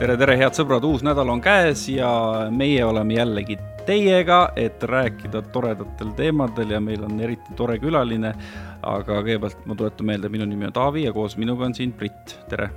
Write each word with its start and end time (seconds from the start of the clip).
tere, 0.00 0.14
tere, 0.16 0.36
head 0.40 0.56
sõbrad, 0.56 0.84
uus 0.88 1.02
nädal 1.04 1.28
on 1.28 1.42
käes 1.44 1.82
ja 1.92 2.08
meie 2.54 2.80
oleme 2.88 3.18
jällegi 3.18 3.58
teiega, 3.84 4.38
et 4.56 4.80
rääkida 4.88 5.42
toredatel 5.52 6.14
teemadel 6.16 6.72
ja 6.72 6.80
meil 6.80 7.04
on 7.04 7.20
eriti 7.20 7.56
tore 7.58 7.76
külaline. 7.82 8.32
aga 8.80 9.18
kõigepealt 9.20 9.66
ma 9.68 9.76
tuletan 9.76 10.08
meelde, 10.08 10.30
minu 10.32 10.46
nimi 10.48 10.70
on 10.70 10.72
Taavi 10.72 11.04
ja 11.04 11.12
koos 11.12 11.36
minuga 11.36 11.68
on 11.68 11.76
siin 11.76 11.92
Brit, 11.92 12.38
tere. 12.48 12.70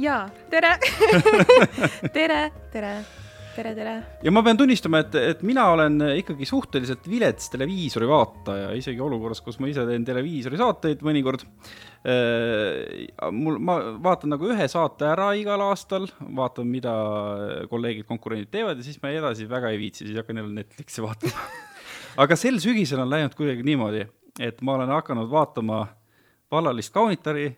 ja, 0.00 0.28
tere 0.52 0.78
tere, 2.16 2.40
tere 2.72 2.96
tere, 3.56 3.72
tere! 3.76 3.94
ja 4.24 4.32
ma 4.34 4.42
pean 4.44 4.58
tunnistama, 4.60 5.00
et, 5.04 5.16
et 5.32 5.44
mina 5.46 5.64
olen 5.72 5.98
ikkagi 6.20 6.48
suhteliselt 6.48 7.06
vilets 7.10 7.50
televiisori 7.52 8.08
vaataja, 8.10 8.70
isegi 8.78 9.02
olukorras, 9.02 9.40
kus 9.44 9.58
ma 9.62 9.70
ise 9.70 9.86
teen 9.88 10.04
televiisori 10.06 10.60
saateid 10.60 11.04
mõnikord. 11.06 11.46
Äh, 12.06 13.06
mul, 13.34 13.58
ma 13.62 13.78
vaatan 14.04 14.36
nagu 14.36 14.50
ühe 14.52 14.68
saate 14.70 15.08
ära 15.10 15.30
igal 15.38 15.64
aastal, 15.70 16.08
vaatan, 16.20 16.68
mida 16.70 16.94
kolleegid, 17.72 18.06
konkurendid 18.08 18.52
teevad 18.52 18.78
ja 18.78 18.86
siis 18.86 19.00
ma 19.02 19.14
edasi 19.14 19.48
väga 19.50 19.72
ei 19.72 19.80
viitsi, 19.80 20.06
siis 20.06 20.20
hakkan 20.20 20.42
jälle 20.42 20.60
Netflixi 20.60 21.04
vaatama 21.04 21.48
aga 22.22 22.36
sel 22.38 22.60
sügisel 22.62 23.00
on 23.02 23.10
läinud 23.12 23.34
kuidagi 23.36 23.64
niimoodi, 23.66 24.06
et 24.40 24.60
ma 24.64 24.76
olen 24.76 24.92
hakanud 24.94 25.30
vaatama 25.32 25.84
vallalist 26.52 26.92
kaunitari 26.94 27.50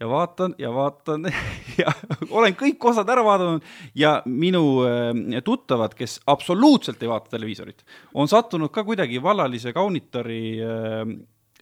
ja 0.00 0.08
vaatan 0.08 0.54
ja 0.58 0.72
vaatan 0.74 1.24
ja 1.80 1.92
olen 2.30 2.56
kõik 2.58 2.84
osad 2.90 3.08
ära 3.12 3.24
vaadanud 3.24 3.64
ja 3.96 4.18
minu 4.26 4.84
äh, 4.84 5.40
tuttavad, 5.44 5.94
kes 5.96 6.20
absoluutselt 6.26 7.02
ei 7.02 7.10
vaata 7.10 7.36
televiisorit, 7.36 7.84
on 8.14 8.28
sattunud 8.28 8.72
ka 8.72 8.84
kuidagi 8.84 9.22
vallalise 9.22 9.72
kaunitari 9.76 10.42
äh, 10.60 11.16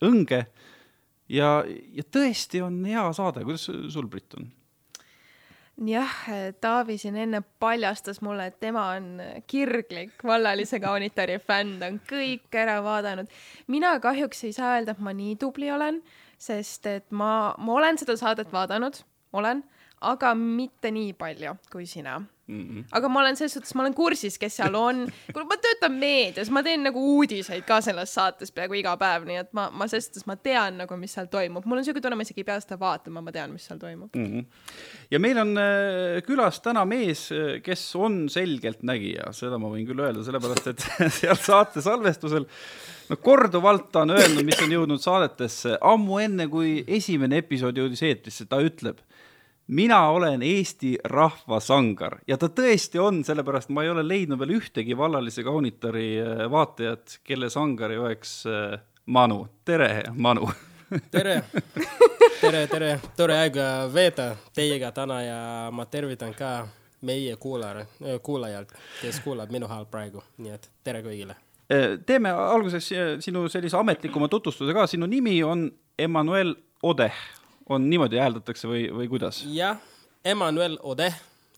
õnge. 0.05 0.45
ja, 1.29 1.55
ja 1.67 2.11
tõesti 2.11 2.63
on 2.65 2.83
hea 2.85 3.07
saade, 3.13 3.47
kuidas 3.47 3.69
sul, 3.71 4.11
Brit, 4.11 4.35
on? 4.41 4.51
jah, 5.87 6.19
Taavi 6.61 6.99
siin 6.99 7.17
enne 7.19 7.41
paljastas 7.63 8.21
mulle, 8.23 8.49
et 8.51 8.59
tema 8.63 8.89
on 8.97 9.23
kirglik 9.47 10.27
vallalise 10.27 10.79
kaunitari 10.83 11.39
fänn, 11.39 11.79
ta 11.79 11.91
on 11.91 12.03
kõik 12.11 12.59
ära 12.59 12.81
vaadanud. 12.83 13.31
mina 13.67 13.97
kahjuks 14.01 14.45
ei 14.45 14.53
saa 14.53 14.77
öelda, 14.77 14.95
et 14.95 15.03
ma 15.03 15.15
nii 15.15 15.39
tubli 15.39 15.71
olen 15.71 16.03
sest 16.45 16.87
et 16.91 17.07
ma, 17.11 17.55
ma 17.59 17.77
olen 17.79 17.99
seda 18.01 18.17
saadet 18.21 18.53
vaadanud, 18.53 19.01
olen, 19.35 19.63
aga 20.01 20.35
mitte 20.35 20.91
nii 20.95 21.13
palju 21.19 21.57
kui 21.73 21.87
sina 21.87 22.19
mm. 22.47 22.63
-hmm. 22.63 22.85
aga 22.93 23.09
ma 23.09 23.21
olen 23.21 23.37
selles 23.37 23.53
suhtes, 23.53 23.75
ma 23.75 23.83
olen 23.83 23.95
kursis, 23.95 24.39
kes 24.39 24.57
seal 24.57 24.75
on. 24.75 25.07
kuna 25.33 25.45
ma 25.45 25.57
töötan 25.57 25.93
meedias, 25.99 26.51
ma 26.51 26.63
teen 26.63 26.83
nagu 26.85 27.01
uudiseid 27.17 27.65
ka 27.69 27.81
selles 27.81 28.15
saates 28.15 28.53
peaaegu 28.53 28.75
iga 28.81 28.97
päev, 29.01 29.27
nii 29.29 29.41
et 29.43 29.53
ma, 29.53 29.69
ma 29.71 29.89
selles 29.89 30.09
suhtes 30.09 30.27
ma 30.27 30.37
tean 30.37 30.79
nagu, 30.83 30.97
mis 31.01 31.15
seal 31.15 31.27
toimub. 31.33 31.65
mul 31.65 31.79
on 31.79 31.85
siuke 31.85 32.01
tunne, 32.01 32.17
ma 32.17 32.27
isegi 32.27 32.45
ei 32.45 32.51
pea 32.51 32.61
seda 32.61 32.79
vaatama, 32.81 33.23
ma 33.25 33.33
tean, 33.33 33.53
mis 33.53 33.67
seal 33.67 33.79
toimub 33.79 34.17
mm. 34.17 34.27
-hmm. 34.33 34.45
ja 35.11 35.21
meil 35.21 35.39
on 35.39 35.57
äh, 35.59 36.23
külas 36.27 36.61
täna 36.61 36.85
mees, 36.85 37.29
kes 37.63 37.87
on 37.97 38.29
selgeltnägija, 38.29 39.33
seda 39.33 39.59
ma 39.59 39.73
võin 39.73 39.87
küll 39.89 40.05
öelda, 40.05 40.25
sellepärast 40.25 40.73
et 40.75 40.89
seal 41.21 41.41
saate 41.41 41.83
salvestusel 41.83 42.49
no 43.09 43.17
korduvalt 43.17 43.91
ta 43.93 44.05
on 44.05 44.15
öelnud, 44.17 44.45
mis 44.45 44.61
on 44.65 44.73
jõudnud 44.73 45.03
saadetesse, 45.03 45.79
ammu 45.81 46.21
enne, 46.25 46.49
kui 46.49 46.77
esimene 46.87 47.43
episood 47.43 47.77
jõudis 47.79 48.03
eetrisse, 48.07 48.47
ta 48.49 48.61
ütleb, 48.65 49.01
mina 49.67 50.11
olen 50.11 50.43
Eesti 50.43 50.99
rahva 51.05 51.61
sangar 51.61 52.19
ja 52.29 52.39
ta 52.39 52.49
tõesti 52.49 53.01
on, 53.01 53.23
sellepärast 53.25 53.73
ma 53.73 53.85
ei 53.85 53.91
ole 53.93 54.05
leidnud 54.07 54.39
veel 54.39 54.57
ühtegi 54.59 54.97
vallalise 54.97 55.45
kaunitari 55.45 56.09
äh, 56.21 56.45
vaatajat, 56.51 57.21
kelle 57.25 57.51
sangar 57.51 57.95
ei 57.95 57.99
oleks 57.99 58.45
äh, 58.47 58.79
Manu. 59.07 59.47
tere, 59.65 60.05
Manu. 60.13 60.51
Tere, 61.11 61.43
tere, 62.41 62.67
tere, 62.71 62.89
tore 63.17 63.35
aega 63.41 63.89
veeta 63.91 64.37
teiega 64.55 64.93
täna 64.95 65.17
ja 65.25 65.39
ma 65.75 65.87
tervitan 65.91 66.35
ka 66.37 66.69
meie 67.05 67.37
kuulajad, 67.41 67.89
kuulajalt, 68.23 68.71
kes 69.01 69.19
kuulab 69.25 69.51
minu 69.51 69.67
häält 69.69 69.91
praegu, 69.91 70.23
nii 70.39 70.55
et 70.55 70.69
tere 70.85 71.03
kõigile. 71.03 71.35
Äh, 71.73 71.97
teeme 72.07 72.31
alguses 72.31 72.91
äh, 72.93 73.15
sinu 73.25 73.47
sellise 73.49 73.79
ametlikuma 73.81 74.29
tutvustuse 74.29 74.75
ka, 74.77 74.87
sinu 74.87 75.09
nimi 75.09 75.39
on 75.45 75.71
Emmanuel 75.99 76.55
Odeh, 76.85 77.17
on 77.69 77.91
niimoodi 77.91 78.21
hääldatakse 78.21 78.69
või, 78.69 78.89
või 78.93 79.09
kuidas? 79.09 79.45
jah, 79.51 79.81
Emmanuel 80.25 80.79
Odeh, 80.83 81.15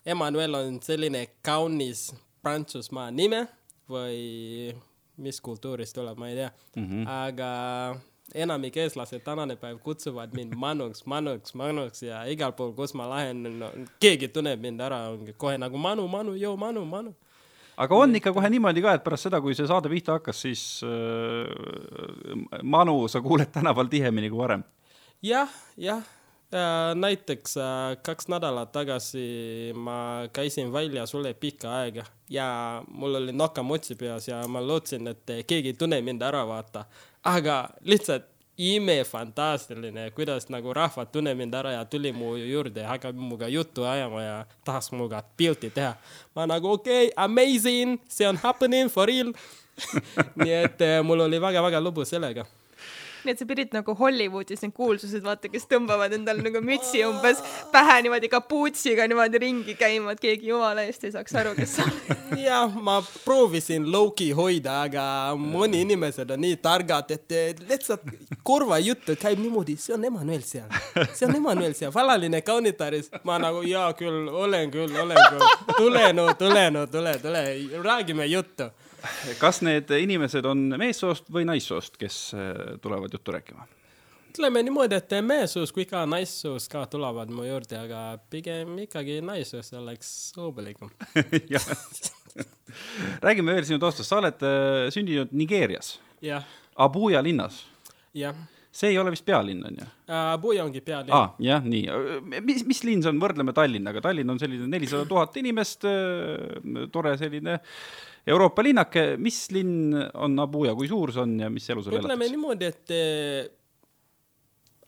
Emmanuel 0.07 0.55
on 0.55 0.81
selline 0.83 1.27
kaunis 1.43 2.09
Prantsusmaa 2.43 3.11
nime 3.11 3.47
või 3.91 4.75
mis 5.23 5.41
kultuurist 5.41 5.97
tuleb, 5.97 6.19
ma 6.19 6.29
ei 6.31 6.37
tea 6.37 6.51
mm, 6.77 6.87
-hmm. 6.87 7.09
aga 7.09 7.51
enamik 8.35 8.77
eestlased 8.77 9.23
tänane 9.25 9.57
päev 9.57 9.79
kutsuvad 9.83 10.35
mind 10.35 10.55
Manuks, 10.55 11.07
Manuks, 11.07 11.55
Manuks 11.55 12.03
ja 12.03 12.25
igal 12.31 12.53
pool, 12.53 12.73
kus 12.73 12.95
ma 12.95 13.09
lähen 13.11 13.43
no,, 13.59 13.71
keegi 14.01 14.29
tunneb 14.29 14.61
mind 14.61 14.81
ära, 14.81 15.09
ongi 15.15 15.33
kohe 15.37 15.59
nagu 15.59 15.79
Manu, 15.79 16.09
Manu, 16.09 16.35
joo, 16.35 16.57
Manu, 16.57 16.85
Manu 16.85 17.15
aga 17.77 17.95
on 17.95 18.17
ikka 18.17 18.33
kohe 18.33 18.51
niimoodi 18.51 18.83
ka, 18.85 18.95
et 18.97 19.05
pärast 19.05 19.29
seda, 19.29 19.41
kui 19.45 19.55
see 19.57 19.67
saade 19.69 19.91
pihta 19.93 20.17
hakkas, 20.17 20.41
siis 20.47 20.63
äh, 20.87 22.61
Manu 22.63 23.09
sa 23.09 23.21
kuuled 23.25 23.53
tänaval 23.53 23.87
tihemini 23.93 24.31
kui 24.33 24.39
varem? 24.41 24.65
Jah, 25.23 25.49
jah 25.77 26.03
äh,. 26.53 26.95
näiteks 26.95 27.57
äh, 27.57 27.97
kaks 28.03 28.29
nädalat 28.29 28.73
tagasi 28.73 29.73
ma 29.75 30.29
käisin 30.33 30.73
väljas 30.73 31.15
üle 31.15 31.35
pika 31.35 31.73
aega 31.81 32.05
ja 32.31 32.83
mul 32.89 33.15
oli 33.15 33.33
nokamotsi 33.33 33.95
peas 33.95 34.29
ja 34.29 34.43
ma 34.49 34.61
lootsin, 34.61 35.09
et 35.09 35.37
keegi 35.47 35.75
ei 35.75 35.79
tunne 35.79 36.01
mind 36.03 36.23
ära, 36.23 36.47
vaata. 36.47 36.85
aga 37.25 37.69
lihtsalt 37.81 38.33
imefantastiline, 38.57 40.11
kuidas 40.17 40.49
nagu 40.49 40.73
rahvad 40.75 41.11
tunneb 41.13 41.37
mind 41.37 41.55
ära 41.55 41.73
ja 41.73 41.85
tuli 41.85 42.13
mu 42.13 42.37
juurde 42.37 42.81
ja 42.81 42.89
hakkab 42.89 43.17
minuga 43.17 43.49
juttu 43.49 43.85
ajama 43.85 44.23
ja 44.23 44.37
tahaks 44.65 44.93
minuga 44.93 45.23
pilti 45.37 45.71
teha. 45.71 45.95
ma 46.35 46.47
nagu 46.47 46.73
okei 46.73 47.09
okay,, 47.09 47.25
amazing, 47.25 47.99
see 48.09 48.29
on 48.29 48.37
happening 48.37 48.89
for 48.89 49.07
real 49.07 49.33
nii 50.41 50.55
et 50.63 50.81
eh, 50.81 51.03
mul 51.05 51.21
oli 51.21 51.41
väga-väga 51.41 51.83
lõbus 51.85 52.15
sellega 52.17 52.47
nii 53.27 53.35
et 53.35 53.43
sa 53.43 53.47
pidid 53.49 53.75
nagu 53.75 53.95
Hollywoodis 53.99 54.63
need 54.63 54.75
kuulsused, 54.77 55.25
vaata, 55.27 55.51
kes 55.53 55.67
tõmbavad 55.71 56.15
endale 56.17 56.45
nagu 56.45 56.63
mütsi 56.65 57.03
umbes 57.07 57.43
pähe 57.73 57.99
niimoodi 58.07 58.31
kapuutsiga 58.33 59.07
niimoodi 59.11 59.41
ringi 59.43 59.77
käima, 59.79 60.15
et 60.15 60.23
keegi 60.23 60.53
jumala 60.53 60.87
eest 60.87 61.07
ei 61.07 61.15
saaks 61.15 61.37
aru, 61.41 61.55
kes 61.59 61.77
sa 61.79 61.87
oled. 61.87 62.25
jah, 62.47 62.79
ma 62.89 62.99
proovisin 63.25 63.89
low-key 63.93 64.33
hoida, 64.37 64.81
aga 64.87 65.07
mõni 65.41 65.83
inimesed 65.87 66.31
on 66.37 66.43
nii 66.47 66.61
targad, 66.63 67.13
et 67.17 67.37
lihtsalt 67.67 68.07
kurva 68.47 68.79
juttu 68.83 69.19
käib 69.21 69.43
niimoodi, 69.43 69.77
see 69.81 69.97
on 69.97 70.07
Emmanuel 70.09 70.45
seal, 70.47 70.71
see 71.13 71.29
on 71.29 71.37
Emmanuel 71.37 71.77
seal, 71.79 71.95
valaline 71.95 72.43
kaunitaris. 72.47 73.11
ma 73.27 73.41
nagu 73.43 73.63
jaa 73.67 73.91
küll, 73.99 74.29
olen 74.31 74.71
küll, 74.71 74.97
olen 75.03 75.23
küll, 75.31 75.77
tule 75.77 76.09
no, 76.17 76.31
tule 76.39 76.69
no, 76.71 76.87
tule, 76.87 77.19
tule, 77.23 77.47
räägime 77.83 78.27
juttu 78.31 78.71
kas 79.41 79.63
need 79.67 79.91
inimesed 79.91 80.47
on 80.49 80.69
meessoost 80.79 81.31
või 81.33 81.47
naissoost, 81.49 81.99
kes 82.01 82.21
äh, 82.35 82.79
tulevad 82.83 83.13
juttu 83.13 83.35
rääkima? 83.37 83.69
ütleme 84.37 84.61
niimoodi, 84.67 84.99
et 84.99 85.15
meessoost 85.25 85.73
kui 85.73 85.87
ka 85.89 86.03
naissoost 86.09 86.69
ka 86.73 86.85
tulevad 86.93 87.31
mu 87.33 87.47
juurde, 87.47 87.79
aga 87.81 88.19
pigem 88.31 88.77
ikkagi 88.85 89.23
naissoost 89.25 89.79
oleks 89.79 90.11
sobilikum 90.35 90.91
räägime 93.27 93.57
veel 93.57 93.65
sinu 93.65 93.81
taustast, 93.81 94.11
sa 94.11 94.21
oled 94.21 94.45
äh, 94.45 94.91
sündinud 94.93 95.33
Nigeerias. 95.33 95.97
Abuja 96.77 97.23
linnas. 97.25 97.65
jah 98.15 98.37
see 98.77 98.93
ei 98.93 98.99
ole 99.01 99.13
vist 99.15 99.25
pealinn, 99.27 99.63
on 99.67 99.79
ju? 99.81 99.87
Abuja 100.17 100.65
ongi 100.67 100.83
pealinn 100.85 101.15
ah,. 101.17 101.33
jah, 101.43 101.65
nii. 101.65 102.41
mis, 102.45 102.65
mis 102.69 102.83
linn 102.87 103.05
see 103.05 103.13
on, 103.13 103.21
võrdleme 103.23 103.55
Tallinnaga, 103.57 104.03
Tallinn 104.05 104.35
on 104.35 104.41
selline 104.43 104.69
nelisada 104.71 105.09
tuhat 105.09 105.37
inimest, 105.41 105.87
äh, 105.89 106.85
tore 106.93 107.17
selline 107.21 107.61
Euroopa 108.27 108.65
linnake, 108.67 109.05
mis 109.23 109.45
linn 109.55 109.95
on 109.95 110.41
Abuja, 110.43 110.75
kui 110.75 110.89
suur 110.91 111.13
see 111.15 111.23
on 111.23 111.37
ja 111.45 111.51
mis 111.53 111.69
elu 111.71 111.85
seal 111.85 111.95
elatakse? 111.95 112.09
ütleme 112.11 112.31
niimoodi, 112.33 112.71
et 112.73 112.95
eh, 112.97 113.47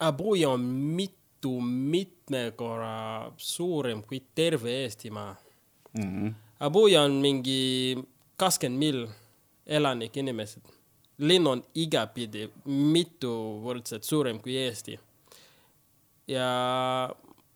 Abuja 0.09 0.51
on 0.57 0.65
mitu, 0.97 1.53
mitme 1.63 2.49
korra 2.59 3.29
suurem 3.39 4.03
kui 4.03 4.21
terve 4.35 4.81
Eestimaa 4.83 5.31
mm. 5.31 6.03
-hmm. 6.03 6.33
Abuja 6.59 7.05
on 7.07 7.15
mingi 7.23 7.97
kakskümmend 8.35 8.79
mil 8.79 9.07
elanik 9.65 10.17
inimesed. 10.17 10.78
Linn 11.19 11.47
on 11.47 11.61
igapidi 11.75 12.47
mitu 12.65 13.31
võrdselt 13.63 14.07
suurem 14.07 14.39
kui 14.39 14.55
Eesti. 14.57 14.99
ja 16.27 16.49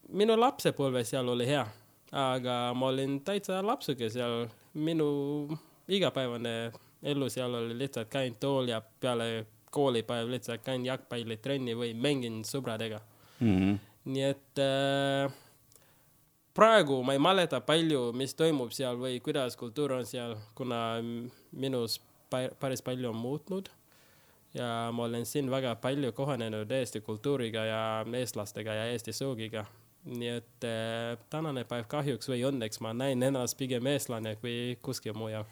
minu 0.10 0.36
lapsepõlve 0.40 1.04
seal 1.08 1.30
oli 1.30 1.48
hea, 1.48 1.64
aga 2.12 2.58
ma 2.76 2.90
olin 2.92 3.20
täitsa 3.26 3.62
lapsuke 3.66 4.10
seal, 4.10 4.48
minu 4.74 5.08
igapäevane 5.88 6.72
elu 7.04 7.30
seal 7.30 7.56
oli 7.60 7.78
lihtsalt 7.78 8.10
käin 8.10 8.36
tool 8.40 8.68
ja 8.72 8.82
peale 8.82 9.46
koolipäev 9.72 10.30
lihtsalt 10.32 10.64
käin 10.64 10.86
jalgpallitrenni 10.86 11.76
või 11.76 11.94
mängin 11.94 12.44
sõbradega 12.48 13.00
mm. 13.40 13.56
-hmm. 13.58 13.80
nii 14.06 14.24
et 14.24 14.62
äh, 14.62 15.34
praegu 16.54 17.02
ma 17.04 17.14
ei 17.14 17.20
mäleta 17.20 17.62
palju, 17.62 18.12
mis 18.14 18.36
toimub 18.36 18.72
seal 18.72 18.98
või 18.98 19.20
kuidas 19.24 19.58
kultuur 19.58 19.98
on 20.00 20.06
seal, 20.06 20.36
kuna 20.56 21.02
minus 21.52 22.00
päris 22.60 22.82
palju 22.82 23.14
muutnud. 23.14 23.70
ja 24.54 24.92
ma 24.94 25.04
olen 25.04 25.26
siin 25.26 25.50
väga 25.52 25.76
palju 25.82 26.12
kohanenud 26.12 26.72
Eesti 26.72 27.02
kultuuriga 27.02 27.66
ja 27.66 28.06
eestlastega 28.20 28.74
ja 28.74 28.86
Eesti 28.92 29.14
söögiga. 29.14 29.66
nii 30.06 30.30
et 30.30 30.66
äh, 30.68 31.18
tänane 31.30 31.64
päev 31.64 31.86
kahjuks 31.88 32.28
või 32.30 32.44
õnneks 32.44 32.82
ma 32.84 32.94
näen 32.94 33.24
ennast 33.24 33.58
pigem 33.58 33.88
eestlane 33.88 34.36
kui 34.36 34.78
kuskil 34.82 35.14
mujal 35.16 35.46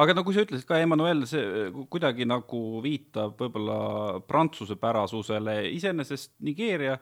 aga 0.00 0.22
kui 0.24 0.34
sa 0.34 0.44
ütlesid 0.44 0.66
ka, 0.68 0.78
Emmanuel, 0.82 1.24
see 1.28 1.68
kuidagi 1.92 2.26
nagu 2.28 2.60
viitab 2.84 3.38
võib-olla 3.40 3.78
prantsuse 4.28 4.76
pärasusele, 4.80 5.56
iseenesest 5.74 6.34
Nigeeria, 6.44 6.98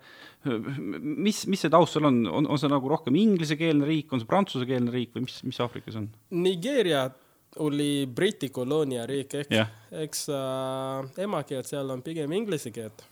mis, 1.00 1.44
mis 1.50 1.64
see 1.64 1.72
taust 1.72 1.96
seal 1.96 2.08
on, 2.10 2.22
on, 2.28 2.48
on 2.52 2.60
see 2.60 2.70
nagu 2.72 2.92
rohkem 2.92 3.16
inglisekeelne 3.18 3.88
riik, 3.88 4.12
on 4.12 4.22
see 4.22 4.30
prantsusekeelne 4.30 4.94
riik 4.94 5.16
või 5.16 5.26
mis, 5.26 5.40
mis 5.46 5.60
Aafrikas 5.64 5.98
on? 6.00 6.10
Nigeeria 6.36 7.08
oli 7.56 8.06
Briti 8.06 8.48
kolooniariik, 8.48 9.34
ehk 9.42 9.50
Jah. 9.52 9.70
eks 10.04 10.28
äh, 10.32 11.24
emakeelt 11.24 11.68
seal 11.68 11.90
on 11.90 12.02
pigem 12.02 12.32
inglise 12.32 12.70
keelt. 12.70 13.04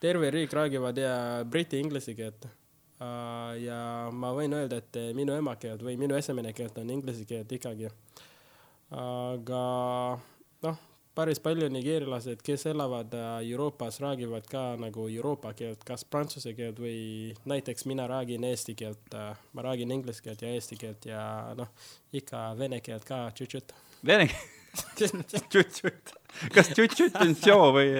terve 0.00 0.30
riik 0.30 0.52
räägivad 0.52 0.98
ja 0.98 1.44
briti 1.44 1.78
inglise 1.78 2.14
keelt 2.14 2.44
äh, 2.44 3.62
ja 3.62 4.10
ma 4.10 4.32
võin 4.34 4.54
öelda, 4.54 4.82
et 4.82 5.14
minu 5.14 5.34
emakeelt 5.38 5.82
või 5.82 5.96
minu 5.96 6.14
esimene 6.18 6.52
keelt 6.52 6.78
on 6.78 6.90
inglise 6.90 7.24
keelt 7.24 7.52
ikkagi 7.52 7.90
aga 8.92 9.64
noh, 10.62 10.80
päris 11.14 11.40
palju 11.44 11.68
nigeerlased, 11.72 12.40
kes 12.44 12.66
elavad 12.70 13.12
äh, 13.14 13.50
Euroopas, 13.50 14.00
räägivad 14.00 14.46
ka 14.50 14.62
nagu 14.80 15.08
Euroopa 15.12 15.52
keelt, 15.58 15.84
kas 15.84 16.04
prantsuse 16.08 16.54
keelt 16.56 16.80
või 16.80 17.34
näiteks 17.48 17.84
mina 17.90 18.06
räägin 18.08 18.44
eesti 18.48 18.74
keelt, 18.78 19.12
ma 19.52 19.62
räägin 19.68 19.92
inglise 19.92 20.22
keelt 20.24 20.42
ja 20.42 20.48
eesti 20.56 20.76
keelt 20.80 21.06
ja 21.10 21.22
noh, 21.58 21.68
ikka 22.16 22.46
vene 22.58 22.80
keelt 22.80 23.04
ka 23.08 23.26
tšutšut. 23.36 23.74
Vene 24.06 24.28
tšutšut, 24.96 26.14
kas 26.54 26.72
tšutšut 26.72 27.20
on 27.20 27.34
seo 27.36 27.70
või, 27.76 27.92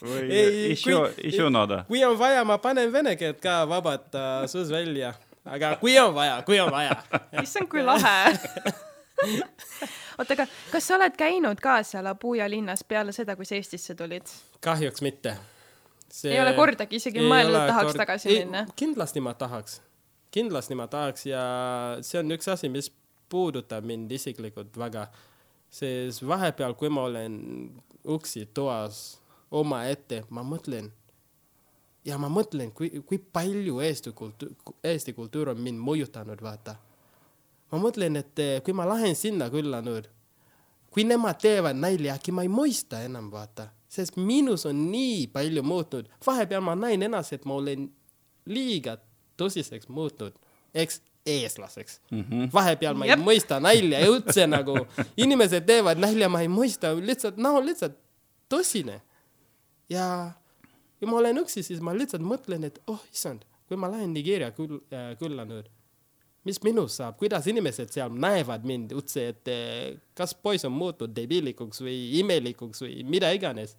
või 0.00 0.74
kui- 0.78 1.28
ishonada? 1.32 1.82
kui 1.90 2.04
on 2.06 2.14
vaja, 2.18 2.44
ma 2.46 2.58
panen 2.62 2.92
vene 2.94 3.16
keelt 3.18 3.42
ka 3.42 3.64
vabalt 3.68 4.14
äh, 4.14 4.44
suus 4.50 4.70
välja, 4.70 5.10
aga 5.44 5.74
kui 5.82 5.98
on 5.98 6.14
vaja, 6.14 6.38
kui 6.46 6.60
on 6.62 6.70
vaja. 6.72 7.00
issand, 7.42 7.66
kui 7.68 7.82
lahe 7.82 8.16
oota, 10.18 10.36
aga 10.36 10.46
kas 10.72 10.88
sa 10.88 10.98
oled 10.98 11.16
käinud 11.18 11.60
ka 11.62 11.78
seal 11.86 12.06
Abuja 12.10 12.48
linnas 12.50 12.84
peale 12.88 13.12
seda, 13.16 13.36
kui 13.36 13.48
sa 13.48 13.58
Eestisse 13.58 13.96
tulid? 13.98 14.30
kahjuks 14.64 15.02
mitte. 15.04 15.36
ei 16.24 16.40
ole 16.40 16.54
kordagi 16.56 17.00
isegi 17.00 17.24
mõelnud, 17.24 17.60
tahaks 17.70 17.98
tagasi 18.00 18.32
minna? 18.32 18.66
kindlasti 18.76 19.22
ma 19.24 19.34
tahaks, 19.38 19.80
kindlasti 20.34 20.78
ma 20.78 20.88
tahaks 20.90 21.26
ja 21.30 21.44
see 22.02 22.20
on 22.22 22.36
üks 22.36 22.50
asi, 22.52 22.70
mis 22.72 22.90
puudutab 23.28 23.86
mind 23.86 24.12
isiklikult 24.12 24.76
väga, 24.78 25.08
sest 25.72 26.22
vahepeal, 26.26 26.76
kui 26.78 26.92
ma 26.92 27.08
olen 27.08 27.38
uksi 28.04 28.46
toas 28.54 29.18
omaette, 29.54 30.24
ma 30.30 30.44
mõtlen 30.46 30.92
ja 32.04 32.18
ma 32.20 32.28
mõtlen, 32.32 32.72
kui, 32.76 32.90
kui 33.06 33.18
palju 33.18 33.80
Eesti 33.84 34.12
kultuur, 34.16 34.52
Eesti 34.84 35.14
kultuur 35.16 35.52
on 35.54 35.62
mind 35.64 35.80
mõjutanud, 35.82 36.42
vaata. 36.44 36.76
Ma 37.74 37.80
mõtlen, 37.82 38.20
et 38.20 38.42
eh, 38.42 38.58
kui 38.64 38.74
ma 38.76 38.86
lähen 38.88 39.16
sinna 39.18 39.50
külla 39.52 39.82
nüüd, 39.84 40.06
kui 40.94 41.06
nemad 41.06 41.40
teevad 41.42 41.78
nalja, 41.78 42.14
äkki 42.14 42.34
ma 42.34 42.44
ei 42.46 42.52
mõista 42.52 43.02
enam, 43.02 43.32
vaata, 43.32 43.68
sest 43.90 44.18
minus 44.20 44.66
on 44.70 44.86
nii 44.92 45.26
palju 45.34 45.64
muutunud, 45.66 46.10
vahepeal 46.26 46.62
ma 46.62 46.76
näen 46.78 47.02
ennast, 47.08 47.34
et 47.34 47.48
ma 47.48 47.58
olen 47.58 47.88
liiga 48.46 48.96
tõsiseks 49.40 49.90
muutunud, 49.90 50.36
eks 50.74 51.00
eestlaseks 51.26 52.00
mm. 52.10 52.20
-hmm. 52.20 52.48
vahepeal 52.52 52.94
ma 52.94 53.06
Jep. 53.06 53.18
ei 53.18 53.24
mõista 53.24 53.60
nalja 53.60 54.00
ja 54.00 54.10
üldse 54.12 54.46
nagu 54.56 54.76
inimesed 55.16 55.66
teevad 55.66 55.98
nalja, 55.98 56.28
ma 56.28 56.42
ei 56.44 56.48
mõista, 56.52 56.92
lihtsalt 57.00 57.40
näo 57.40 57.58
on 57.58 57.66
lihtsalt 57.66 57.96
tõsine. 58.52 59.00
ja 59.88 60.32
kui 60.98 61.08
ma 61.08 61.16
olen 61.16 61.38
üksi, 61.42 61.62
siis 61.62 61.80
ma 61.80 61.94
lihtsalt 61.96 62.22
mõtlen, 62.22 62.64
et 62.64 62.78
oh 62.86 63.00
issand, 63.12 63.44
kui 63.68 63.76
ma 63.76 63.90
lähen 63.90 64.12
Nigeeria 64.14 64.50
küll- 64.50 64.82
äh, 64.92 65.16
külla 65.18 65.44
nüüd, 65.44 65.70
mis 66.44 66.60
minust 66.64 67.00
saab, 67.00 67.16
kuidas 67.20 67.46
inimesed 67.50 67.92
seal 67.94 68.12
näevad 68.20 68.64
mind 68.68 68.92
üldse, 68.96 69.28
et 69.32 69.52
eh, 69.52 69.92
kas 70.16 70.34
poiss 70.36 70.66
on 70.68 70.74
muutunud 70.76 71.14
debiilikuks 71.16 71.80
või 71.84 71.96
imelikuks 72.20 72.84
või 72.84 72.98
mida 73.08 73.32
iganes. 73.34 73.76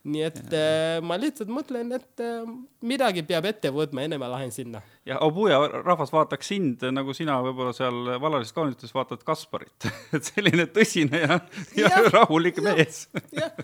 nii 0.00 0.22
et 0.24 0.54
äh, 0.56 0.98
ma 1.04 1.18
lihtsalt 1.20 1.50
mõtlen, 1.52 1.92
et 1.92 2.22
äh, 2.24 2.48
midagi 2.88 3.22
peab 3.28 3.44
ette 3.50 3.70
võtma, 3.74 4.06
enne 4.06 4.18
ma 4.18 4.30
lähen 4.32 4.50
sinna. 4.50 4.80
ja 5.06 5.18
Abuja 5.20 5.60
rahvas 5.84 6.12
vaataks 6.12 6.48
sind 6.48 6.86
nagu 6.90 7.14
sina 7.14 7.36
võib-olla 7.44 7.74
seal 7.76 8.16
vallalistes 8.16 8.56
kaunitustes 8.56 8.94
vaatad 8.96 9.22
Kasparit 9.26 9.86
et 10.16 10.24
selline 10.24 10.66
tõsine 10.72 11.20
ja, 11.26 11.38
ja, 11.76 11.92
ja 11.92 12.02
rahulik 12.08 12.58
mees. 12.64 13.06
jah, 13.42 13.54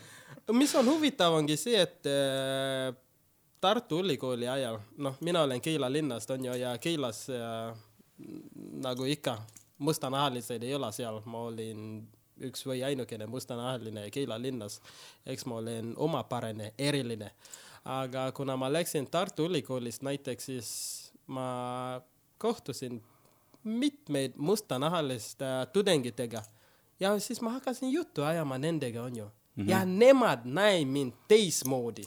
mis 0.53 0.75
on 0.79 0.93
huvitav, 0.93 1.35
ongi 1.41 1.59
see, 1.59 1.83
et 1.83 2.07
äh, 2.13 2.95
Tartu 3.61 3.99
Ülikooli 4.05 4.47
ajal, 4.47 4.79
noh, 5.03 5.17
mina 5.25 5.43
olen 5.43 5.61
Keila 5.65 5.89
linnast, 5.91 6.31
on 6.31 6.45
ju, 6.45 6.55
ja 6.61 6.77
Keilas 6.79 7.25
äh, 7.33 7.73
nagu 8.83 9.05
ikka, 9.05 9.39
mustanahalised 9.79 10.63
ei 10.63 10.75
ole 10.75 10.93
seal, 10.93 11.21
ma 11.25 11.47
olin 11.51 12.07
üks 12.47 12.67
või 12.69 12.83
ainukene 12.85 13.27
mustanahaline 13.27 14.11
Keila 14.13 14.39
linnas. 14.41 14.81
eks 15.27 15.47
ma 15.47 15.61
olen 15.61 15.95
omapärane, 15.97 16.73
eriline. 16.79 17.31
aga 17.85 18.33
kuna 18.33 18.57
ma 18.57 18.73
läksin 18.73 19.07
Tartu 19.11 19.47
Ülikoolist 19.47 20.03
näiteks, 20.03 20.45
siis 20.45 20.71
ma 21.27 22.01
kohtusin 22.39 23.03
mitmeid 23.65 24.33
mustanahaliste 24.37 25.45
tudengitega 25.73 26.43
ja 27.01 27.19
siis 27.19 27.41
ma 27.41 27.51
hakkasin 27.51 27.93
juttu 27.93 28.23
ajama 28.23 28.59
nendega, 28.59 29.03
onju 29.03 29.25
mm. 29.25 29.65
-hmm. 29.65 29.71
ja 29.71 29.85
nemad 29.85 30.45
näevad 30.45 30.87
mind 30.87 31.13
teistmoodi 31.29 32.05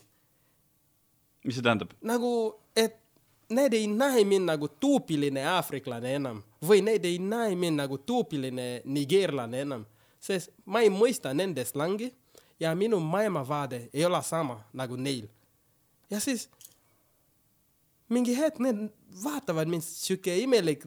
mis 1.43 1.55
see 1.55 1.63
tähendab? 1.63 1.93
nagu, 2.01 2.31
et 2.75 2.97
need 3.49 3.73
ei 3.73 3.87
näe 3.87 4.23
mind 4.25 4.45
nagu 4.49 4.67
tüüpiline 4.81 5.43
aafriklane 5.55 6.13
enam 6.19 6.43
või 6.61 6.83
need 6.85 7.05
ei 7.05 7.17
näe 7.19 7.55
mind 7.55 7.81
nagu 7.81 7.97
tüüpiline 7.97 8.81
nigeerlane 8.85 9.63
enam, 9.65 9.85
sest 10.21 10.51
ma 10.65 10.83
ei 10.85 10.91
mõista 10.93 11.33
nende 11.33 11.65
slangi 11.65 12.11
ja 12.59 12.75
minu 12.75 12.99
maailmavaade 12.99 13.87
ei 13.93 14.05
ole 14.05 14.21
sama 14.23 14.59
nagu 14.73 14.95
neil. 14.95 15.27
ja 16.09 16.19
siis 16.19 16.49
mingi 18.09 18.37
hetk 18.37 18.59
need 18.59 18.89
vaatavad 19.23 19.67
mind 19.67 19.85
sihuke 19.85 20.37
imelik 20.37 20.85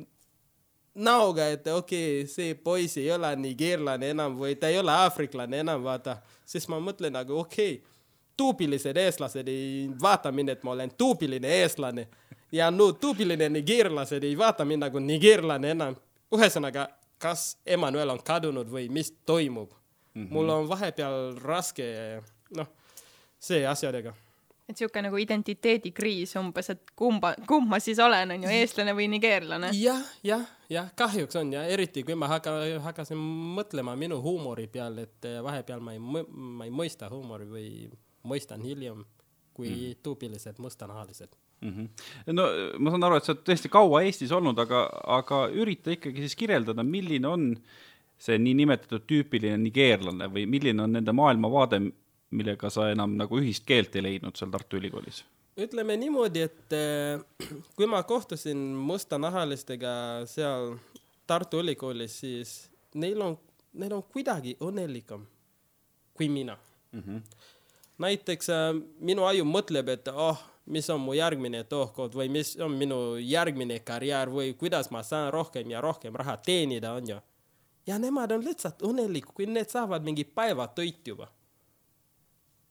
näoga, 0.94 1.46
et 1.48 1.66
okei 1.66 2.20
okay,, 2.22 2.28
see 2.28 2.54
poiss 2.54 2.98
ei 3.00 3.10
ole 3.12 3.30
nigeerlane 3.36 4.10
enam 4.12 4.36
või 4.38 4.54
ta 4.60 4.68
ei 4.68 4.78
ole 4.78 4.92
aafriklane 4.92 5.62
enam, 5.64 5.82
vaata. 5.84 6.18
siis 6.46 6.68
ma 6.68 6.80
mõtlen 6.80 7.14
nagu 7.16 7.38
okei 7.40 7.74
okay,, 7.78 7.88
tüüpilised 8.36 8.96
eestlased 8.96 9.48
ei 9.48 9.88
vaata 10.02 10.32
mind, 10.32 10.48
et 10.48 10.62
ma 10.64 10.74
olen 10.76 10.92
tüüpiline 10.98 11.48
eestlane 11.62 12.06
ja 12.52 12.70
nüüd 12.70 12.98
tüüpiline 13.03 13.48
nigeerlased 13.53 14.24
ei 14.24 14.38
vaata 14.38 14.65
mind 14.65 14.86
nagu 14.86 14.98
nigeerlane 14.98 15.70
enam. 15.70 15.96
ühesõnaga, 16.32 16.88
kas 17.19 17.58
Emmanuel 17.67 18.08
on 18.08 18.20
kadunud 18.24 18.69
või 18.72 18.88
mis 18.88 19.12
toimub 19.26 19.70
mm. 20.15 20.24
-hmm. 20.24 20.32
mul 20.32 20.48
on 20.48 20.69
vahepeal 20.69 21.36
raske, 21.44 22.22
noh, 22.56 22.67
see 23.38 23.67
asjadega 23.67 24.15
et 24.69 24.79
sihuke 24.79 25.03
nagu 25.05 25.19
identiteedikriis 25.20 26.36
umbes, 26.41 26.70
et 26.72 26.93
kumba, 26.96 27.34
kumb 27.48 27.69
ma 27.70 27.81
siis 27.82 27.98
olen, 28.03 28.34
on 28.36 28.46
ju, 28.46 28.53
eestlane 28.56 28.94
või 28.96 29.08
nigeerlane. 29.12 29.72
jah, 29.76 30.03
jah, 30.24 30.44
jah, 30.72 30.91
kahjuks 30.96 31.36
on 31.41 31.53
ja 31.53 31.65
eriti 31.69 32.05
kui 32.06 32.17
ma 32.19 32.31
hakka-, 32.31 32.81
hakkasin 32.86 33.19
mõtlema 33.58 33.96
minu 33.98 34.20
huumori 34.24 34.69
peale, 34.72 35.08
et 35.08 35.29
eh, 35.29 35.41
vahepeal 35.44 35.82
ma 35.84 35.96
ei, 35.96 36.00
ma 36.03 36.69
ei 36.69 36.74
mõista 36.74 37.10
huumori 37.12 37.48
või 37.50 37.67
mõistan 38.29 38.62
hiljem 38.65 39.05
kui 39.53 39.69
mm. 39.69 40.03
tüüpilised 40.05 40.62
mustanahalised. 40.62 41.36
mm. 41.62 41.70
-hmm. 41.70 42.34
no 42.36 42.46
ma 42.78 42.90
saan 42.90 43.08
aru, 43.08 43.16
et 43.16 43.24
sa 43.24 43.32
oled 43.34 43.44
tõesti 43.48 43.70
kaua 43.72 44.02
Eestis 44.06 44.32
olnud, 44.32 44.58
aga, 44.58 44.84
aga 45.19 45.46
ürita 45.48 45.94
ikkagi 45.94 46.26
siis 46.26 46.36
kirjeldada, 46.38 46.82
milline 46.82 47.28
on 47.28 47.50
see 48.22 48.38
niinimetatud 48.38 49.06
tüüpiline 49.08 49.58
nigeerlane 49.58 50.28
või 50.31 50.46
milline 50.46 50.82
on 50.82 50.92
nende 50.98 51.12
maailmavaade, 51.12 51.81
millega 52.31 52.70
sa 52.70 52.90
enam 52.92 53.16
nagu 53.19 53.38
ühist 53.40 53.66
keelt 53.66 53.96
ei 53.96 54.02
leidnud 54.02 54.36
seal 54.36 54.50
Tartu 54.50 54.81
Ülikoolis? 54.81 55.24
ütleme 55.62 55.96
niimoodi, 56.00 56.46
et 56.48 56.72
eh, 56.72 57.20
kui 57.76 57.86
ma 57.86 58.02
kohtusin 58.02 58.58
mustanahalistega 58.88 59.92
seal 60.26 60.76
Tartu 61.26 61.60
Ülikoolis, 61.60 62.20
siis 62.20 62.54
neil 62.94 63.20
on, 63.20 63.36
neil 63.72 63.92
on 63.92 64.02
kuidagi 64.02 64.56
õnnelikum 64.60 65.26
kui 66.14 66.28
mina 66.28 66.58
mm. 66.92 67.00
-hmm. 67.00 67.20
näiteks 67.98 68.50
äh, 68.50 68.82
minu 69.00 69.24
aju 69.24 69.44
mõtleb, 69.44 69.88
et 69.88 70.08
oh, 70.08 70.38
mis 70.66 70.90
on 70.90 71.00
mu 71.00 71.14
järgmine 71.14 71.64
tohkord 71.64 72.14
või 72.14 72.28
mis 72.31 72.54
on 72.60 72.76
minu 72.78 73.16
järgmine 73.19 73.81
karjäär 73.81 74.31
või 74.31 74.54
kuidas 74.58 74.90
ma 74.90 75.02
saan 75.02 75.32
rohkem 75.32 75.70
ja 75.70 75.81
rohkem 75.81 76.14
raha 76.14 76.36
teenida, 76.36 76.92
onju. 76.92 77.19
ja 77.86 77.98
nemad 77.98 78.32
on 78.32 78.44
lihtsalt 78.44 78.82
õnnelikud, 78.82 79.34
kui 79.34 79.46
need 79.46 79.70
saavad 79.70 80.02
mingi 80.02 80.24
päevatoit 80.24 81.08
juba. 81.08 81.28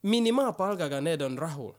minimaalpalgaga 0.01 1.01
need 1.01 1.21
on 1.21 1.37
rahul 1.37 1.73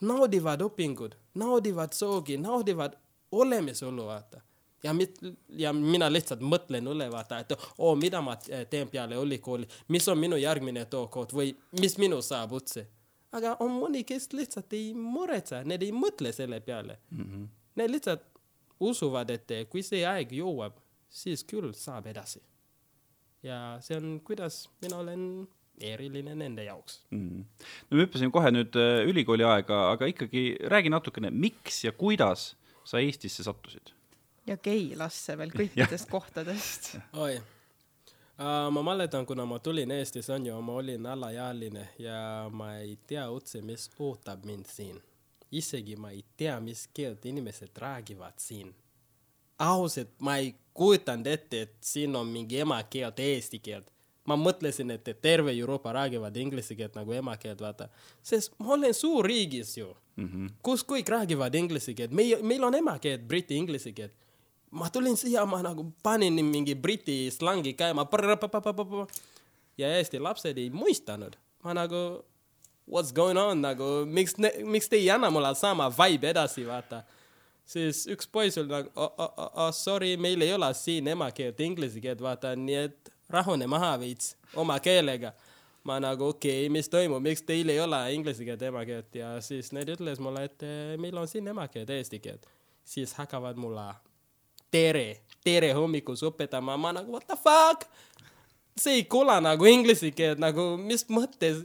naudivad 0.00 0.62
õpingud, 0.62 1.14
naudivad 1.34 1.92
soogi, 1.92 2.36
naudivad 2.36 2.96
olemasolu, 3.32 4.06
vaata. 4.06 4.40
ja 4.82 4.92
mit-, 4.92 5.20
ja 5.48 5.72
mina 5.72 6.10
lihtsalt 6.12 6.40
mõtlen 6.40 6.86
üle, 6.86 7.08
vaata, 7.10 7.38
et 7.38 7.52
oo, 7.78 7.94
mida 7.96 8.20
ma 8.22 8.36
teen 8.70 8.88
peale 8.88 9.16
ülikooli, 9.16 9.66
mis 9.88 10.08
on 10.08 10.18
minu 10.18 10.36
järgmine 10.36 10.84
tookord 10.84 11.32
või 11.32 11.54
mis 11.80 11.98
minust 11.98 12.28
saab 12.28 12.52
üldse. 12.52 12.86
Aga 13.34 13.56
on 13.64 13.74
mõni, 13.80 14.04
kes 14.06 14.30
lihtsalt 14.36 14.72
ei 14.76 14.92
muretse, 14.94 15.62
need 15.64 15.82
ei 15.86 15.92
mõtle 15.94 16.32
selle 16.34 16.60
peale 16.64 16.98
mm. 17.10 17.24
-hmm. 17.24 17.48
need 17.80 17.94
lihtsalt 17.94 18.26
usuvad, 18.80 19.30
et 19.30 19.52
kui 19.72 19.82
see 19.82 20.04
aeg 20.06 20.32
jõuab, 20.36 20.76
siis 21.08 21.44
küll 21.44 21.72
saab 21.74 22.06
edasi. 22.12 22.42
ja 23.42 23.78
see 23.80 23.96
on, 23.96 24.20
kuidas 24.20 24.68
mina 24.82 24.98
olen 24.98 25.46
eriline 25.80 26.34
nende 26.34 26.64
jaoks. 26.64 27.02
mm.. 27.10 27.44
no 27.90 27.96
me 27.96 28.06
hüppasime 28.06 28.32
kohe 28.32 28.50
nüüd 28.50 28.76
äh, 28.80 29.02
ülikooli 29.08 29.44
aega, 29.44 29.90
aga 29.90 30.08
ikkagi 30.12 30.56
räägi 30.72 30.92
natukene, 30.92 31.30
miks 31.30 31.84
ja 31.84 31.92
kuidas 31.92 32.54
sa 32.84 33.00
Eestisse 33.00 33.44
sattusid? 33.44 33.92
ja 34.46 34.56
Keilasse 34.56 35.38
veel 35.38 35.52
kõikidest 35.60 36.10
kohtadest. 36.10 36.96
oi 37.12 37.40
uh,. 38.38 38.72
ma 38.72 38.82
mäletan, 38.82 39.26
kuna 39.26 39.46
ma 39.46 39.58
tulin 39.58 39.90
Eestisse, 39.90 40.32
on 40.32 40.46
ju, 40.46 40.60
ma 40.62 40.72
olin 40.72 41.06
alaealine 41.06 41.88
ja 41.98 42.50
ma 42.52 42.76
ei 42.76 42.98
tea 43.06 43.26
üldse, 43.30 43.62
mis 43.62 43.90
ootab 43.98 44.44
mind 44.44 44.66
siin. 44.66 45.02
isegi 45.52 45.96
ma 45.96 46.10
ei 46.10 46.24
tea, 46.36 46.60
mis 46.60 46.88
keelt 46.94 47.26
inimesed 47.26 47.76
räägivad 47.76 48.36
siin. 48.36 48.74
ausalt, 49.58 50.10
ma 50.20 50.36
ei 50.36 50.54
kujutanud 50.74 51.26
ette, 51.26 51.60
et 51.62 51.76
siin 51.80 52.16
on 52.16 52.26
mingi 52.26 52.58
emakeelt, 52.60 53.18
eesti 53.18 53.58
keelt. 53.58 53.92
ma 54.26 54.36
mõtlesin, 54.36 54.90
et 54.90 55.08
terve 55.22 55.52
Euroopa 55.52 55.92
räägivad 55.92 56.36
inglise 56.36 56.74
keelt 56.74 56.94
nagu 56.94 57.12
emakeelt, 57.12 57.60
vaata. 57.60 57.88
sest 58.22 58.52
ma 58.58 58.72
olen 58.74 58.94
suurriigis 58.94 59.78
ju 59.78 59.96
mm, 60.16 60.28
-hmm. 60.28 60.52
kus 60.62 60.84
kõik 60.84 61.08
räägivad 61.08 61.54
inglise 61.54 61.94
keelt, 61.94 62.12
meie, 62.12 62.42
meil 62.42 62.64
on 62.64 62.74
emakeelt, 62.74 63.22
briti 63.22 63.56
inglise 63.56 63.92
keelt 63.92 64.25
ma 64.70 64.90
tulin 64.90 65.16
siia, 65.16 65.46
ma 65.46 65.62
nagu 65.62 65.86
panin 66.02 66.34
mingi 66.44 66.74
briti 66.74 67.30
slangi 67.30 67.74
käima. 67.74 68.06
ja 69.78 69.96
Eesti 69.98 70.18
lapsed 70.18 70.58
ei 70.58 70.70
mõistanud. 70.70 71.36
ma 71.64 71.74
nagu, 71.74 72.24
what's 72.86 73.12
going 73.12 73.38
on 73.38 73.60
nagu, 73.60 74.04
miks, 74.06 74.34
miks 74.64 74.88
te 74.88 74.96
ei 74.96 75.10
anna 75.10 75.30
mulle 75.30 75.54
sama 75.54 75.90
vibe 75.90 76.30
edasi, 76.30 76.66
vaata. 76.66 77.02
siis 77.64 78.06
üks 78.06 78.28
poiss 78.32 78.58
oli 78.58 78.68
nagu 78.68 78.90
oh,, 78.94 79.12
oh, 79.18 79.32
oh, 79.36 79.50
oh, 79.66 79.72
sorry, 79.74 80.16
meil 80.16 80.42
ei 80.42 80.52
ole 80.52 80.74
siin 80.74 81.08
emakeelt, 81.08 81.60
inglise 81.60 82.00
keelt, 82.00 82.20
vaata, 82.20 82.54
nii 82.56 82.74
et 82.74 83.12
rahune 83.30 83.66
maha 83.66 83.96
veits 83.98 84.36
oma 84.54 84.78
keelega. 84.80 85.32
ma 85.86 86.00
nagu 86.02 86.32
okei 86.32 86.64
okay,, 86.66 86.72
mis 86.72 86.88
toimub, 86.88 87.22
miks 87.22 87.42
teil 87.46 87.68
ei 87.70 87.80
ole 87.80 87.98
inglise 88.14 88.44
keelt 88.44 88.62
emakeelt 88.62 89.14
ja 89.14 89.36
siis 89.40 89.70
need 89.72 89.88
ütles 89.94 90.18
mulle, 90.18 90.44
et 90.44 90.62
eh, 90.66 90.96
meil 90.98 91.16
on 91.16 91.28
siin 91.30 91.46
emakeelt, 91.46 91.90
eesti 91.90 92.18
keelt. 92.18 92.46
siis 92.84 93.14
hakkavad 93.14 93.56
mulle 93.56 93.92
tere, 94.76 95.06
tere 95.46 95.72
hommikus 95.76 96.24
õpetama, 96.26 96.76
ma 96.80 96.92
nagu 96.96 97.14
what 97.14 97.26
the 97.30 97.38
fuck. 97.38 97.86
see 98.76 99.00
ei 99.00 99.06
kõla 99.08 99.38
nagu 99.40 99.64
inglise 99.68 100.10
keelt 100.12 100.40
nagu, 100.42 100.74
mis 100.76 101.06
mõttes. 101.08 101.64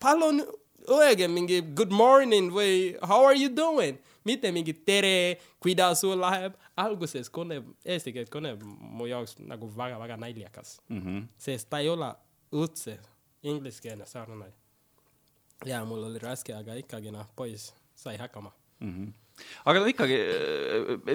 palun 0.00 0.42
öelge 0.90 1.28
mingi 1.28 1.60
good 1.76 1.92
morning 1.92 2.50
või 2.50 2.96
how 3.02 3.26
are 3.26 3.36
you 3.38 3.50
doing, 3.52 3.98
mitte 4.24 4.50
mingi 4.54 4.74
tere, 4.86 5.38
kuidas 5.62 6.00
sul 6.02 6.18
läheb. 6.20 6.56
alguses 6.76 7.28
kõneb, 7.30 7.68
eesti 7.84 8.14
keelt 8.16 8.32
kõneb 8.32 8.62
mu 8.64 9.06
jaoks 9.06 9.36
nagu 9.38 9.68
väga-väga 9.76 10.16
naljakas 10.16 10.78
mm, 10.88 11.02
-hmm. 11.02 11.24
sest 11.38 11.68
ta 11.70 11.82
ei 11.84 11.88
ole 11.92 12.14
üldse 12.52 12.98
ingliskeelne 13.42 14.06
sarnane. 14.06 14.52
ja 15.66 15.84
mul 15.84 16.04
oli 16.04 16.18
raske, 16.18 16.54
aga 16.54 16.74
ikkagi 16.74 17.12
noh, 17.12 17.28
poiss 17.36 17.74
sai 17.94 18.16
hakkama 18.16 18.52
mm. 18.80 18.92
-hmm. 18.92 19.12
Aga 19.64 19.82
no 19.82 19.90
ikkagi, 19.90 20.18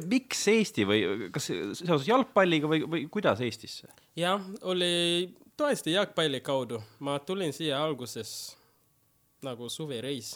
miks 0.09 0.43
Eesti 0.51 0.85
või 0.87 1.01
kas 1.33 1.49
seoses 1.49 2.07
jalgpalliga 2.09 2.69
või, 2.69 2.83
või 2.89 3.03
kuidas 3.11 3.41
Eestisse? 3.45 3.89
jah, 4.17 4.43
oli 4.67 5.29
tõesti 5.57 5.95
jalgpalli 5.95 6.41
kaudu, 6.45 6.81
ma 6.99 7.17
tulin 7.19 7.53
siia 7.53 7.79
alguses 7.83 8.57
nagu 9.45 9.69
suvereis. 9.69 10.35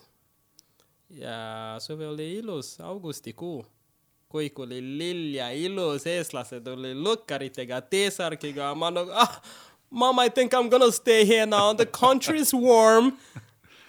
ja 1.09 1.75
suvi 1.79 2.05
oli 2.05 2.27
ilus 2.39 2.77
augustikuu, 2.79 3.65
kõik 4.31 4.61
oli 4.63 4.79
lill 4.81 5.35
ja 5.35 5.50
ilus, 5.51 6.05
eestlased 6.07 6.67
olid 6.67 7.01
lõkkaritega, 7.03 7.81
T-särkiga, 7.91 8.71
ma 8.75 8.89
nagu 8.93 9.11
ah, 9.11 9.41
mama 9.89 10.25
I 10.25 10.29
think 10.29 10.53
I 10.53 10.57
m 10.63 10.69
gonna 10.69 10.91
stay 10.91 11.25
here 11.25 11.45
now, 11.45 11.73
the 11.73 11.85
country 11.85 12.39
is 12.39 12.53
warm. 12.53 13.17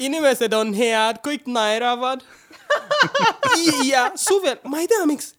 inimesed 0.02 0.52
on 0.54 0.75
head, 0.75 1.20
kõik 1.22 1.46
naeravad. 1.46 2.25
Ja 3.92 4.10
suvel, 4.16 4.58
ma 4.64 4.80
ei 4.80 4.88
tea, 4.88 5.06
miks 5.06 5.34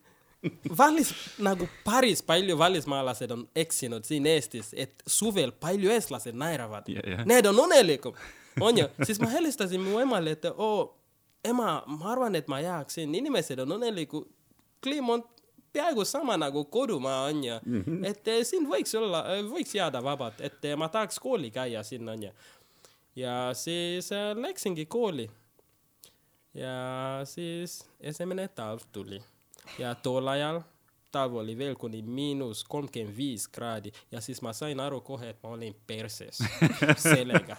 välis 0.78 1.14
nagu 1.40 1.68
päris 1.86 2.24
palju 2.24 2.58
välismaalased 2.58 3.32
on 3.32 3.48
eksinud 3.56 4.04
siin 4.04 4.26
Eestis, 4.26 4.74
et 4.74 5.04
suvel 5.08 5.52
palju 5.52 5.92
eestlased 5.92 6.36
naeravad 6.36 6.88
Ja, 6.88 7.02
ja. 7.08 7.26
Need 7.26 7.46
on 7.46 7.60
õnnelikud, 7.66 8.18
onju, 8.62 8.88
siis 9.06 9.22
ma 9.24 9.30
helistasin 9.32 9.82
mu 9.82 10.00
emale, 10.00 10.36
et 10.36 10.46
oo, 10.52 10.98
ema, 11.46 11.84
ma 11.88 12.12
arvan, 12.12 12.36
et 12.36 12.48
ma 12.48 12.60
jääksin, 12.60 13.16
inimesed 13.16 13.64
on 13.64 13.78
õnnelikud, 13.78 14.28
kliima 14.84 15.14
on 15.14 15.24
peaaegu 15.74 16.06
sama 16.06 16.38
nagu 16.38 16.66
kodumaa 16.66 17.24
onju 17.26 17.60
mm, 17.66 17.82
-hmm. 17.82 18.06
et 18.06 18.28
eh, 18.28 18.44
siin 18.46 18.68
võiks 18.70 18.98
olla, 18.98 19.24
võiks 19.50 19.76
jääda 19.76 20.04
vabalt, 20.04 20.42
et 20.42 20.66
eh, 20.66 20.76
ma 20.78 20.90
tahaks 20.90 21.20
kooli 21.20 21.52
käia 21.52 21.84
siin 21.84 22.10
onju. 22.10 22.32
ja 23.16 23.50
siis 23.54 24.10
läksingi 24.36 24.86
kooli 24.86 25.30
ja 26.54 27.22
siis 27.26 27.84
esimene 28.00 28.48
talv 28.48 28.82
tuli 28.92 29.22
ja 29.80 29.96
tol 29.96 30.28
ajal 30.28 30.62
talv 31.14 31.36
oli 31.36 31.58
veel 31.58 31.76
kuni 31.76 32.02
miinus 32.02 32.64
kolmkümmend 32.64 33.18
viis 33.18 33.48
kraadi 33.48 33.92
ja 34.12 34.22
siis 34.22 34.42
ma 34.42 34.54
sain 34.54 34.80
aru 34.80 35.02
kohe, 35.02 35.30
et 35.34 35.40
ma 35.44 35.54
olin 35.54 35.76
perses 35.88 36.42
sellega. 36.98 37.58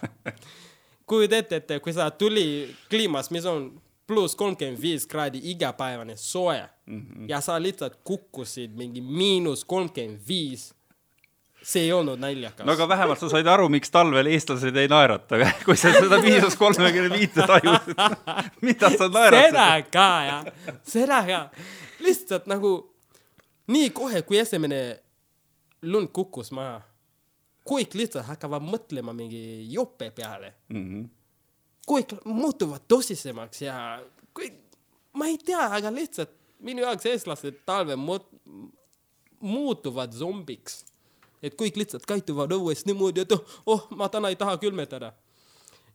kujuta 1.07 1.37
ette, 1.37 1.61
et 1.61 1.81
kui 1.83 1.93
sa 1.93 2.09
tuli 2.11 2.75
kliimas, 2.89 3.31
mis 3.31 3.45
on 3.45 3.69
pluss 4.07 4.35
kolmkümmend 4.37 4.81
viis 4.81 5.07
kraadi 5.07 5.41
igapäevane 5.51 6.17
soe 6.17 6.61
mm 6.85 7.01
-hmm. 7.01 7.29
ja 7.29 7.41
sa 7.41 7.61
lihtsalt 7.61 7.99
kukkusid 8.03 8.75
mingi 8.75 9.01
miinus 9.01 9.65
kolmkümmend 9.65 10.19
viis, 10.27 10.74
see 11.65 11.87
ei 11.87 11.93
olnud 11.95 12.21
naljakas 12.21 12.65
no 12.67 12.73
aga 12.75 12.87
vähemalt 12.89 13.21
sa 13.21 13.29
said 13.31 13.47
aru, 13.49 13.67
miks 13.73 13.91
talvel 13.93 14.29
eestlased 14.29 14.75
ei 14.77 14.89
naerata, 14.91 15.39
kui 15.65 15.77
sa 15.79 15.93
seda 15.95 16.19
miinus 16.23 16.57
kolmekümne 16.59 17.09
viite 17.13 17.47
tajusid. 17.49 18.03
mida 18.67 18.91
sa 18.93 19.09
naeratasid? 19.09 19.55
seda 19.55 19.69
ka 19.93 20.09
jah, 20.29 20.51
seda 20.95 21.21
ka, 21.29 21.41
lihtsalt 22.05 22.49
nagu 22.51 22.75
nii 23.73 23.89
kohe, 23.97 24.21
kui 24.27 24.39
esimene 24.41 24.81
lund 25.89 26.11
kukkus 26.15 26.51
maha, 26.55 26.79
kõik 27.65 27.97
lihtsalt 27.97 28.27
hakkavad 28.29 28.63
mõtlema 28.65 29.13
mingi 29.17 29.65
jope 29.73 30.11
peale 30.15 30.53
mm. 30.69 30.85
-hmm. 30.85 31.05
kõik 31.89 32.17
muutuvad 32.25 32.85
tõsisemaks 32.91 33.65
ja 33.65 33.77
kõik, 34.37 34.61
ma 35.17 35.29
ei 35.31 35.37
tea, 35.37 35.65
aga 35.79 35.93
lihtsalt 35.93 36.33
minu 36.65 36.85
jaoks 36.85 37.05
eestlased 37.09 37.61
talvel 37.65 37.97
mu- 37.97 38.71
muutuvad 39.39 40.13
zombiks. 40.13 40.85
Et 41.43 41.55
kõik 41.59 41.77
lihtsalt 41.81 42.05
käituvad 42.05 42.51
õues 42.55 42.85
niimoodi, 42.85 43.25
et 43.25 43.31
oh, 43.31 43.45
oh, 43.65 43.87
ma 43.95 44.09
täna 44.09 44.29
ei 44.33 44.35
taha 44.39 44.57
külmetada 44.61 45.13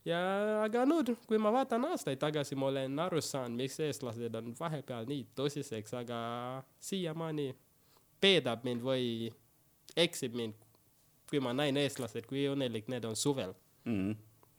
ja 0.05 0.19
aga 0.65 0.85
nüüd, 0.89 1.13
kui 1.29 1.37
ma 1.41 1.51
vaatan 1.53 1.85
aastaid 1.91 2.19
tagasi, 2.21 2.55
ma 2.57 2.69
olen 2.71 2.99
aru 3.03 3.21
saanud, 3.21 3.57
miks 3.61 3.77
eestlased 3.85 4.35
on 4.39 4.53
vahepeal 4.59 5.05
nii 5.09 5.27
tõsiseks, 5.37 5.93
aga 5.99 6.17
siiamaani 6.81 7.51
peedab 8.21 8.65
mind 8.65 8.83
või 8.85 9.29
eksib 9.97 10.35
mind, 10.37 10.57
kui 11.29 11.41
ma 11.43 11.53
näen 11.57 11.77
eestlased, 11.81 12.25
kui 12.29 12.47
õnnelik 12.49 12.89
need 12.91 13.05
on 13.05 13.15
suvel. 13.15 13.53
Mhm. 13.85 14.11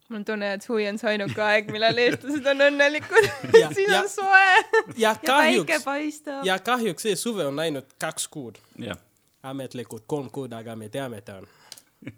mul 0.09 0.19
on 0.19 0.25
tunne, 0.27 0.49
et 0.53 0.61
suvi 0.61 0.83
on 0.89 0.97
see 0.99 1.07
ainuke 1.13 1.41
aeg, 1.41 1.69
millal 1.71 1.97
eestlased 1.97 2.47
on 2.51 2.59
õnnelikud 2.65 3.27
Ja-. 3.61 3.69
siin 3.77 3.89
ja- 3.89 4.01
on 4.01 4.09
soe 4.11 4.41
ja 4.99 5.07
ja 5.07 5.13
päike 5.15 5.27
kahjuks, 5.31 5.83
paistab. 5.85 6.41
ja 6.45 6.57
kahjuks 6.59 7.07
see 7.07 7.15
suve 7.15 7.45
on 7.47 7.59
ainult 7.63 7.95
kaks 8.03 8.27
kuud, 8.27 8.59
jah, 8.83 8.99
ametlikult 9.43 10.05
kolm 10.07 10.29
kuud, 10.33 10.53
aga 10.55 10.75
me 10.79 10.89
teame, 10.91 11.19
ta 11.25 11.39
on 11.41 11.47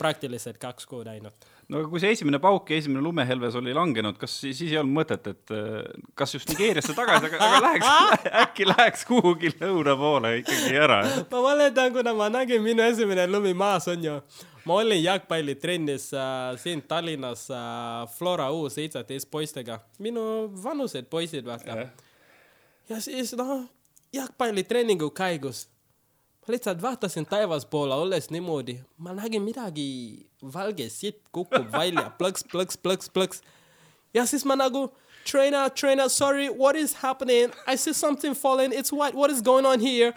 praktiliselt 0.00 0.58
kaks 0.60 0.86
kuud 0.88 1.08
ainult. 1.10 1.46
no 1.68 1.80
aga 1.80 1.90
kui 1.92 2.00
see 2.02 2.12
esimene 2.16 2.40
pauk 2.42 2.70
ja 2.70 2.78
esimene 2.80 3.02
lumehelves 3.04 3.56
oli 3.60 3.74
langenud, 3.76 4.18
kas 4.20 4.34
siis, 4.42 4.58
siis 4.60 4.72
ei 4.72 4.80
olnud 4.80 4.98
mõtet, 5.00 5.30
et 5.32 5.54
äh, 5.54 5.88
kas 6.18 6.36
just 6.36 6.50
Nigeeriasse 6.52 6.96
tagasi, 6.96 7.30
aga, 7.30 7.40
aga 7.46 7.62
läheks 7.64 7.88
äkki 8.44 8.68
läheks 8.68 9.06
kuhugi 9.08 9.52
lõuna 9.56 9.96
poole 10.00 10.34
ikkagi 10.42 10.76
ära? 10.84 11.00
ma 11.32 11.42
mäletan, 11.48 11.92
kuna 11.96 12.14
ma 12.18 12.28
nägin 12.32 12.64
minu 12.64 12.84
esimene 12.84 13.26
lumi 13.30 13.54
maas 13.56 13.88
on 13.92 14.04
ju, 14.04 14.18
ma 14.68 14.78
olin 14.82 15.02
jalgpallitrennis 15.02 16.10
äh, 16.16 16.52
siin 16.60 16.84
Tallinnas 16.88 17.48
äh, 17.54 18.04
Flora 18.18 18.50
U 18.52 18.68
seitseteist 18.72 19.30
poistega, 19.32 19.80
minu 20.04 20.22
vanused 20.62 21.08
poisid 21.08 21.48
vaata. 21.48 21.88
ja 22.92 23.00
siis 23.04 23.32
noh, 23.40 23.64
jalgpallitreeningu 24.12 25.10
käigus 25.16 25.66
lihtsalt 26.48 26.82
vaatasin 26.82 27.26
taevaspoole, 27.26 27.94
olles 27.94 28.30
niimoodi, 28.30 28.78
ma 28.98 29.12
nägin 29.12 29.42
midagi 29.42 29.88
valge 30.54 30.88
sitt 30.90 31.20
kukub 31.32 31.72
välja, 31.72 32.08
plõks, 32.18 32.46
plõks, 32.52 32.78
plõks, 32.82 33.10
plõks. 33.12 33.42
ja 34.14 34.26
siis 34.26 34.44
ma 34.44 34.56
nagu 34.56 34.88
trainer, 35.30 35.68
trainer, 35.70 36.08
sorry, 36.08 36.48
what 36.48 36.76
is 36.76 36.94
happening? 37.02 37.52
I 37.66 37.76
see 37.76 37.92
something 37.92 38.34
falling, 38.34 38.72
it's 38.72 38.92
white, 38.92 39.14
what 39.14 39.30
is 39.30 39.42
going 39.42 39.66
on 39.66 39.80
here? 39.80 40.14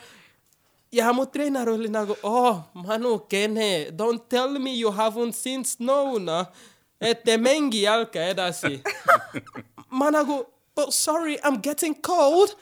ja 0.92 1.14
mu 1.14 1.26
treener 1.26 1.70
oli 1.70 1.90
nagu, 1.90 2.16
oh, 2.24 2.64
manukene, 2.74 3.92
don't 3.92 4.30
tell 4.30 4.60
me 4.60 4.76
you 4.76 4.92
haven't 4.92 5.34
seen 5.34 5.64
snow, 5.64 6.18
noh. 6.18 6.46
et 7.00 7.24
te 7.26 7.38
mängi 7.38 7.82
jalka 7.84 8.20
edasi. 8.20 8.82
ma 10.00 10.12
nagu, 10.12 10.46
but 10.76 10.94
sorry, 10.94 11.40
I 11.44 11.48
m 11.48 11.62
getting 11.62 11.96
cold. 11.96 12.56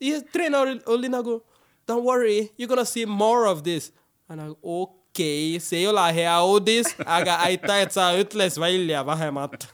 ja 0.00 0.20
treener 0.32 0.60
oli, 0.66 0.80
oli 0.86 1.08
nagu 1.08 1.40
don't 1.86 2.04
worry, 2.04 2.50
you 2.58 2.68
gonna 2.68 2.84
see 2.84 3.06
more 3.06 3.48
of 3.48 3.62
this. 3.62 3.92
nagu 4.32 4.56
okei 4.62 5.56
okay,, 5.56 5.60
see 5.60 5.82
ei 5.82 5.86
ole 5.86 6.04
hea 6.16 6.36
uudis, 6.44 6.88
aga 7.04 7.36
aitäh, 7.44 7.82
et 7.84 7.92
sa 7.92 8.06
ütles 8.16 8.56
välja 8.60 9.02
vähemalt 9.06 9.66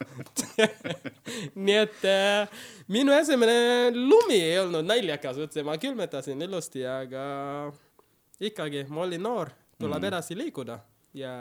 nii 1.66 1.76
et 1.78 2.06
äh, 2.10 2.48
minu 2.90 3.14
esimene 3.14 3.92
lumi 3.94 4.40
ei 4.40 4.58
olnud 4.64 4.88
naljakas 4.88 5.38
üldse, 5.38 5.62
ma 5.62 5.78
külmetasin 5.78 6.42
ilusti, 6.42 6.82
aga 6.82 7.22
ikkagi 8.42 8.86
ma 8.90 9.04
olin 9.06 9.22
noor, 9.22 9.52
tuleb 9.78 10.00
mm. 10.00 10.10
edasi 10.10 10.38
liikuda 10.38 10.80
ja 11.14 11.32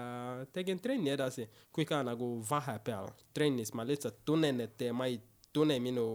tegin 0.53 0.79
trenni 0.79 1.11
edasi, 1.13 1.47
kui 1.73 1.85
ka 1.85 2.03
nagu 2.05 2.37
vahepeal 2.49 3.09
trennis 3.33 3.73
ma 3.73 3.85
lihtsalt 3.87 4.21
tunnen, 4.25 4.61
et 4.61 4.87
ma 4.93 5.09
ei 5.09 5.19
tunne 5.53 5.79
minu 5.81 6.09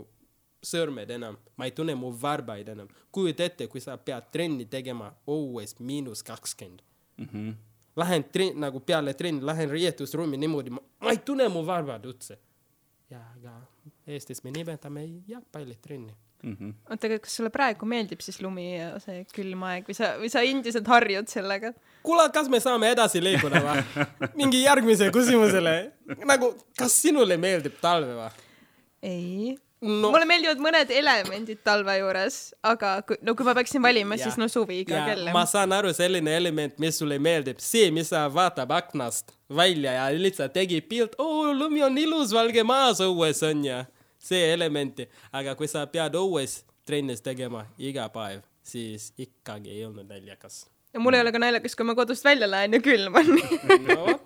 sõrmed 0.63 1.11
enam, 1.11 1.37
ma 1.57 1.67
ei 1.67 1.75
tunne 1.75 1.95
mu 1.99 2.13
varbaid 2.23 2.69
enam. 2.69 2.89
kujuta 3.13 3.45
ette, 3.45 3.67
kui 3.67 3.81
sa 3.81 3.97
pead 3.97 4.31
trenni 4.33 4.67
tegema 4.71 5.13
õues 5.27 5.77
miinus 5.79 6.23
kakskümmend 6.23 6.83
mm. 7.19 7.29
-hmm. 7.33 7.55
Lähen 7.97 8.25
trenn, 8.25 8.61
nagu 8.61 8.81
peale 8.81 9.15
trenni, 9.15 9.45
lähen 9.45 9.71
riietusruumi 9.71 10.37
niimoodi, 10.37 10.71
ma 10.71 11.11
ei 11.11 11.19
tunne 11.19 11.49
mu 11.49 11.67
varbad 11.67 12.05
üldse. 12.05 12.39
ja, 13.11 13.21
aga 13.37 13.61
Eestis 14.07 14.45
me 14.45 14.51
nimetame 14.51 15.05
jalgpallitrenni 15.29 16.15
mm 16.43 16.57
-hmm.. 16.61 16.75
oota, 16.91 17.07
aga 17.07 17.19
kas 17.19 17.37
sulle 17.37 17.51
praegu 17.51 17.87
meeldib 17.87 18.21
siis 18.21 18.41
lumi 18.43 18.67
ja 18.77 18.99
see 19.01 19.25
külm 19.35 19.63
aeg 19.69 19.89
või 19.89 19.97
sa, 19.99 20.13
või 20.21 20.31
sa 20.33 20.43
endiselt 20.43 20.87
harjud 20.87 21.29
sellega? 21.29 21.73
kuule, 22.03 22.29
kas 22.35 22.49
me 22.49 22.61
saame 22.61 22.91
edasi 22.91 23.23
liikuda 23.23 23.63
või? 23.67 24.07
mingi 24.41 24.63
järgmise 24.63 25.11
küsimusele, 25.11 25.77
nagu, 26.25 26.55
kas 26.79 27.03
sinule 27.03 27.37
meeldib 27.37 27.79
talve 27.81 28.15
või? 28.15 28.31
ei 29.03 29.59
no. 29.83 30.11
mulle 30.11 30.27
meeldivad 30.29 30.61
mõned 30.63 30.91
elemendid 30.95 31.63
talve 31.67 31.95
juures, 31.99 32.39
aga 32.67 32.95
kui, 33.07 33.19
no 33.27 33.35
kui 33.39 33.47
ma 33.47 33.55
peaksin 33.59 33.83
valima, 33.85 34.19
siis 34.21 34.39
no 34.41 34.49
suvi 34.51 34.83
iga 34.83 35.05
kell. 35.09 35.31
ma 35.35 35.45
saan 35.49 35.75
aru, 35.77 35.93
selline 35.97 36.37
element, 36.39 36.79
mis 36.83 36.99
sulle 37.03 37.19
meeldib, 37.23 37.61
see, 37.63 37.91
mis 37.95 38.13
sa 38.13 38.25
vaatab 38.33 38.73
aknast 38.79 39.35
välja 39.53 39.97
ja 39.99 40.09
lihtsalt 40.15 40.55
tegi 40.57 40.81
pilt, 40.87 41.17
oo, 41.23 41.51
lumi 41.57 41.83
on 41.85 41.99
ilus, 41.99 42.35
valge 42.35 42.65
maas 42.67 43.03
õues 43.05 43.43
on 43.49 43.65
ju, 43.67 43.81
see 44.23 44.53
elementi, 44.53 45.09
aga 45.35 45.57
kui 45.59 45.71
sa 45.71 45.85
pead 45.91 46.17
õues 46.19 46.63
trennis 46.87 47.23
tegema 47.23 47.67
iga 47.79 48.09
päev, 48.15 48.45
siis 48.63 49.11
ikkagi 49.19 49.75
ei 49.75 49.85
olnud 49.87 50.09
naljakas. 50.09 50.67
ja 50.95 51.01
mul 51.01 51.19
ei 51.19 51.25
ole 51.25 51.35
ka 51.35 51.43
naljakas, 51.43 51.77
kui 51.77 51.89
ma 51.89 51.99
kodust 51.99 52.25
välja 52.25 52.51
lähen 52.51 52.79
ja 52.79 52.83
külm 52.85 53.19
on 53.19 53.35
no, 53.91 54.17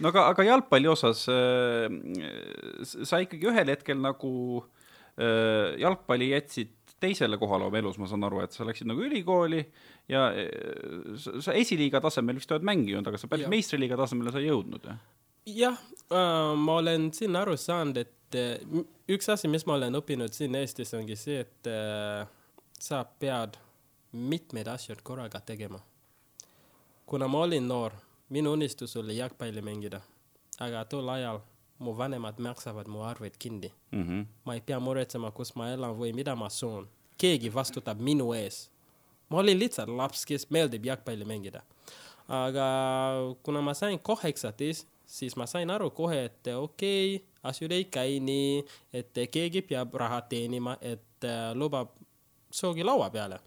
no 0.00 0.12
aga, 0.12 0.26
aga 0.32 0.46
jalgpalli 0.46 0.90
osas 0.90 1.26
äh, 1.32 1.86
sa 2.84 3.20
ikkagi 3.24 3.50
ühel 3.50 3.72
hetkel 3.72 4.00
nagu 4.02 4.32
äh, 4.62 5.76
jalgpalli 5.82 6.32
jätsid 6.32 6.74
teisele 7.00 7.36
kohale 7.38 7.66
oma 7.68 7.78
elus, 7.78 7.98
ma 8.00 8.08
saan 8.08 8.24
aru, 8.24 8.40
et 8.44 8.54
sa 8.56 8.64
läksid 8.64 8.88
nagu 8.88 9.04
ülikooli 9.04 9.60
ja 10.12 10.28
äh, 10.32 11.16
sa 11.20 11.54
esiliiga 11.56 12.00
tasemel 12.04 12.40
vist 12.40 12.52
oled 12.52 12.66
mänginud, 12.66 13.06
aga 13.06 13.20
sa 13.20 13.30
päris 13.30 13.50
meistriliiga 13.52 13.98
tasemele 14.00 14.32
sa 14.32 14.42
ei 14.42 14.48
jõudnud, 14.50 14.88
jah? 14.88 15.02
jah 15.46 15.82
äh,, 16.10 16.54
ma 16.58 16.80
olen 16.80 17.10
siin 17.16 17.36
aru 17.38 17.56
saanud, 17.60 18.00
et 18.00 18.38
äh, 18.40 18.80
üks 19.12 19.28
asi, 19.32 19.50
mis 19.52 19.66
ma 19.68 19.76
olen 19.76 20.00
õppinud 20.00 20.34
siin 20.34 20.56
Eestis, 20.58 20.94
ongi 20.98 21.18
see, 21.20 21.44
et 21.44 21.70
äh, 21.70 22.24
sa 22.80 23.04
pead 23.04 23.60
mitmeid 24.16 24.68
asju 24.72 24.96
korraga 25.04 25.40
tegema. 25.44 25.80
kuna 27.06 27.28
ma 27.28 27.44
olin 27.44 27.68
noor 27.68 27.92
minu 28.28 28.52
unistus 28.52 28.96
oli 28.96 29.16
jalgpalli 29.16 29.62
mängida, 29.62 30.00
aga 30.60 30.84
tol 30.84 31.08
ajal 31.08 31.40
mu 31.78 31.92
vanemad 31.98 32.38
maksavad 32.38 32.88
mu 32.88 33.02
arved 33.02 33.34
kinni 33.38 33.72
mm. 33.92 34.02
-hmm. 34.02 34.26
ma 34.44 34.54
ei 34.54 34.60
pea 34.60 34.80
muretsema, 34.80 35.30
kus 35.30 35.54
ma 35.54 35.70
elan 35.70 35.96
või 35.98 36.12
mida 36.12 36.36
ma 36.36 36.48
söön. 36.48 36.88
keegi 37.18 37.54
vastutab 37.54 38.00
minu 38.00 38.32
ees. 38.32 38.70
ma 39.28 39.38
olin 39.38 39.58
lihtsalt 39.58 39.88
laps, 39.88 40.26
kes 40.26 40.50
meeldib 40.50 40.84
jalgpalli 40.84 41.24
mängida. 41.24 41.62
aga 42.28 42.66
kuna 43.42 43.60
ma 43.60 43.74
sain 43.74 43.98
kaheksateist, 43.98 44.88
siis 45.06 45.36
ma 45.36 45.46
sain 45.46 45.70
aru 45.70 45.90
kohe, 45.90 46.24
et 46.24 46.46
okei 46.46 47.16
okay,, 47.16 47.26
asjad 47.42 47.72
ei 47.72 47.84
käi 47.84 48.20
nii, 48.20 48.64
et 48.92 49.14
keegi 49.30 49.62
peab 49.62 49.94
raha 49.94 50.20
teenima, 50.20 50.76
et 50.80 51.24
äh, 51.24 51.54
lubab 51.54 51.88
soogi 52.50 52.84
laua 52.84 53.10
peale 53.10 53.40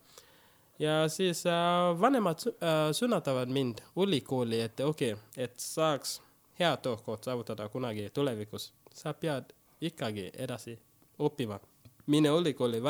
ja 0.79 1.09
siis 1.09 1.45
äh, 1.45 1.53
vanemad 2.01 2.37
äh, 2.47 2.91
sunnatavad 2.91 3.49
mind 3.49 3.79
ülikooli, 3.97 4.61
et 4.61 4.79
okei 4.79 5.13
okay,, 5.13 5.25
et 5.37 5.59
saaks 5.59 6.21
hea 6.59 6.77
töökoht 6.77 7.23
saavutada 7.23 7.69
kunagi 7.69 8.09
tulevikus, 8.09 8.73
sa 8.93 9.13
pead 9.13 9.53
ikkagi 9.81 10.31
edasi 10.33 10.79
õppima. 11.19 11.59
mine 12.07 12.29
ülikooli, 12.29 12.83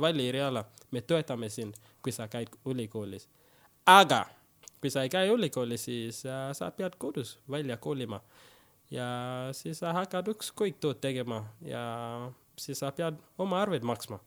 vali 0.00 0.28
eriala, 0.28 0.64
me 0.90 1.00
toetame 1.00 1.48
sind, 1.48 1.74
kui 2.02 2.12
sa 2.12 2.28
käid 2.28 2.48
ülikoolis. 2.66 3.28
aga 3.86 4.26
kui 4.80 4.90
sa 4.90 5.02
ei 5.02 5.08
käi 5.08 5.28
ülikoolis, 5.28 5.84
siis 5.84 6.26
äh, 6.26 6.52
sa 6.52 6.70
pead 6.70 6.96
kodus 6.98 7.38
välja 7.50 7.76
kolima 7.76 8.20
ja 8.90 9.06
siis 9.52 9.78
sa 9.78 9.92
hakkad 9.92 10.28
ükskõik 10.28 10.80
tööd 10.80 11.00
tegema 11.00 11.44
ja 11.60 12.30
siis 12.58 12.78
sa 12.78 12.92
pead 12.92 13.18
oma 13.38 13.62
arveid 13.62 13.82
maksma 13.82 14.20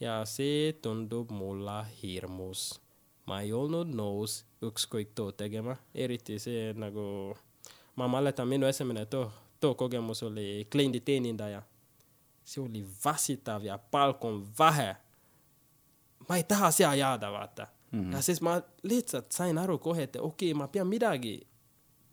ja 0.00 0.24
see 0.24 0.72
tundub 0.72 1.30
mulle 1.30 1.84
hirmus. 2.02 2.80
ma 3.26 3.40
ei 3.44 3.52
olnud 3.52 3.92
nõus 3.94 4.40
ükskõik 4.64 5.12
tööd 5.14 5.36
tegema, 5.38 5.76
eriti 5.94 6.38
see 6.42 6.72
nagu, 6.74 7.36
ma 7.96 8.08
mäletan, 8.10 8.48
minu 8.48 8.66
esimene 8.66 9.04
töö, 9.06 9.28
töökogemus 9.60 10.22
oli 10.22 10.66
klienditeenindaja. 10.72 11.62
see 12.44 12.62
oli 12.62 12.84
vasitav 13.04 13.64
ja 13.64 13.78
palk 13.78 14.24
on 14.24 14.46
vähe. 14.58 14.96
ma 16.28 16.36
ei 16.36 16.44
taha 16.44 16.70
seal 16.70 16.98
jääda, 16.98 17.32
vaata 17.32 17.66
mm. 17.90 18.00
-hmm. 18.00 18.12
ja 18.12 18.22
siis 18.22 18.40
ma 18.40 18.60
lihtsalt 18.82 19.32
sain 19.32 19.58
aru 19.58 19.78
kohe, 19.78 20.02
et 20.02 20.16
okei 20.16 20.52
okay,, 20.52 20.58
ma 20.58 20.68
pean 20.68 20.86
midagi 20.86 21.46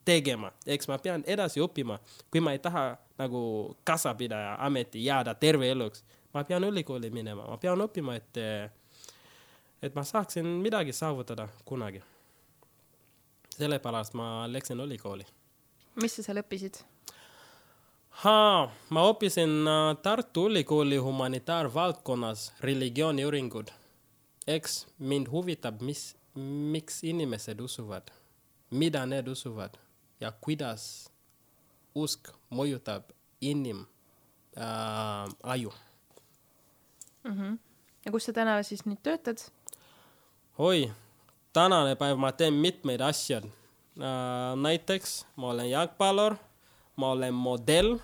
tegema, 0.05 0.51
eks 0.65 0.87
ma 0.87 0.97
pean 0.97 1.23
edasi 1.27 1.59
õppima, 1.59 1.99
kui 2.31 2.39
ma 2.39 2.51
ei 2.51 2.59
taha 2.59 2.97
nagu 3.17 3.75
kassapidaja 3.83 4.55
ameti 4.59 5.05
jääda 5.05 5.33
terve 5.35 5.71
eluks 5.71 6.03
ma 6.33 6.43
pean 6.43 6.63
ülikooli 6.63 7.09
minema, 7.13 7.47
ma 7.47 7.57
pean 7.57 7.81
õppima, 7.81 8.17
et, 8.17 8.39
et 9.81 9.95
ma 9.95 10.03
saaksin 10.03 10.45
midagi 10.63 10.93
saavutada 10.93 11.47
kunagi. 11.65 12.03
sellepärast 13.57 14.13
ma 14.13 14.47
läksin 14.47 14.79
ülikooli. 14.79 15.25
mis 16.01 16.15
sa 16.15 16.23
seal 16.23 16.43
õppisid? 16.43 16.83
ma 18.89 19.03
õppisin 19.09 19.67
äh, 19.67 19.97
Tartu 20.01 20.47
Ülikooli 20.49 20.97
humanitaarvaldkonnas 20.97 22.53
religiooniuuringud. 22.59 23.69
eks 24.47 24.87
mind 24.99 25.27
huvitab, 25.27 25.81
mis, 25.81 26.15
miks 26.71 27.03
inimesed 27.03 27.59
usuvad, 27.59 28.11
mida 28.71 29.05
need 29.05 29.27
usuvad 29.27 29.77
ja 30.19 30.31
kuidas 30.31 31.09
usk 31.95 32.31
mõjutab 32.51 33.11
inim 33.41 33.85
äh, 34.57 35.27
aju 35.43 35.73
mm. 37.27 37.37
-hmm. 37.37 37.57
ja 38.05 38.11
kus 38.11 38.25
sa 38.25 38.33
täna 38.33 38.63
siis 38.63 38.85
nüüd 38.85 39.01
töötad? 39.03 39.37
oi, 40.57 40.91
tänane 41.53 41.95
päev 41.95 42.17
ma 42.17 42.31
teen 42.31 42.53
mitmeid 42.53 43.01
asju 43.01 43.37
äh,. 43.37 44.55
näiteks 44.55 45.25
ma 45.35 45.49
olen 45.49 45.69
jalgpallur, 45.69 46.35
ma 46.95 47.11
olen 47.11 47.33
modell 47.33 47.97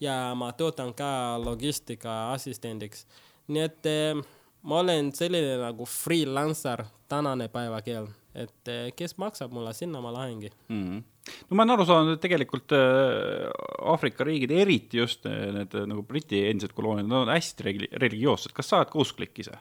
ja 0.00 0.34
ma 0.34 0.52
töötan 0.52 0.94
ka 0.94 1.40
logistika 1.44 2.32
assistendiks. 2.32 3.06
nii 3.48 3.62
et 3.62 3.86
äh, 3.86 4.24
ma 4.62 4.78
olen 4.78 5.12
selline 5.12 5.56
nagu 5.56 5.84
freelancer 5.84 6.84
tänane 7.08 7.48
päeva 7.48 7.82
keel, 7.82 8.06
et 8.34 8.68
äh, 8.68 8.90
kes 8.96 9.16
maksab 9.18 9.52
mulle, 9.52 9.72
sinna 9.74 10.00
ma 10.00 10.12
lähengi 10.14 10.50
mm. 10.68 10.84
-hmm 10.84 11.02
no 11.48 11.56
ma 11.56 11.64
olen 11.64 11.74
aru 11.74 11.86
saanud, 11.88 12.16
et 12.16 12.22
tegelikult 12.22 12.74
äh, 12.76 13.48
Aafrika 13.92 14.24
riigid, 14.26 14.52
eriti 14.54 15.00
just 15.00 15.26
äh, 15.28 15.50
need 15.54 15.74
äh, 15.76 15.86
nagu 15.88 16.04
Briti 16.06 16.42
endised 16.48 16.74
kolooniad, 16.76 17.08
nad 17.10 17.24
on 17.24 17.32
hästi 17.34 17.66
regi-, 17.66 17.90
religioossed, 18.02 18.54
kas 18.56 18.70
sa 18.70 18.80
oled 18.80 18.92
ka 18.92 19.02
usklik 19.02 19.42
ise? 19.44 19.58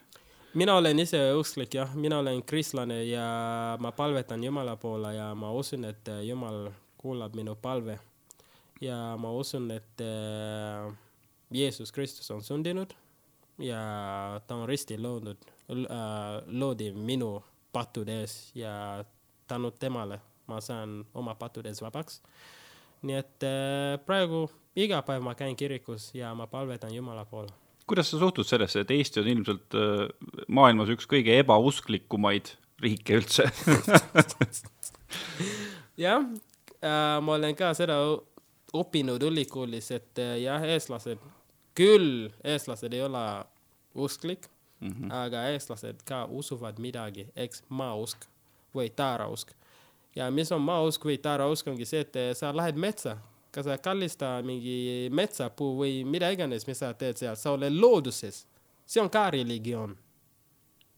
mina 0.58 0.80
olen 0.80 0.98
ise 1.04 1.20
usklik 1.38 1.76
jah, 1.78 1.92
mina 1.94 2.22
olen 2.24 2.42
kristlane 2.48 3.04
ja 3.06 3.26
ma 3.80 3.92
palvetan 3.94 4.44
Jumala 4.44 4.80
poole 4.82 5.14
ja 5.14 5.28
ma 5.38 5.52
usun, 5.54 5.86
et 5.86 6.10
Jumal 6.26 6.72
kuulab 6.98 7.36
minu 7.38 7.54
palve. 7.62 8.00
ja 8.82 8.98
ma 9.22 9.32
usun, 9.38 9.70
et 9.72 10.02
Jeesus 11.54 11.92
Kristus 11.92 12.32
on 12.32 12.42
sündinud 12.42 12.96
ja 13.62 13.84
ta 14.48 14.56
on 14.56 14.66
ristil 14.70 15.04
loodud 15.04 15.46
loodi 15.70 16.90
minu 16.96 17.36
pattude 17.72 18.22
ees 18.22 18.52
ja 18.56 19.04
tänu 19.48 19.72
temale 19.72 20.20
ma 20.50 20.62
saan 20.62 21.04
oma 21.14 21.36
pattudes 21.36 21.82
vabaks. 21.82 22.22
nii 23.02 23.16
et 23.16 23.46
äh, 23.48 23.96
praegu 24.06 24.48
iga 24.76 25.02
päev 25.08 25.24
ma 25.24 25.36
käin 25.40 25.56
kirikus 25.56 26.10
ja 26.14 26.34
ma 26.36 26.48
palvetan 26.48 26.94
Jumala 26.94 27.26
poole. 27.26 27.54
kuidas 27.88 28.12
sa 28.12 28.20
suhtud 28.20 28.46
sellesse, 28.46 28.84
et 28.84 28.92
Eesti 28.92 29.22
on 29.22 29.28
ilmselt 29.34 29.78
äh, 29.78 30.08
maailmas 30.48 30.92
üks 30.96 31.08
kõige 31.10 31.38
ebausklikumaid 31.44 32.56
riike 32.84 33.22
üldse 33.22 33.48
jah 36.06 36.26
äh,, 36.26 37.18
ma 37.22 37.38
olen 37.38 37.56
ka 37.56 37.74
seda 37.78 38.00
õppinud 38.76 39.24
ülikoolis, 39.26 39.90
et 39.96 40.22
äh, 40.22 40.38
jah, 40.44 40.64
eestlased, 40.76 41.22
küll 41.78 42.30
eestlased 42.44 42.94
ei 42.94 43.02
ole 43.06 43.24
usklik 43.98 44.50
mm, 44.80 44.90
-hmm. 44.90 45.14
aga 45.14 45.48
eestlased 45.50 46.04
ka 46.06 46.26
usuvad 46.26 46.80
midagi, 46.80 47.28
eks 47.36 47.64
maausk 47.70 48.26
või 48.76 48.90
taarausk. 48.96 49.52
ja 50.16 50.32
mis 50.32 50.52
on 50.52 50.62
maausk 50.62 51.06
või 51.06 51.18
taarausk 51.18 51.68
ongi 51.68 51.86
see, 51.86 52.00
et 52.00 52.16
eh, 52.16 52.36
sa 52.36 52.56
lähed 52.56 52.76
metsa, 52.76 53.18
kas 53.52 53.66
sa 53.66 53.78
kallista 53.78 54.42
mingi 54.44 55.10
metsapuu 55.12 55.78
või 55.78 56.04
mida 56.06 56.30
iganes, 56.30 56.68
mis 56.68 56.78
sa 56.78 56.94
teed 56.94 57.18
seal, 57.18 57.36
sa 57.36 57.52
oled 57.52 57.74
looduses. 57.74 58.48
see 58.86 59.02
on 59.02 59.10
ka 59.10 59.30
religioon. 59.32 59.98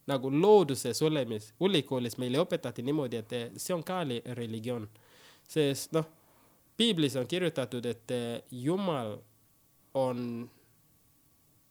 nagu 0.08 0.30
looduses 0.30 1.02
olemis, 1.02 1.54
ülikoolis 1.60 2.17
meile 2.17 2.38
õpetati 2.38 2.82
niimoodi, 2.84 3.17
et 3.17 3.34
eh, 3.34 3.52
see 3.58 3.74
on 3.74 3.84
ka 3.84 4.04
li- 4.04 4.24
religioon. 4.26 4.89
sest 5.48 5.91
noh, 5.91 6.06
piiblis 6.78 7.15
on 7.15 7.28
kirjutatud, 7.28 7.86
et 7.86 8.12
eh, 8.12 8.41
Jumal 8.52 9.17
on 9.94 10.50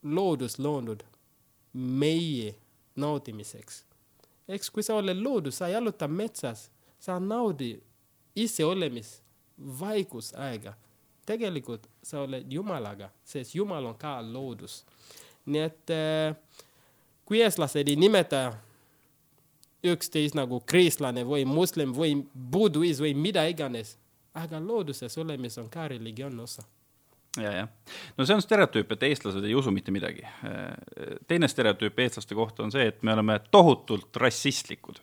loodus 0.03 0.59
loonud 0.59 1.03
meie 1.73 2.55
naudimiseks. 2.97 3.85
eks 4.49 4.71
kui 4.71 4.83
sa 4.83 4.97
oled 4.99 5.17
loodus, 5.17 5.59
sa 5.59 5.69
jaluta 5.69 6.09
metsas, 6.09 6.71
sa 6.99 7.19
naudi 7.21 7.81
ise 8.37 8.65
olemis 8.65 9.23
vaikusaega. 9.81 10.75
tegelikult 11.27 11.87
sa 12.03 12.21
oled 12.21 12.53
Jumalaga, 12.53 13.11
sest 13.25 13.55
Jumal 13.55 13.87
on 13.87 13.95
ka 13.95 14.21
loodus. 14.23 14.85
nii 15.47 15.61
et 15.61 15.91
äh, 15.91 16.37
kui 17.25 17.41
eestlased 17.41 17.89
ei 17.89 17.97
nimeta 17.97 18.53
üksteist 19.85 20.35
nagu 20.35 20.61
kristlane 20.61 21.25
või 21.25 21.45
moslem 21.45 21.95
või 21.95 22.27
buduism 22.35 23.05
või 23.05 23.15
mida 23.15 23.47
iganes, 23.49 23.97
aga 24.35 24.61
looduses 24.61 25.19
olemis 25.19 25.59
on 25.59 25.71
ka 25.71 25.89
religiooni 25.89 26.43
osa 26.43 26.63
ja, 27.37 27.53
jah. 27.53 27.69
no 28.17 28.27
see 28.27 28.35
on 28.35 28.43
stereotüüp, 28.43 28.97
et 28.97 29.07
eestlased 29.11 29.45
ei 29.45 29.55
usu 29.55 29.71
mitte 29.71 29.93
midagi. 29.95 30.25
teine 31.29 31.49
stereotüüp 31.49 31.99
eestlaste 31.99 32.35
kohta 32.35 32.65
on 32.65 32.73
see, 32.75 32.89
et 32.91 33.03
me 33.03 33.15
oleme 33.15 33.41
tohutult 33.51 34.17
rassistlikud. 34.17 35.01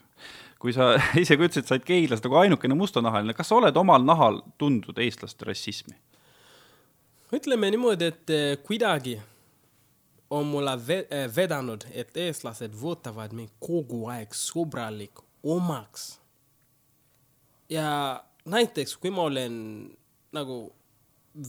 kui 0.59 0.73
sa 0.73 0.95
ise 1.23 1.37
ka 1.37 1.47
ütlesid, 1.47 1.69
sa 1.69 1.77
oled 1.77 1.87
Keilas 1.87 2.23
nagu 2.23 2.35
ainukene 2.41 2.75
mustanahaline, 2.75 3.33
kas 3.37 3.51
sa 3.51 3.59
oled 3.61 3.77
omal 3.77 4.03
nahal 4.03 4.41
tundnud 4.57 4.99
eestlaste 4.99 5.47
rassismi? 5.47 5.95
ütleme 7.33 7.71
niimoodi, 7.71 8.05
et 8.05 8.29
eh, 8.29 8.57
kuidagi 8.63 9.17
on 10.29 10.47
mulle 10.47 10.73
eh, 10.95 11.27
vedanud, 11.35 11.83
et 11.91 12.17
eestlased 12.17 12.75
võtavad 12.75 13.35
mind 13.35 13.55
kogu 13.59 14.07
aeg 14.11 14.35
sõbralik 14.35 15.23
omaks. 15.43 16.17
ja 17.69 18.23
näiteks, 18.45 18.97
kui 18.97 19.11
ma 19.11 19.27
olen 19.27 19.55
nagu 20.31 20.76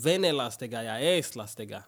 venelastega 0.04 0.82
ja 0.82 0.98
eestlastega, 0.98 1.82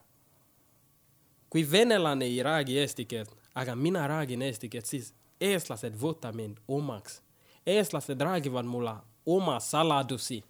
kui 1.50 1.70
venelane 1.70 2.24
ei 2.24 2.42
räägi 2.42 2.78
eesti 2.78 3.04
keelt, 3.04 3.34
aga 3.54 3.74
mina 3.76 4.06
räägin 4.08 4.42
eesti 4.42 4.68
keelt, 4.68 4.86
siis 4.86 5.14
eestlased 5.40 5.96
võtavad 6.00 6.36
mind 6.36 6.58
omaks. 6.68 7.22
eestlased 7.66 8.20
räägivad 8.20 8.64
mulle 8.64 8.94
oma 9.26 9.60
saladusi, 9.60 10.44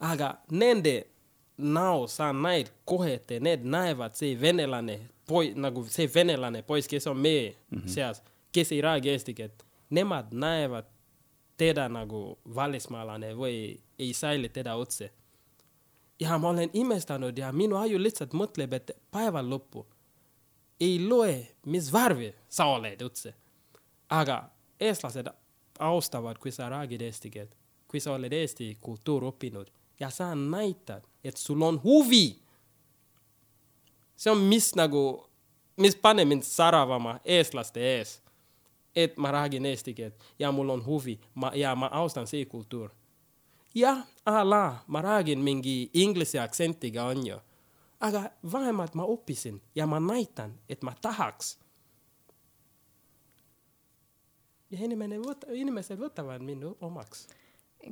aga 0.00 0.34
nende 0.50 1.06
näo 1.58 2.06
sa 2.06 2.32
näed 2.32 2.68
kohe, 2.84 3.14
et 3.14 3.30
need 3.40 3.64
näevad 3.64 4.14
see 4.14 4.40
venelane 4.40 5.00
poi-, 5.28 5.52
nagu 5.54 5.84
see 5.88 6.10
venelane 6.14 6.62
poiss, 6.62 6.88
kes 6.88 7.06
on 7.06 7.18
meie 7.18 7.54
mm 7.70 7.78
-hmm. 7.78 7.88
seas, 7.88 8.22
kes 8.52 8.72
ei 8.72 8.80
räägi 8.80 9.10
eesti 9.10 9.34
keelt, 9.34 9.64
nemad 9.90 10.32
näevad 10.32 10.84
teda 11.56 11.88
nagu 11.88 12.38
välismaalane 12.54 13.34
või 13.34 13.80
ei 13.98 14.12
salli 14.14 14.48
teda 14.48 14.74
otse. 14.74 15.10
Ja 16.22 16.38
ma 16.38 16.48
olen 16.48 16.70
imestanud 16.72 17.38
ja 17.38 17.52
minu 17.52 17.76
aju 17.76 17.98
lihtsalt 17.98 18.34
mõtleb, 18.36 18.74
et 18.78 18.90
päeva 19.10 19.42
lõppu 19.42 19.84
ei 20.80 20.98
loe, 21.08 21.34
mis 21.66 21.90
värvi 21.92 22.32
sa 22.48 22.66
oled 22.74 23.00
üldse. 23.02 23.34
aga 24.08 24.50
eestlased 24.80 25.28
austavad, 25.78 26.38
kui 26.38 26.52
sa 26.52 26.68
räägid 26.68 27.00
eesti 27.00 27.30
keelt, 27.30 27.54
kui 27.88 28.00
sa 28.00 28.12
oled 28.12 28.32
eesti 28.32 28.76
kultuuri 28.80 29.30
õppinud 29.30 29.70
ja 30.00 30.10
sa 30.10 30.34
näitad, 30.34 31.06
et 31.24 31.36
sul 31.36 31.62
on 31.62 31.80
huvi. 31.84 32.38
see 34.16 34.30
on, 34.30 34.38
mis 34.38 34.74
nagu, 34.74 35.28
mis 35.76 35.96
paneb 35.96 36.28
mind 36.28 36.42
säravama 36.42 37.18
eestlaste 37.24 37.80
ees. 37.80 38.22
et 38.94 39.16
ma 39.16 39.30
räägin 39.32 39.66
eesti 39.66 39.94
keelt 39.94 40.14
ja 40.38 40.52
mul 40.52 40.68
on 40.68 40.86
huvi, 40.86 41.20
ma 41.34 41.52
ja 41.54 41.74
ma 41.74 41.88
austan 41.92 42.26
see 42.26 42.44
kultuur. 42.44 42.90
jah, 43.74 44.04
ala, 44.24 44.84
ma 44.86 45.02
räägin 45.02 45.44
mingi 45.44 45.90
inglise 45.92 46.40
aktsentiga, 46.40 47.04
onju. 47.04 47.40
aga 48.00 48.30
vähemalt 48.52 48.94
ma 48.94 49.04
õppisin 49.06 49.60
ja 49.74 49.86
ma 49.86 50.00
näitan, 50.00 50.58
et 50.68 50.82
ma 50.82 50.94
tahaks. 51.00 51.58
ja 54.70 54.84
inimene 54.84 55.18
võt-, 55.18 55.46
inimesed 55.52 55.98
võtavad 55.98 56.42
mind 56.42 56.64
omaks 56.80 57.26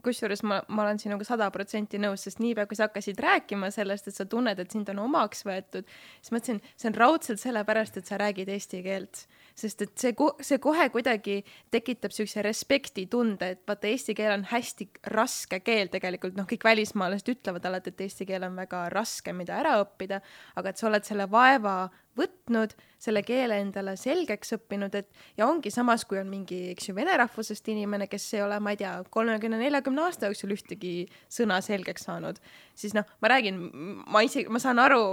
kusjuures 0.04 0.42
ma, 0.46 0.60
ma 0.68 0.84
olen 0.84 1.00
sinuga 1.02 1.26
sada 1.26 1.48
protsenti 1.52 1.98
nõus, 2.00 2.24
sest 2.26 2.40
niipea, 2.42 2.66
kui 2.70 2.78
sa 2.78 2.86
hakkasid 2.88 3.18
rääkima 3.20 3.70
sellest, 3.74 4.10
et 4.10 4.16
sa 4.16 4.26
tunned, 4.30 4.58
et 4.62 4.70
sind 4.70 4.88
on 4.92 5.02
omaks 5.06 5.42
võetud, 5.46 5.88
siis 6.20 6.34
mõtlesin, 6.34 6.60
see 6.78 6.90
on 6.90 6.98
raudselt 7.00 7.42
sellepärast, 7.42 7.98
et 7.98 8.10
sa 8.10 8.20
räägid 8.20 8.52
eesti 8.54 8.82
keelt. 8.86 9.24
Sest 9.60 9.84
et 9.84 9.92
see, 10.00 10.14
see 10.46 10.60
kohe 10.62 10.88
kuidagi 10.92 11.40
tekitab 11.72 12.14
siukse 12.14 12.42
respektitunde, 12.46 13.52
et 13.54 13.62
vaata, 13.68 13.90
eesti 13.90 14.16
keel 14.18 14.34
on 14.38 14.46
hästi 14.50 14.88
raske 15.14 15.60
keel 15.64 15.92
tegelikult, 15.92 16.36
noh, 16.38 16.48
kõik 16.50 16.66
välismaalased 16.66 17.32
ütlevad 17.34 17.66
alati, 17.70 17.94
et 17.94 18.06
eesti 18.06 18.28
keel 18.28 18.46
on 18.48 18.56
väga 18.58 18.86
raske, 18.94 19.34
mida 19.36 19.58
ära 19.60 19.78
õppida, 19.84 20.20
aga 20.60 20.72
et 20.72 20.80
sa 20.80 20.88
oled 20.90 21.06
selle 21.06 21.28
vaeva 21.30 21.82
võtnud, 22.18 22.72
selle 23.00 23.22
keele 23.24 23.60
endale 23.62 23.94
selgeks 23.98 24.54
õppinud, 24.56 24.94
et 24.98 25.38
ja 25.38 25.46
ongi 25.48 25.70
samas, 25.72 26.04
kui 26.08 26.18
on 26.20 26.28
mingi, 26.30 26.58
eks 26.72 26.90
ju, 26.90 26.96
vene 26.96 27.14
rahvusest 27.20 27.70
inimene, 27.72 28.08
kes 28.10 28.26
ei 28.36 28.42
ole, 28.44 28.58
ma 28.62 28.74
ei 28.74 28.80
tea, 28.80 28.92
kolmekümne, 29.14 29.60
neljakümne 29.60 30.04
aasta 30.06 30.28
jooksul 30.28 30.56
ühtegi 30.56 30.94
sõna 31.32 31.60
selgeks 31.64 32.08
saanud, 32.08 32.40
siis 32.78 32.96
noh, 32.96 33.06
ma 33.22 33.32
räägin, 33.32 33.62
ma 34.10 34.24
isegi, 34.26 34.50
ma 34.52 34.62
saan 34.62 34.82
aru, 34.82 35.04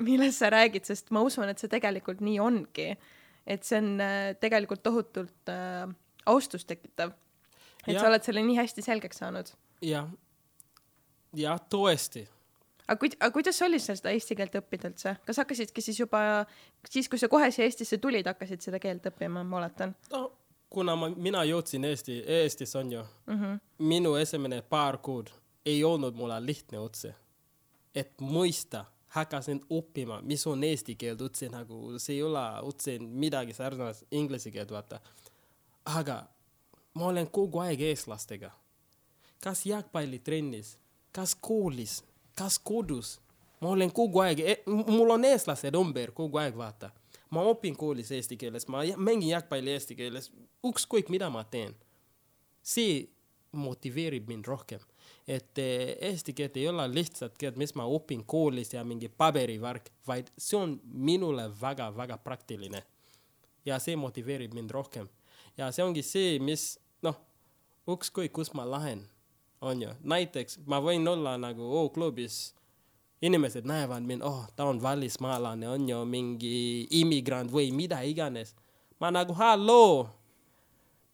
millest 0.00 0.40
sa 0.40 0.50
räägid, 0.54 0.88
sest 0.88 1.12
ma 1.14 1.22
usun, 1.26 1.50
et 1.52 1.60
see 1.60 1.70
tegelikult 1.70 2.24
nii 2.24 2.40
ongi. 2.42 2.90
Et 3.48 3.64
see 3.64 3.80
on 3.80 3.94
äh, 4.04 4.34
tegelikult 4.40 4.82
tohutult 4.84 5.52
äh, 5.52 5.88
austust 6.28 6.68
tekitav, 6.68 7.14
et 7.86 7.94
Jah. 7.94 8.02
sa 8.02 8.10
oled 8.10 8.26
selle 8.26 8.44
nii 8.44 8.58
hästi 8.60 8.84
selgeks 8.84 9.22
saanud. 9.24 9.52
jah, 9.84 10.10
jah, 11.36 11.62
tõesti 11.72 12.26
aga 12.88 12.98
kuid-, 13.02 13.16
aga 13.20 13.30
kuidas 13.34 13.62
oli 13.66 13.80
seal 13.82 13.98
seda 14.00 14.12
eesti 14.16 14.36
keelt 14.36 14.58
õppida 14.60 14.92
üldse, 14.92 15.16
kas 15.26 15.40
hakkasidki 15.42 15.84
siis 15.84 16.00
juba 16.00 16.20
siis, 16.88 17.08
kui 17.08 17.20
sa 17.20 17.28
kohe 17.28 17.50
siia 17.52 17.68
Eestisse 17.68 17.98
tulid, 18.02 18.28
hakkasid 18.28 18.64
seda 18.64 18.80
keelt 18.82 19.08
õppima, 19.10 19.44
ma 19.44 19.62
oletan 19.62 19.96
no 20.12 20.28
kuna 20.70 20.96
ma, 20.96 21.08
mina 21.16 21.42
jõudsin 21.48 21.84
Eesti, 21.88 22.22
Eestis 22.26 22.76
on 22.76 22.92
ju 22.92 23.02
mm, 23.02 23.34
-hmm. 23.34 23.60
minu 23.78 24.14
esimene 24.16 24.62
paar 24.62 24.98
kuud 24.98 25.30
ei 25.66 25.84
olnud 25.84 26.14
mulle 26.14 26.46
lihtne 26.46 26.78
üldse. 26.78 27.14
et 27.94 28.12
mõista, 28.20 28.84
hakkasin 29.14 29.62
õppima, 29.72 30.20
mis 30.22 30.46
on 30.46 30.64
eesti 30.64 30.94
keelt 31.00 31.22
üldse 31.24 31.48
nagu, 31.52 31.98
see 31.98 32.18
ei 32.18 32.22
ole 32.22 32.44
üldse 32.66 32.98
midagi 33.00 33.56
sarnast 33.56 34.04
inglise 34.10 34.52
keelt, 34.52 34.70
vaata. 34.70 35.00
aga 35.84 36.26
ma 36.94 37.06
olen 37.06 37.26
kogu 37.26 37.62
aeg 37.64 37.80
eestlastega. 37.80 38.50
kas 39.42 39.66
jalgpallitrennis, 39.66 40.76
kas 41.12 41.34
koolis, 41.34 42.02
kas 42.34 42.58
kodus, 42.58 43.18
ma 43.60 43.70
olen 43.70 43.90
kogu 43.90 44.20
aeg, 44.20 44.42
mul 44.66 45.10
on 45.10 45.24
eestlased 45.24 45.74
ümber 45.74 46.12
kogu 46.12 46.38
aeg, 46.38 46.56
vaata 46.56 46.90
ma 47.34 47.44
õpin 47.48 47.76
koolis 47.76 48.10
eesti 48.14 48.38
keeles, 48.40 48.66
ma 48.72 48.82
mängin 48.96 49.32
jalgpalli 49.32 49.74
eesti 49.74 49.96
keeles, 49.98 50.30
ükskõik 50.64 51.12
mida 51.12 51.30
ma 51.30 51.44
teen. 51.44 51.74
see 52.62 53.08
motiveerib 53.52 54.26
mind 54.28 54.44
rohkem, 54.46 54.80
et 55.28 55.60
eh, 55.60 55.94
eesti 56.08 56.32
keelt 56.32 56.56
ei 56.56 56.68
ole 56.70 56.86
lihtsalt 56.88 57.36
keelt, 57.38 57.58
mis 57.60 57.74
ma 57.76 57.84
õpin 57.84 58.24
koolis 58.26 58.72
ja 58.72 58.84
mingi 58.84 59.10
paberivärk, 59.12 59.90
vaid 60.08 60.30
see 60.38 60.56
on 60.56 60.78
minule 60.84 61.50
väga-väga 61.60 62.18
praktiline. 62.24 62.82
ja 63.66 63.76
see 63.78 63.96
motiveerib 63.96 64.54
mind 64.56 64.70
rohkem 64.70 65.08
ja 65.58 65.72
see 65.74 65.84
ongi 65.84 66.02
see, 66.06 66.38
mis 66.40 66.78
noh, 67.04 67.18
ükskõik 67.90 68.32
kus 68.32 68.54
ma 68.56 68.64
lähen, 68.64 69.02
on 69.60 69.82
ju, 69.82 69.90
näiteks 70.00 70.60
ma 70.70 70.78
võin 70.80 71.06
olla 71.10 71.34
nagu 71.40 71.66
O-klubis 71.82 72.54
inimesed 73.22 73.66
näevad 73.66 74.06
mind, 74.06 74.22
oh, 74.22 74.46
ta 74.56 74.68
on 74.70 74.82
välismaalane, 74.82 75.68
on 75.68 75.88
ju 75.88 76.04
mingi 76.06 76.86
immigrant 77.00 77.50
või 77.52 77.72
mida 77.74 78.00
iganes. 78.06 78.54
ma 79.00 79.10
nagu 79.10 79.34
halloo, 79.34 80.08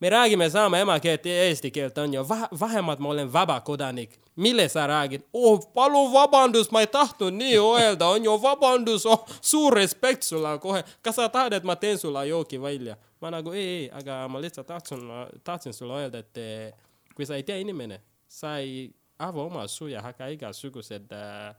me 0.00 0.10
räägime 0.10 0.50
sama 0.50 0.78
emakeelt, 0.78 1.26
eesti 1.26 1.70
keelt 1.70 1.98
on 1.98 2.14
ju, 2.14 2.24
vähemalt 2.60 2.98
ma 2.98 3.08
olen 3.08 3.32
vaba 3.32 3.60
kodanik. 3.60 4.20
mille 4.36 4.68
sa 4.68 4.86
räägid? 4.86 5.22
oh, 5.32 5.72
palun 5.74 6.12
vabandust, 6.12 6.70
ma 6.70 6.80
ei 6.80 6.86
tahtnud 6.86 7.32
nii 7.32 7.58
öelda, 7.58 8.06
on 8.06 8.24
ju, 8.24 8.42
vabandust, 8.42 9.06
oh, 9.06 9.26
suur 9.40 9.74
respekt 9.74 10.22
sulle 10.22 10.58
kohe. 10.58 10.84
kas 11.02 11.16
sa 11.16 11.28
tahad, 11.28 11.52
et 11.52 11.64
ma 11.64 11.76
teen 11.76 11.98
sulle 11.98 12.26
joogi 12.28 12.62
välja? 12.62 12.96
ma 13.20 13.30
nagu 13.30 13.52
ei, 13.52 13.66
ei, 13.66 13.90
aga 13.92 14.28
ma 14.28 14.40
lihtsalt 14.40 14.66
tahtsin, 14.66 15.00
tahtsin 15.44 15.72
sulle 15.72 15.94
öelda, 16.02 16.18
et 16.18 16.38
eh, 16.38 16.74
kui 17.14 17.26
sa 17.26 17.36
ei 17.36 17.42
tea 17.42 17.56
inimene, 17.56 18.00
sa 18.28 18.58
ei 18.58 18.90
ava 19.18 19.44
oma 19.44 19.66
suu 19.68 19.88
ja 19.88 20.02
hakka 20.02 20.28
igasugused 20.34 21.12
äh, 21.14 21.54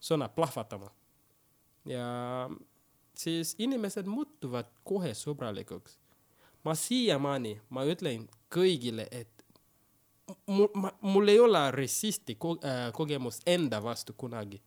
sõnad 0.00 0.34
plahvatama. 0.34 0.90
ja 1.84 2.48
siis 3.16 3.54
inimesed 3.58 4.06
muutuvad 4.06 4.68
kohe 4.84 5.12
sõbralikuks. 5.16 5.98
Ma 6.64 6.74
siiamaani, 6.74 7.60
ma 7.70 7.84
ütlen 7.88 8.26
kõigile, 8.52 9.06
et 9.10 9.28
mul, 10.46 10.68
ma, 10.74 10.90
mul 11.00 11.28
ei 11.28 11.38
ole 11.40 11.62
rassisti 11.74 12.36
ko-, 12.38 12.58
äh, 12.64 12.90
kogemust 12.92 13.42
enda 13.48 13.80
vastu 13.82 14.12
kunagi. 14.12 14.60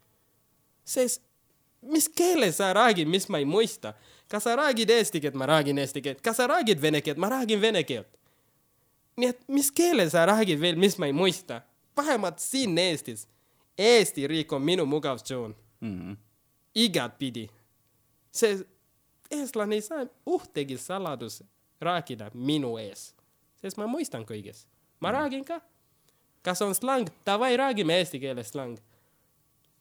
sest 0.83 1.21
mis 1.81 2.09
keele 2.09 2.51
sa 2.51 2.73
räägid, 2.73 3.07
mis 3.07 3.29
ma 3.29 3.37
ei 3.39 3.45
mõista. 3.45 3.93
kas 4.27 4.43
sa 4.43 4.55
räägid 4.55 4.89
eesti 4.89 5.21
keelt, 5.21 5.35
ma 5.35 5.45
räägin 5.45 5.77
eesti 5.77 6.01
keelt, 6.01 6.21
kas 6.21 6.37
sa 6.37 6.47
räägid 6.47 6.81
vene 6.81 7.01
keelt, 7.01 7.17
ma 7.17 7.29
räägin 7.29 7.61
vene 7.61 7.83
keelt. 7.83 8.17
nii 9.17 9.29
et 9.29 9.47
mis 9.47 9.71
keele 9.71 10.09
sa 10.09 10.25
räägid 10.25 10.59
veel, 10.59 10.75
mis 10.75 10.97
ma 10.97 11.05
ei 11.07 11.13
mõista? 11.13 11.61
vähemalt 11.97 12.39
siin 12.39 12.77
Eestis. 12.77 13.27
Eesti 13.77 14.27
riik 14.27 14.51
on 14.53 14.61
minu 14.61 14.85
mugav 14.85 15.17
tsoon 15.23 15.55
Mhm. 15.81 16.13
igatpidi. 16.75 17.49
see 18.31 18.65
eestlane 19.31 19.75
ei 19.75 19.81
saa 19.81 20.05
ühtegi 20.27 20.77
saladust 20.77 21.41
rääkida 21.83 22.31
minu 22.33 22.77
ees, 22.77 23.13
sest 23.61 23.77
ma 23.77 23.87
mõistan 23.89 24.25
kõigest. 24.25 24.67
ma 24.99 25.11
räägin 25.11 25.45
ka. 25.45 25.61
kas 26.41 26.61
on 26.61 26.75
slang, 26.75 27.07
davai, 27.25 27.57
räägime 27.57 27.97
eesti 27.97 28.19
keeles 28.19 28.49
slang. 28.49 28.77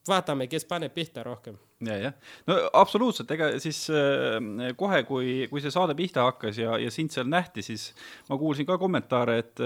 vaatame, 0.08 0.46
kes 0.46 0.64
paneb 0.64 0.94
pihta 0.94 1.22
rohkem. 1.22 1.58
ja, 1.86 1.98
jah, 2.06 2.16
no 2.48 2.58
absoluutselt, 2.78 3.30
ega 3.34 3.52
siis 3.62 3.84
äh, 3.92 4.72
kohe, 4.78 5.02
kui, 5.08 5.36
kui 5.50 5.62
see 5.64 5.74
saade 5.74 5.96
pihta 5.98 6.26
hakkas 6.28 6.60
ja, 6.62 6.78
ja 6.80 6.90
sind 6.94 7.14
seal 7.14 7.28
nähti, 7.30 7.64
siis 7.66 7.90
ma 8.30 8.38
kuulsin 8.40 8.68
ka 8.68 8.78
kommentaare, 8.80 9.38
et 9.42 9.64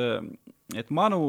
et 0.74 0.88
Manu, 0.90 1.20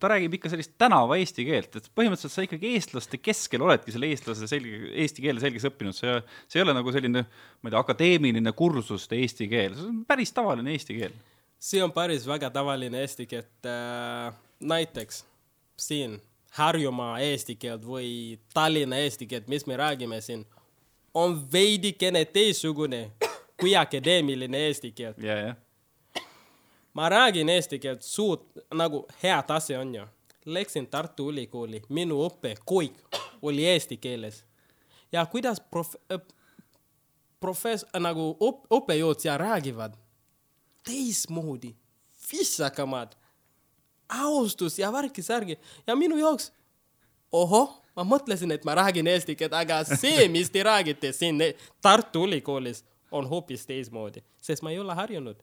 ta 0.00 0.08
räägib 0.08 0.38
ikka 0.38 0.48
sellist 0.48 0.72
tänava 0.80 1.18
eesti 1.20 1.44
keelt, 1.44 1.74
et 1.76 1.88
põhimõtteliselt 1.92 2.32
sa 2.32 2.44
ikkagi 2.46 2.70
eestlaste 2.72 3.18
keskel 3.20 3.64
oledki 3.66 3.92
selle 3.92 4.08
eestlase 4.08 4.48
selge, 4.48 4.92
eesti 5.04 5.24
keele 5.24 5.42
selgeks 5.42 5.66
õppinud, 5.68 5.96
see, 5.96 6.14
see 6.48 6.60
ei 6.60 6.64
ole 6.64 6.76
nagu 6.78 6.94
selline, 6.94 7.24
ma 7.60 7.68
ei 7.68 7.74
tea, 7.74 7.82
akadeemiline 7.82 8.54
kursuste 8.56 9.18
eesti 9.20 9.50
keel, 9.50 9.76
see 9.76 9.90
on 9.90 10.00
päris 10.08 10.32
tavaline 10.32 10.72
eesti 10.72 10.96
keel. 10.96 11.18
see 11.60 11.82
on 11.84 11.92
päris 11.92 12.24
väga 12.28 12.48
tavaline 12.54 13.02
eesti 13.04 13.28
keelt 13.28 13.68
äh,. 13.68 14.32
näiteks 14.58 15.24
siin 15.78 16.16
Harjumaa 16.56 17.18
eesti 17.20 17.56
keelt 17.56 17.84
või 17.84 18.38
Tallinna 18.54 18.96
eesti 18.96 19.26
keelt, 19.26 19.48
mis 19.48 19.66
me 19.66 19.76
räägime 19.76 20.20
siin, 20.20 20.46
on 21.14 21.36
veidikene 21.52 22.24
teistsugune 22.24 23.10
kui 23.60 23.76
akadeemiline 23.76 24.66
eesti 24.66 24.92
keel. 24.92 25.14
ja, 25.22 25.36
jah, 25.36 25.56
ma 26.94 27.08
räägin 27.08 27.48
eesti 27.48 27.78
keelt 27.78 28.02
suut-, 28.02 28.62
nagu 28.74 29.06
hea 29.22 29.42
tase 29.42 29.78
on 29.78 29.94
ju. 29.94 30.06
Läksin 30.48 30.86
Tartu 30.86 31.28
Ülikooli, 31.28 31.82
minu 31.88 32.22
õpe 32.24 32.54
kõik 32.66 33.18
oli 33.42 33.66
eesti 33.68 33.96
keeles. 33.96 34.44
ja 35.12 35.26
kuidas 35.26 35.60
prof-, 35.60 35.98
profess-, 37.40 37.86
nagu 38.00 38.30
õp-, 38.40 38.64
õppejõud 38.70 39.20
seal 39.20 39.38
räägivad, 39.38 39.96
teistmoodi, 40.84 41.74
viisakamad, 42.30 43.14
austus 44.08 44.78
ja 44.78 44.92
värki-särgi 44.92 45.58
ja 45.86 45.96
minu 45.96 46.18
jaoks, 46.18 46.52
ohoh, 47.32 47.76
ma 47.96 48.04
mõtlesin, 48.08 48.52
et 48.54 48.64
ma 48.64 48.76
räägin 48.78 49.06
eesti 49.10 49.36
keelt, 49.36 49.56
aga 49.56 49.82
see, 49.88 50.28
mis 50.32 50.50
te 50.50 50.62
räägite 50.64 51.12
siin 51.12 51.42
Tartu 51.82 52.24
Ülikoolis, 52.28 52.84
on 53.10 53.28
hoopis 53.28 53.66
teistmoodi, 53.66 54.22
sest 54.40 54.62
ma 54.62 54.70
ei 54.70 54.78
ole 54.78 54.94
harjunud 54.94 55.40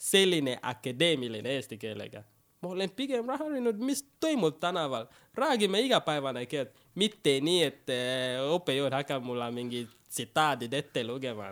selline 0.00 0.58
akadeemiline 0.62 1.56
eesti 1.56 1.78
keelega. 1.78 2.22
ma 2.60 2.68
olen 2.68 2.90
pigem 2.92 3.28
harjunud, 3.28 3.78
mis 3.80 4.02
toimub 4.20 4.58
tänaval, 4.60 5.06
räägime 5.34 5.80
igapäevane 5.80 6.46
keelt, 6.46 6.74
mitte 6.94 7.38
nii, 7.40 7.62
et 7.64 7.92
eh, 7.94 8.36
õppejõud 8.52 8.92
hakkab 8.92 9.24
mulle 9.24 9.46
mingi 9.54 9.86
tsitaadid 10.10 10.74
ette 10.76 11.04
lugema. 11.06 11.48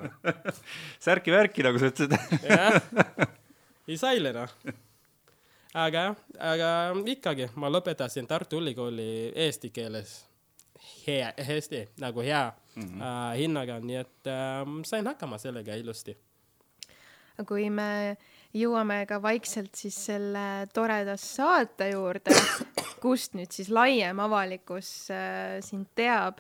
särki-värki, 1.07 1.65
nagu 1.65 1.81
sa 1.81 1.89
ütlesid. 1.89 2.45
jah, 2.45 2.77
ei 3.89 3.97
saile 4.01 4.35
noh. 4.37 4.53
Aga 5.79 6.05
jah, 6.09 6.17
aga 6.53 6.71
ikkagi 7.15 7.51
ma 7.61 7.71
lõpetasin 7.71 8.27
Tartu 8.29 8.59
Ülikooli 8.63 9.33
eesti 9.47 9.71
keeles 9.75 10.17
hea, 11.07 11.33
hästi 11.47 11.85
nagu 12.03 12.25
hea 12.25 12.47
mm 12.75 12.83
-hmm. 12.83 13.03
äh, 13.03 13.39
hinnaga, 13.39 13.81
nii 13.81 13.97
et 13.97 14.27
äh, 14.27 14.67
sain 14.85 15.07
hakkama 15.07 15.39
sellega 15.39 15.75
ilusti. 15.75 16.17
kui 17.47 17.71
me 17.71 18.17
jõuame 18.55 19.07
ka 19.07 19.23
vaikselt 19.23 19.75
siis 19.75 19.95
selle 20.07 20.67
toreda 20.75 21.17
saate 21.17 21.91
juurde, 21.91 22.35
kust 23.05 23.35
nüüd 23.35 23.53
siis 23.55 23.71
laiem 23.71 24.19
avalikkus 24.21 25.11
äh, 25.11 25.61
sind 25.61 25.87
teab. 25.95 26.39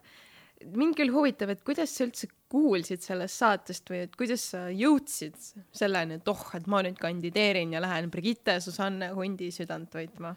mind 0.74 0.96
küll 0.96 1.12
huvitab, 1.14 1.50
et 1.50 1.62
kuidas 1.62 1.94
sa 1.96 2.04
üldse 2.04 2.26
kuulsid 2.48 3.04
sellest 3.04 3.38
saatest 3.42 3.90
või 3.90 4.02
et 4.06 4.16
kuidas 4.16 4.44
sa 4.52 4.66
jõudsid 4.72 5.36
selleni, 5.74 6.18
et 6.18 6.28
oh, 6.32 6.44
et 6.56 6.66
ma 6.66 6.80
nüüd 6.84 6.98
kandideerin 7.00 7.74
ja 7.76 7.82
lähen 7.84 8.10
Brigitte 8.10 8.58
Susanne 8.60 9.10
Hundi 9.16 9.50
südant 9.52 9.94
hoidma. 9.94 10.34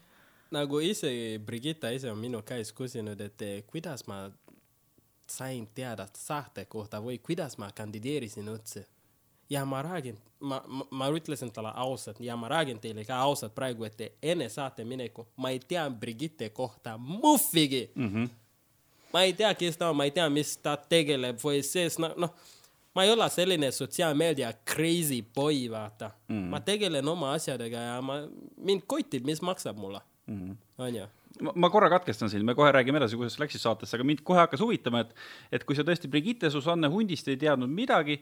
nagu 0.52 0.80
isegi 0.84 1.39
Brigitta 1.45 1.89
ise 1.89 2.12
on 2.12 2.19
minu 2.19 2.41
käest 2.43 2.76
küsinud, 2.76 3.21
et 3.21 3.45
kuidas 3.71 4.08
ma 4.08 4.26
sain 5.32 5.67
teada 5.76 6.08
saate 6.13 6.65
kohta 6.65 7.00
või 7.00 7.19
kuidas 7.24 7.58
ma 7.58 7.71
kandideerisin 7.71 8.47
üldse. 8.47 8.86
ja 9.50 9.65
ma 9.65 9.82
räägin, 9.82 10.17
ma, 10.39 10.62
ma, 10.67 10.86
ma 10.91 11.08
ütlesin 11.12 11.52
talle 11.52 11.71
ausalt 11.76 12.19
ja 12.19 12.36
ma 12.39 12.47
räägin 12.47 12.80
teile 12.80 13.04
ka 13.06 13.17
ausalt 13.19 13.56
praegu, 13.56 13.84
et 13.84 14.17
enne 14.21 14.50
saate 14.50 14.84
mineku 14.84 15.28
ma 15.38 15.50
ei 15.50 15.60
tea 15.60 15.89
Brigitte 15.89 16.50
kohta 16.50 16.97
muhvigi 16.97 17.91
mm. 17.95 18.08
-hmm. 18.08 18.30
Ma 19.13 19.24
ei 19.28 19.34
tea, 19.34 19.54
kes 19.56 19.78
ta 19.78 19.89
on, 19.89 19.97
ma 19.97 20.08
ei 20.08 20.12
tea, 20.15 20.30
mis 20.30 20.56
ta 20.58 20.76
tegeleb 20.78 21.39
või 21.43 21.62
sees, 21.65 21.97
noh, 22.02 22.34
ma 22.95 23.06
ei 23.06 23.12
ole 23.13 23.30
selline 23.30 23.71
sotsiaalmeedia 23.71 24.54
crazy 24.65 25.21
boy, 25.21 25.69
vaata 25.71 26.12
mm. 26.12 26.36
-hmm. 26.36 26.50
ma 26.50 26.60
tegelen 26.60 27.08
oma 27.08 27.34
asjadega 27.34 27.88
ja 27.88 27.97
ma, 28.02 28.21
mind 28.58 28.88
kotib, 28.88 29.26
mis 29.26 29.41
maksab 29.41 29.78
mulle 29.78 30.02
mm, 30.28 30.38
-hmm. 30.38 30.56
onju 30.78 31.08
ma, 31.41 31.71
korra 31.73 31.89
katkestan 31.93 32.32
sind, 32.32 32.45
me 32.47 32.56
kohe 32.58 32.71
räägime 32.75 33.01
edasi, 33.01 33.17
kuidas 33.19 33.39
läksid 33.41 33.63
saatesse, 33.63 33.97
aga 33.97 34.08
mind 34.08 34.23
kohe 34.27 34.41
hakkas 34.43 34.63
huvitama, 34.63 35.06
et 35.06 35.60
et 35.60 35.65
kui 35.67 35.77
sa 35.77 35.86
tõesti 35.88 36.10
Brigitte 36.12 36.51
Susanne 36.54 36.89
Hundist 36.91 37.27
ei 37.32 37.39
teadnud 37.41 37.71
midagi, 37.71 38.19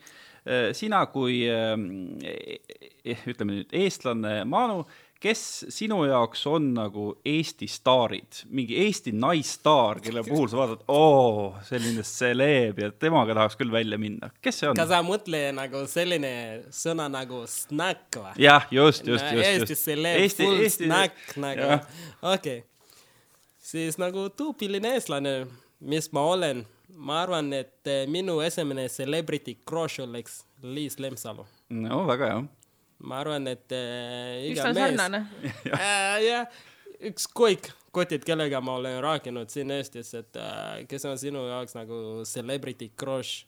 sina 0.77 1.03
kui 1.12 1.43
eh, 1.49 3.19
ütleme 3.27 3.60
nüüd 3.60 3.75
eestlane 3.75 4.41
Manu, 4.49 4.86
kes 5.19 5.41
sinu 5.73 5.99
jaoks 6.08 6.45
on 6.47 6.69
nagu 6.75 7.10
Eesti 7.27 7.67
staarid, 7.69 8.43
mingi 8.55 8.77
Eesti 8.86 9.12
naisstaar, 9.15 9.99
kelle 10.03 10.23
puhul 10.23 10.47
sa 10.51 10.62
vaatad, 10.62 10.86
oo, 10.88 11.49
selline 11.67 12.05
celeb 12.08 12.79
ja 12.79 12.91
temaga 12.95 13.36
tahaks 13.36 13.60
küll 13.60 13.73
välja 13.73 13.99
minna, 13.99 14.32
kes 14.43 14.62
see 14.62 14.71
on 14.71 14.79
kas? 14.79 14.91
sa 14.91 15.01
mõtle 15.05 15.43
nagu 15.55 15.84
selline 15.91 16.34
sõna 16.75 17.10
nagu 17.12 17.43
snack 17.51 18.19
või? 18.21 18.34
jah, 18.45 18.67
just, 18.71 19.08
just, 19.08 19.27
just, 19.36 19.45
Eesti 19.45 19.75
just. 19.75 19.88
celeb, 19.91 20.25
full 20.39 20.63
Eesti... 20.63 20.88
snack 20.88 21.39
nagu, 21.39 21.71
okei 22.21 22.62
okay.. 22.63 22.67
Siis 23.69 23.99
nagu 24.01 24.27
tüüpiline 24.34 24.95
eestlane, 24.97 25.34
mis 25.79 26.12
ma 26.15 26.25
olen, 26.34 26.63
ma 26.97 27.21
arvan, 27.23 27.51
et 27.53 27.89
eh, 27.89 28.05
minu 28.10 28.39
esimene 28.45 28.88
celebrity 28.89 29.60
crush 29.67 30.01
oleks 30.05 30.43
Liis 30.63 30.99
Lemsalu. 30.99 31.45
no 31.69 32.05
väga 32.10 32.34
hea 32.34 32.47
ma 32.99 33.19
arvan, 33.23 33.47
et 33.51 33.75
äh, 33.75 34.49
üks 34.49 34.58
iga 34.58 34.69
on 34.69 34.75
mees 34.77 34.95
sarnane. 34.95 35.21
äh, 35.75 36.17
jah, 36.25 36.60
ükskõik 37.10 37.71
kotid, 37.95 38.25
kellega 38.27 38.62
ma 38.63 38.75
olen 38.79 38.99
rääkinud 39.03 39.51
siin 39.53 39.71
Eestis, 39.73 40.12
et 40.19 40.39
äh, 40.39 40.84
kes 40.89 41.08
on 41.10 41.17
sinu 41.21 41.45
jaoks 41.47 41.77
nagu 41.77 42.01
celebrity 42.27 42.91
crush. 42.99 43.45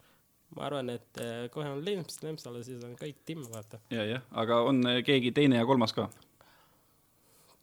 ma 0.51 0.65
arvan, 0.67 0.89
et 0.91 1.19
kohe 1.51 1.69
on 1.71 1.79
Lemps, 1.85 2.17
Lemsalu, 2.23 2.59
siis 2.67 2.81
on 2.83 2.97
kõik 2.99 3.21
timm, 3.25 3.45
vaata. 3.53 3.79
ja, 3.93 4.03
jah, 4.03 4.25
aga 4.35 4.61
on 4.67 4.81
eh, 4.89 4.99
keegi 5.07 5.31
teine 5.35 5.55
ja 5.55 5.67
kolmas 5.67 5.95
ka? 5.95 6.09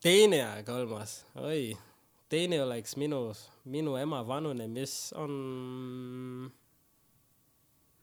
teine 0.00 0.38
ja 0.40 0.50
kolmas, 0.64 1.22
oi, 1.36 1.76
teine 2.28 2.62
oleks 2.62 2.96
minu, 2.96 3.32
minu 3.64 3.96
ema 3.96 4.22
vanune, 4.26 4.68
mis 4.68 5.12
on. 5.16 6.50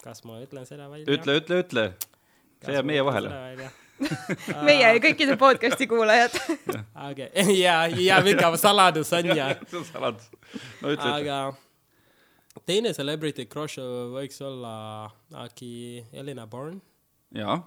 kas 0.03 0.23
ma 0.25 0.39
ütlen 0.43 0.65
seda 0.69 0.89
välja? 0.91 1.09
ütle, 1.13 1.39
ütle, 1.41 1.59
ütle. 1.63 1.85
see 2.65 2.77
jääb 2.77 2.88
meie 2.89 3.03
vahele. 3.05 3.33
meie 4.67 4.81
ja 4.81 4.95
kõikide 5.03 5.38
podcast'i 5.39 5.88
kuulajad. 5.89 6.35
aga 7.07 7.29
ja, 7.53 7.77
ja 7.88 8.19
mingi 8.25 8.49
saladus 8.61 9.13
on 9.15 9.29
ja. 9.31 9.53
see 9.69 9.79
on 9.81 9.88
saladus. 9.91 10.27
no 10.81 10.95
ütle, 10.95 11.13
ütle. 11.13 11.13
aga 11.21 12.65
teine 12.65 12.95
celebrity 12.97 13.45
crush 13.51 13.79
võiks 14.15 14.41
olla 14.43 14.73
äkki 15.45 16.03
Elina 16.17 16.47
Born, 16.49 16.81
jaa, 17.35 17.61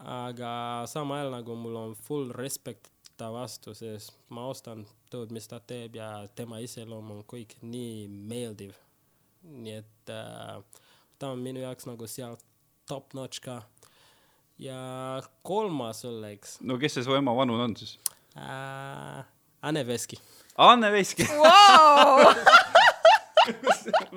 aga 0.00 0.50
samal 0.90 1.20
ajal 1.20 1.38
nagu 1.38 1.60
mul 1.60 1.80
on 1.82 1.96
full 2.08 2.32
respect 2.32 2.93
ta 3.16 3.30
vastu, 3.32 3.74
sest 3.74 4.14
ma 4.34 4.46
austan 4.48 4.84
tööd, 5.12 5.30
mis 5.34 5.46
ta 5.50 5.60
teeb 5.62 5.96
ja 5.98 6.08
tema 6.36 6.58
iseloom 6.64 7.10
on 7.14 7.22
kõik 7.30 7.54
nii 7.62 8.08
meeldiv. 8.08 8.74
nii 9.44 9.76
et 9.76 10.10
äh, 10.10 10.58
ta 11.18 11.30
on 11.34 11.42
minu 11.44 11.60
jaoks 11.60 11.86
nagu 11.86 12.06
seal 12.08 12.36
top 12.88 13.14
notch 13.14 13.40
ka. 13.44 13.62
ja 14.58 15.22
kolmas 15.42 16.04
oleks 16.04 16.58
no 16.60 16.78
kes 16.78 16.94
see 16.94 17.04
su 17.04 17.14
ema 17.14 17.34
vanune 17.36 17.62
on 17.62 17.76
siis? 17.76 17.98
äh, 18.36 19.24
Anne 19.64 19.86
Veski. 19.86 20.18
Anne 20.56 20.90
Veski. 20.92 21.24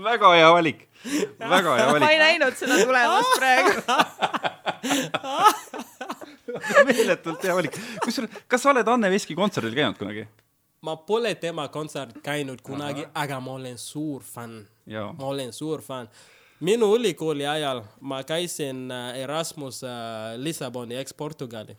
väga 0.10 0.34
hea 0.36 0.52
valik, 0.54 0.88
väga 1.40 1.76
hea 1.78 1.86
ma 1.88 1.96
ei 1.96 2.02
valik, 2.02 2.20
näinud 2.24 2.56
seda 2.60 2.76
tulemas 2.84 3.26
praegu. 3.38 3.72
meeletult 6.90 7.44
hea 7.44 7.56
valik. 7.56 7.80
kusjuures, 8.04 8.44
kas 8.48 8.64
sa 8.64 8.74
oled 8.74 8.88
Anne 8.88 9.12
Veski 9.12 9.36
kontserdil 9.36 9.76
käinud 9.78 10.00
kunagi? 10.00 10.28
ma 10.82 10.96
pole 10.96 11.34
tema 11.36 11.68
kontsert 11.74 12.20
käinud 12.24 12.62
kunagi, 12.62 13.08
aga 13.14 13.40
ma 13.44 13.58
olen 13.58 13.78
suur 13.82 14.24
fänn. 14.24 14.66
Ma 14.88 15.26
olen 15.26 15.54
suur 15.54 15.82
fänn. 15.82 16.08
minu 16.60 16.88
ülikooli 16.96 17.46
ajal 17.46 17.84
ma 18.02 18.24
käisin 18.24 18.92
äh, 18.92 19.20
Erasmus 19.22 19.84
äh, 19.84 20.38
Lissaboni 20.38 20.96
eks 20.98 21.14
Portugali 21.14 21.76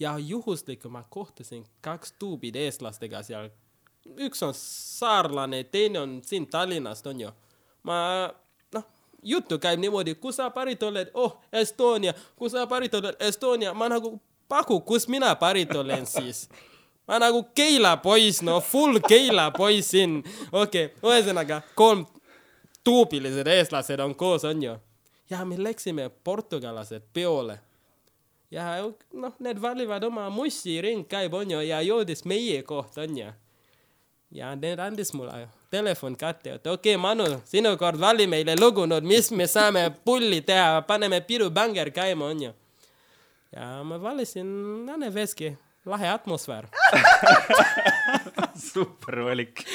ja 0.00 0.18
juhuslikult 0.18 0.92
ma 0.92 1.04
kohtasin 1.08 1.64
kaks 1.80 2.12
tuubid 2.18 2.56
eestlastega 2.56 3.22
seal. 3.22 3.50
üks 4.16 4.42
on 4.42 4.54
saarlane, 4.56 5.64
teine 5.64 6.00
on 6.00 6.20
siin 6.24 6.46
Tallinnast, 6.46 7.06
onju. 7.06 7.30
ma, 7.82 8.30
juttu 9.22 9.58
käib 9.58 9.80
niimoodi, 9.80 10.14
kus 10.14 10.36
sa 10.36 10.50
pärit 10.50 10.82
oled, 10.82 11.10
oh, 11.14 11.40
Estonia, 11.52 12.14
kus 12.36 12.52
sa 12.52 12.66
pärit 12.66 12.94
oled, 12.94 13.16
Estonia, 13.20 13.74
ma 13.74 13.88
nagu 13.88 14.20
paku, 14.48 14.80
kus 14.80 15.08
mina 15.08 15.34
pärit 15.36 15.74
olen 15.76 16.06
siis 16.06 16.48
ma 17.10 17.18
nagu 17.18 17.42
Keila 17.54 17.96
poiss, 17.96 18.42
no 18.42 18.60
full 18.60 19.00
Keila 19.08 19.50
poiss 19.50 19.90
siin. 19.90 20.20
okei 20.52 20.86
okay., 20.86 21.10
ühesõnaga 21.10 21.62
kolm 21.74 22.06
tuubilised 22.84 23.46
eestlased 23.50 24.00
on 24.00 24.14
koos, 24.14 24.44
onju. 24.44 24.76
ja 25.30 25.44
me 25.44 25.58
läksime 25.58 26.10
portugallased 26.24 27.02
peole. 27.12 27.58
ja 28.50 28.76
noh, 29.12 29.34
need 29.38 29.62
valivad 29.62 30.04
oma 30.04 30.30
mussi, 30.30 30.80
ring 30.80 31.08
käib, 31.08 31.34
onju, 31.34 31.60
ja 31.66 31.82
jõudis 31.82 32.24
meie 32.24 32.62
kohta, 32.62 33.02
onju. 33.02 33.32
ja 34.30 34.54
need 34.56 34.78
andis 34.78 35.14
mulle 35.14 35.48
telefon 35.70 36.16
kätte, 36.16 36.56
et 36.58 36.66
okei 36.66 36.94
okay,, 36.94 37.00
Manu, 37.00 37.40
sinu 37.44 37.76
kord 37.78 38.00
vali 38.00 38.26
meile 38.26 38.56
lugu 38.58 38.86
nüüd, 38.90 39.06
mis 39.06 39.30
me 39.30 39.46
saame 39.46 39.86
pulli 40.04 40.40
teha, 40.42 40.82
paneme 40.88 41.20
pidubänger 41.20 41.92
käima, 41.94 42.32
onju. 42.32 42.52
ja 43.56 43.70
ma 43.84 44.02
valisin 44.02 44.88
Anne 44.90 45.14
Veski, 45.14 45.54
lahe 45.86 46.10
atmosfäär. 46.10 46.66
super 48.74 49.16
valik. 49.16 49.66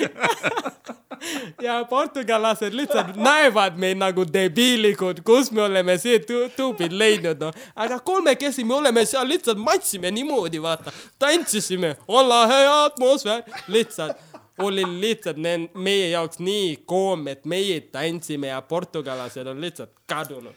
ja 1.62 1.86
portugallased 1.90 2.74
lihtsalt 2.74 3.16
näevad 3.16 3.80
meid 3.80 3.98
nagu 3.98 4.26
debiilikud, 4.34 5.22
kus 5.26 5.52
me 5.52 5.64
oleme 5.66 5.98
see 5.98 6.20
tu- 6.20 6.50
tuubid 6.58 6.92
leidnud, 6.92 7.40
noh. 7.40 7.54
aga 7.76 8.00
kolmekesi 8.00 8.64
me 8.64 8.76
oleme 8.76 9.06
seal 9.06 9.28
lihtsalt 9.28 9.58
matsime 9.58 10.12
niimoodi, 10.12 10.62
vaata, 10.62 10.92
tantsisime, 11.20 11.96
on 12.08 12.30
lahe 12.30 12.62
atmosfäär, 12.68 13.44
lihtsalt 13.68 14.35
oli 14.58 14.84
lihtsalt 15.02 15.38
ne- 15.38 15.70
meie 15.74 16.10
jaoks 16.10 16.40
nii 16.40 16.84
koom, 16.86 17.28
et 17.28 17.46
meie 17.46 17.82
tantsime 17.92 18.48
ja 18.48 18.62
portugallased 18.62 19.48
on 19.48 19.62
lihtsalt 19.62 19.92
kadunud. 20.08 20.56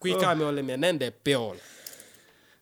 kui 0.00 0.14
ka 0.20 0.34
me 0.34 0.44
olime 0.44 0.76
nende 0.76 1.10
peol. 1.10 1.56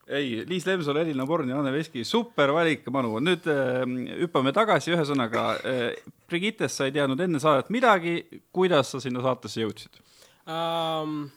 ei, 0.06 0.44
Liis 0.48 0.66
Lemsalu, 0.66 0.98
Elina 0.98 1.26
Born 1.26 1.48
ja 1.48 1.58
Anne 1.58 1.72
Veski, 1.72 2.04
super 2.04 2.52
valik, 2.52 2.86
Manu. 2.90 3.18
nüüd 3.20 3.46
äh, 3.46 3.82
hüppame 4.20 4.52
tagasi, 4.52 4.92
ühesõnaga 4.92 5.44
äh, 5.56 6.12
Brigittest 6.28 6.76
sa 6.76 6.86
ei 6.86 6.92
teadnud 6.92 7.20
enne 7.20 7.40
saadet 7.40 7.70
midagi, 7.70 8.42
kuidas 8.52 8.90
sa 8.90 9.00
sinna 9.00 9.22
saatesse 9.22 9.60
jõudsid? 9.60 10.02
um,. 10.46 11.30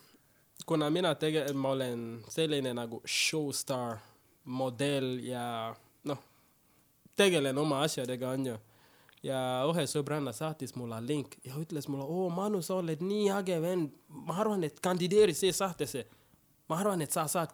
kuna 0.66 0.90
mina 0.90 1.14
tege-, 1.16 1.54
ma 1.54 1.70
olen 1.70 2.24
selline 2.30 2.74
nagu 2.74 3.02
showstar, 3.06 4.00
modell 4.46 5.20
ja 5.26 5.74
noh, 6.04 6.22
tegelen 7.16 7.58
oma 7.58 7.82
asjadega, 7.86 8.30
onju. 8.30 8.58
Ja 9.26 9.40
ühe 9.70 9.86
sõbranna 9.90 10.34
saatis 10.36 10.76
mulle 10.78 11.00
link 11.06 11.38
ja 11.46 11.58
ütles 11.60 11.88
mulle, 11.90 12.06
oo 12.06 12.30
Manu, 12.34 12.62
sa 12.62 12.78
oled 12.80 13.02
nii 13.02 13.30
äge 13.40 13.58
vend, 13.62 13.94
ma 14.08 14.38
arvan, 14.44 14.64
et 14.68 14.80
kandideeri 14.84 15.34
see 15.34 15.54
saatesse. 15.54 16.06
ma 16.70 16.80
arvan, 16.82 17.02
et 17.02 17.12
sa 17.12 17.28
saad 17.28 17.54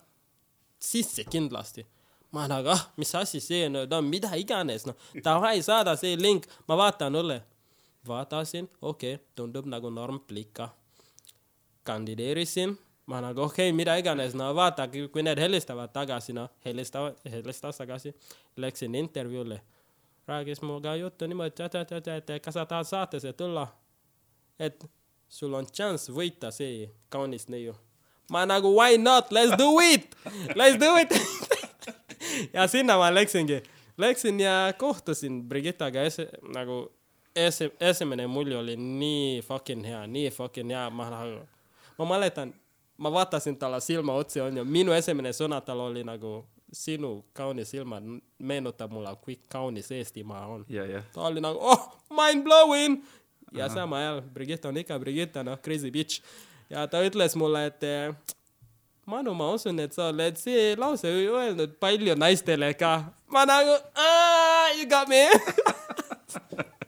sisse 0.79 1.23
kindlasti. 1.23 1.85
ma 2.31 2.47
nagu, 2.47 2.69
ah, 2.71 2.83
mis 2.97 3.15
asi 3.15 3.39
see 3.39 3.65
on, 3.67 4.05
mida 4.07 4.35
iganes, 4.35 4.85
noh, 4.85 4.95
davai, 5.23 5.61
saada 5.63 5.95
see 5.95 6.15
link, 6.15 6.47
ma 6.67 6.77
vaatan 6.77 7.15
üle. 7.15 7.41
vaatasin, 8.07 8.69
okei 8.81 9.15
okay,, 9.15 9.25
tundub 9.35 9.65
nagu 9.65 9.89
normplika 9.89 10.69
kandideerisin, 11.83 12.77
ma 13.05 13.21
nagu 13.21 13.41
okei 13.41 13.69
okay,, 13.69 13.75
mida 13.75 13.95
iganes, 13.97 14.33
no 14.33 14.53
vaata, 14.55 14.87
kui 14.87 15.23
need 15.23 15.39
helistavad 15.39 15.93
tagasi, 15.93 16.33
noh, 16.33 16.49
helistavad, 16.65 17.19
helistas 17.31 17.77
tagasi, 17.77 18.13
läksin 18.57 18.95
intervjuule, 18.95 19.61
rääkis 20.31 20.61
minuga 20.63 20.95
juttu 20.95 21.27
niimoodi, 21.27 21.63
et, 21.65 21.75
et, 21.75 21.91
et, 21.91 22.07
et, 22.29 22.41
kas 22.43 22.55
sa 22.57 22.65
tahad 22.65 22.87
saatesse 22.87 23.33
tulla, 23.37 23.67
et 24.59 24.85
sul 25.31 25.53
on 25.53 25.67
šanss 25.67 26.11
võita 26.11 26.51
see 26.55 26.87
kaunis 27.09 27.47
neiu. 27.51 27.75
ma 28.31 28.45
nagu 28.47 28.71
why 28.75 28.97
not, 28.97 29.31
let's 29.31 29.57
do 29.57 29.75
it, 29.83 30.15
let's 30.55 30.79
do 30.79 30.95
it. 30.97 31.11
ja 32.55 32.67
sinna 32.67 32.97
ma 32.97 33.09
läksingi, 33.13 33.61
läksin 33.97 34.39
ja 34.39 34.73
kohtusin 34.77 35.43
Brigittaga. 35.49 36.03
Esi-, 36.03 36.29
nagu 36.55 36.85
esi-, 37.35 37.71
esimene 37.79 38.27
mulje 38.27 38.57
oli 38.57 38.77
nii 38.77 39.41
fucking 39.41 39.85
hea, 39.85 40.05
nii 40.07 40.29
fucking 40.31 40.71
hea, 40.71 40.89
ma 40.89 41.09
nagu, 41.09 41.43
ma 41.97 42.05
mäletan, 42.05 42.53
ma 42.97 43.11
vaatasin 43.11 43.57
talle 43.59 43.81
silma 43.81 44.13
otsi, 44.13 44.41
onju, 44.41 44.65
minu 44.65 44.95
esimene 44.95 45.33
sõna 45.35 45.61
tal 45.65 45.79
oli 45.89 46.03
nagu 46.07 46.41
sinu 46.71 47.25
kaunis 47.33 47.71
silmad 47.71 48.03
meenutab 48.39 48.91
mulle, 48.91 49.11
kui 49.23 49.39
kaunis 49.49 49.91
Eestimaa 49.91 50.45
on. 50.47 50.65
ja, 50.69 50.85
ja, 50.85 51.03
ta 51.13 51.21
oli 51.27 51.41
nagu, 51.43 51.59
oh, 51.59 51.89
mind 52.09 52.43
blowing. 52.43 53.01
ja 53.53 53.69
sama 53.69 53.97
ajal 53.97 54.21
Brigitte 54.33 54.67
on 54.67 54.77
ikka 54.77 54.99
Brigitte, 54.99 55.43
noh, 55.43 55.59
crazy 55.61 55.91
bitch. 55.91 56.21
ja 56.69 56.87
ta 56.87 57.03
ütles 57.03 57.35
mulle, 57.35 57.65
et 57.65 57.83
eh, 57.83 58.13
Manu, 59.05 59.33
ma 59.33 59.49
usun, 59.51 59.79
et 59.81 59.93
sa 59.93 60.11
oled 60.11 60.37
see 60.37 60.75
lause 60.77 61.09
öelnud 61.09 61.73
palju 61.81 62.15
naistele 62.15 62.73
ka. 62.77 63.11
ma 63.27 63.45
nagu, 63.45 63.77
you 64.77 64.87
got 64.87 65.09
me. 65.09 65.27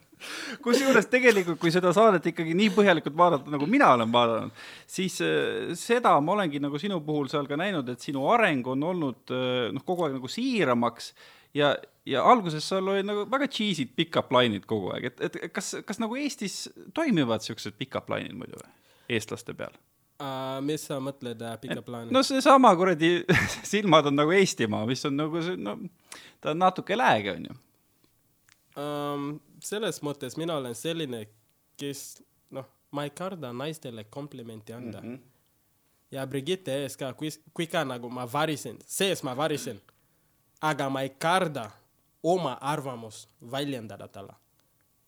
kusjuures 0.64 1.08
tegelikult, 1.12 1.60
kui 1.62 1.72
seda 1.74 1.94
saadet 1.96 2.32
ikkagi 2.32 2.56
nii 2.58 2.72
põhjalikult 2.76 3.16
vaadata, 3.20 3.54
nagu 3.54 3.68
mina 3.70 3.92
olen 3.98 4.12
vaadanud, 4.14 4.66
siis 4.90 5.20
äh, 5.26 5.72
seda 5.80 6.16
ma 6.24 6.36
olengi 6.38 6.62
nagu 6.64 6.82
sinu 6.82 7.00
puhul 7.06 7.30
seal 7.32 7.48
ka 7.50 7.60
näinud, 7.60 7.90
et 7.94 8.04
sinu 8.04 8.26
areng 8.34 8.68
on 8.74 8.90
olnud 8.92 9.34
äh, 9.36 9.72
noh, 9.76 9.86
kogu 9.88 10.08
aeg 10.08 10.18
nagu 10.18 10.32
siiramaks 10.32 11.14
ja, 11.58 11.74
ja 12.10 12.26
alguses 12.28 12.68
sul 12.70 12.92
olid 12.96 13.08
nagu 13.08 13.26
väga 13.32 13.48
cheesy'd 13.52 13.96
pick-up 13.98 14.34
line'id 14.34 14.68
kogu 14.70 14.94
aeg, 14.96 15.12
et, 15.12 15.26
et 15.28 15.54
kas, 15.54 15.76
kas 15.88 16.02
nagu 16.04 16.18
Eestis 16.20 16.68
toimivad 16.98 17.46
siuksed 17.46 17.78
pick-up 17.80 18.12
line'id 18.14 18.38
muidu 18.38 18.60
või, 18.60 18.72
eestlaste 19.18 19.56
peal? 19.58 19.76
mis 20.64 20.86
sa 20.88 21.00
mõtled 21.04 21.42
uh, 21.42 21.56
pika 21.60 21.82
plaani? 21.84 22.14
no 22.14 22.22
seesama 22.24 22.72
kuradi 22.80 23.24
silmad 23.72 24.08
on 24.08 24.18
nagu 24.20 24.34
Eestimaa, 24.36 24.86
mis 24.88 25.04
on 25.10 25.18
nagu 25.20 25.42
see, 25.44 25.58
no 25.60 25.78
ta 26.42 26.54
on 26.54 26.62
natuke 26.64 26.98
lääge, 26.98 27.38
onju. 27.38 27.58
um,. 28.78 29.34
Selles 29.66 30.02
mõttes 30.04 30.38
mina 30.38 30.58
olen 30.58 30.76
selline, 30.76 31.24
kes 31.80 32.24
noh, 32.54 32.68
ma 32.92 33.06
ei 33.08 33.14
karda 33.16 33.54
naistele 33.54 34.04
komplimenti 34.04 34.74
anda 34.74 35.02
mm. 35.02 35.14
-hmm. 35.14 35.20
ja 36.12 36.28
Brigitte 36.28 36.76
ees 36.84 36.98
ka, 36.98 37.14
kui, 37.14 37.30
kui 37.54 37.68
ka 37.68 37.84
nagu 37.84 38.10
ma 38.10 38.28
varisin, 38.34 38.80
sees 38.86 39.24
ma 39.24 39.38
varisin, 39.38 39.82
aga 40.62 40.90
ma 40.90 41.02
ei 41.02 41.10
karda 41.10 41.72
oma 42.24 42.58
arvamust 42.62 43.30
väljendada 43.52 44.08
talle. 44.08 44.34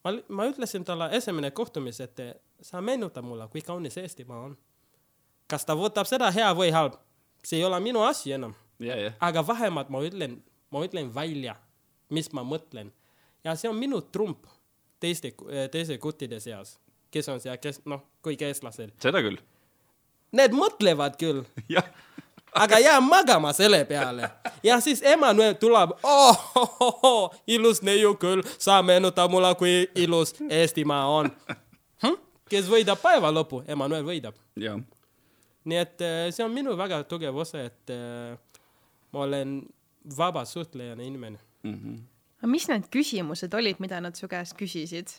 ma, 0.03 0.11
ma 0.27 0.45
ütlesin 0.45 0.83
talle 0.83 1.09
esimene 1.11 1.51
kohtumis, 1.51 1.99
et 1.99 2.19
sa 2.61 2.81
meenutad 2.81 3.23
mulle, 3.23 3.47
kui 3.47 3.61
kaunis 3.61 3.97
Eestimaa 3.97 4.39
on. 4.39 4.57
kas 5.47 5.65
ta 5.65 5.73
võtab 5.73 6.07
seda 6.09 6.31
hea 6.31 6.53
või 6.55 6.71
halb, 6.71 6.93
see 7.43 7.59
ei 7.59 7.65
ole 7.65 7.79
minu 7.79 8.01
asi 8.01 8.31
enam 8.31 8.55
ja, 8.79 8.95
ja, 8.95 9.11
aga 9.19 9.47
vähemalt 9.47 9.89
ma 9.89 10.01
ütlen, 10.01 10.43
ma 10.71 10.81
ütlen 10.85 11.15
välja, 11.15 11.55
mis 12.09 12.31
ma 12.33 12.43
mõtlen 12.43 12.91
ja 13.43 13.55
see 13.55 13.69
on 13.69 13.77
minu 13.77 14.01
trump 14.01 14.47
teiste, 14.99 15.33
teise 15.71 15.97
kuttide 16.01 16.39
seas, 16.39 16.77
kes 17.11 17.29
on 17.29 17.39
seal, 17.43 17.59
kes 17.61 17.81
noh, 17.89 18.03
kõik 18.25 18.41
eestlased. 18.47 18.95
seda 19.01 19.21
küll. 19.25 19.39
Need 20.35 20.55
mõtlevad 20.57 21.15
küll, 21.19 21.43
aga 22.63 22.79
jää 22.79 22.97
magama 23.03 23.53
selle 23.53 23.83
peale 23.85 24.31
ja 24.63 24.79
siis 24.83 25.01
Emmanuel 25.03 25.55
tuleb 25.59 25.95
oh,, 26.03 26.43
oh, 26.55 26.75
oh, 26.79 26.99
oh, 27.03 27.37
ilus 27.47 27.81
neiu 27.83 28.15
küll, 28.19 28.43
sa 28.57 28.81
meenutad 28.83 29.31
mulle, 29.31 29.51
kui 29.59 29.85
ilus 29.95 30.35
Eestimaa 30.49 31.05
on 31.11 31.31
hm?. 32.03 32.19
kes 32.49 32.71
võidab 32.71 33.01
päeva 33.03 33.31
lõpu, 33.35 33.63
Emmanuel 33.67 34.07
võidab 34.07 34.39
nii 35.65 35.81
et 35.81 36.03
eh, 36.05 36.25
see 36.33 36.45
on 36.45 36.53
minu 36.53 36.75
väga 36.77 37.01
tugev 37.09 37.37
osa, 37.41 37.65
et 37.65 37.93
eh, 37.93 38.35
ma 39.13 39.25
olen 39.25 39.59
vaba 40.17 40.45
suhtlejana 40.45 41.03
inimene. 41.03 41.39
mm. 41.63 41.73
-hmm. 41.73 42.03
Aga 42.45 42.51
mis 42.53 42.67
need 42.69 42.85
küsimused 42.93 43.57
olid, 43.57 43.81
mida 43.81 43.97
nad 44.03 44.17
su 44.17 44.29
käest 44.29 44.55
küsisid? 44.59 45.17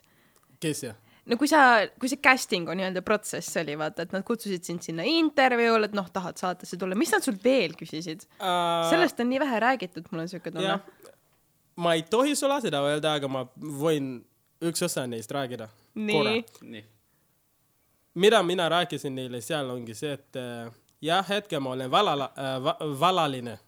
kes 0.63 0.85
see? 0.85 0.95
no 1.27 1.37
kui 1.41 1.51
sa, 1.51 1.61
kui 1.99 2.11
see 2.11 2.23
casting'u 2.23 2.77
nii-öelda 2.79 3.03
protsess 3.07 3.59
oli, 3.59 3.75
vaata, 3.79 4.07
et 4.07 4.15
nad 4.15 4.23
kutsusid 4.27 4.63
sind 4.67 4.87
sinna 4.87 5.05
intervjuule, 5.11 5.91
et 5.91 5.97
noh, 5.99 6.07
tahad 6.15 6.39
saatesse 6.39 6.79
tulla, 6.79 6.99
mis 6.99 7.11
nad 7.13 7.25
sult 7.27 7.43
veel 7.45 7.75
küsisid? 7.79 8.29
sellest 8.39 9.21
on 9.23 9.31
nii 9.33 9.43
vähe 9.43 9.61
räägitud, 9.67 10.07
mul 10.13 10.25
on 10.25 10.31
siuke 10.31 10.55
tunne 10.55 10.71
jah. 10.71 11.13
ma 11.83 11.97
ei 11.99 12.07
tohi 12.07 12.39
sulle 12.39 12.61
seda 12.65 12.85
öelda, 12.87 13.17
aga 13.19 13.31
ma 13.31 13.43
võin 13.59 14.21
üks 14.65 14.87
osa 14.87 15.05
neist 15.11 15.35
rääkida. 15.35 15.69
nii, 15.99 16.85
mida 18.23 18.43
mina 18.47 18.71
rääkisin 18.73 19.19
neile 19.19 19.43
seal 19.45 19.75
ongi 19.75 19.99
see, 19.99 20.15
et 20.15 20.43
jah, 21.03 21.27
hetkel 21.29 21.61
ma 21.61 21.75
olen 21.75 21.91
valala- 21.91 22.33
äh,, 22.39 22.59
va, 22.63 22.79
valaline 23.01 23.59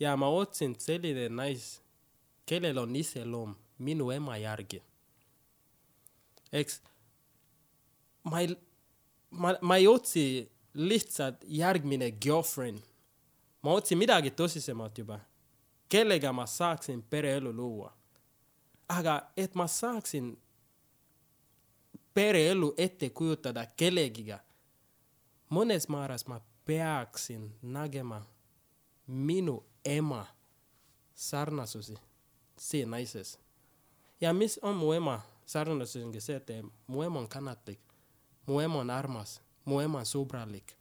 ja 0.00 0.16
ma 0.16 0.28
otsin 0.34 0.74
selline 0.78 1.28
nais, 1.30 1.78
kellel 2.48 2.78
on 2.78 2.96
iseloom 2.96 3.54
minu 3.78 4.10
ema 4.10 4.36
järgi. 4.36 4.82
eks 6.52 6.82
ma 8.24 8.40
ei, 8.40 8.56
ma, 9.30 9.54
ma 9.60 9.76
ei 9.76 9.86
otsi 9.86 10.52
lihtsalt 10.74 11.44
järgmine 11.44 12.10
girlfriend. 12.10 12.80
ma 13.62 13.72
otsin 13.72 13.98
midagi 13.98 14.30
tõsisemat 14.30 14.98
juba, 14.98 15.20
kellega 15.88 16.32
ma 16.32 16.46
saaksin 16.46 17.02
pereelu 17.02 17.52
luua. 17.52 17.92
aga 18.88 19.30
et 19.36 19.54
ma 19.54 19.66
saaksin 19.66 20.36
pereelu 22.14 22.74
ette 22.76 23.10
kujutada 23.10 23.66
kellegiga, 23.66 24.40
mõnes 25.50 25.88
määras 25.88 26.26
ma 26.26 26.40
peaksin 26.64 27.52
nägema 27.62 28.22
minu 29.06 29.64
ema 29.84 30.26
sarnasusi 31.14 32.07
see 32.58 32.86
naises. 32.86 33.38
ja 34.20 34.32
mis 34.32 34.58
on 34.62 34.76
mu 34.76 34.92
ema 34.92 35.20
sarnasus 35.46 36.02
ongi 36.04 36.20
see, 36.20 36.36
et 36.36 36.50
mu 36.86 37.02
ema 37.02 37.20
on 37.20 37.28
kannatlik, 37.28 37.80
mu 38.46 38.60
ema 38.60 38.78
on 38.78 38.90
armas, 38.90 39.40
mu 39.64 39.80
ema 39.80 39.98
on 39.98 40.04
sõbralik. 40.06 40.76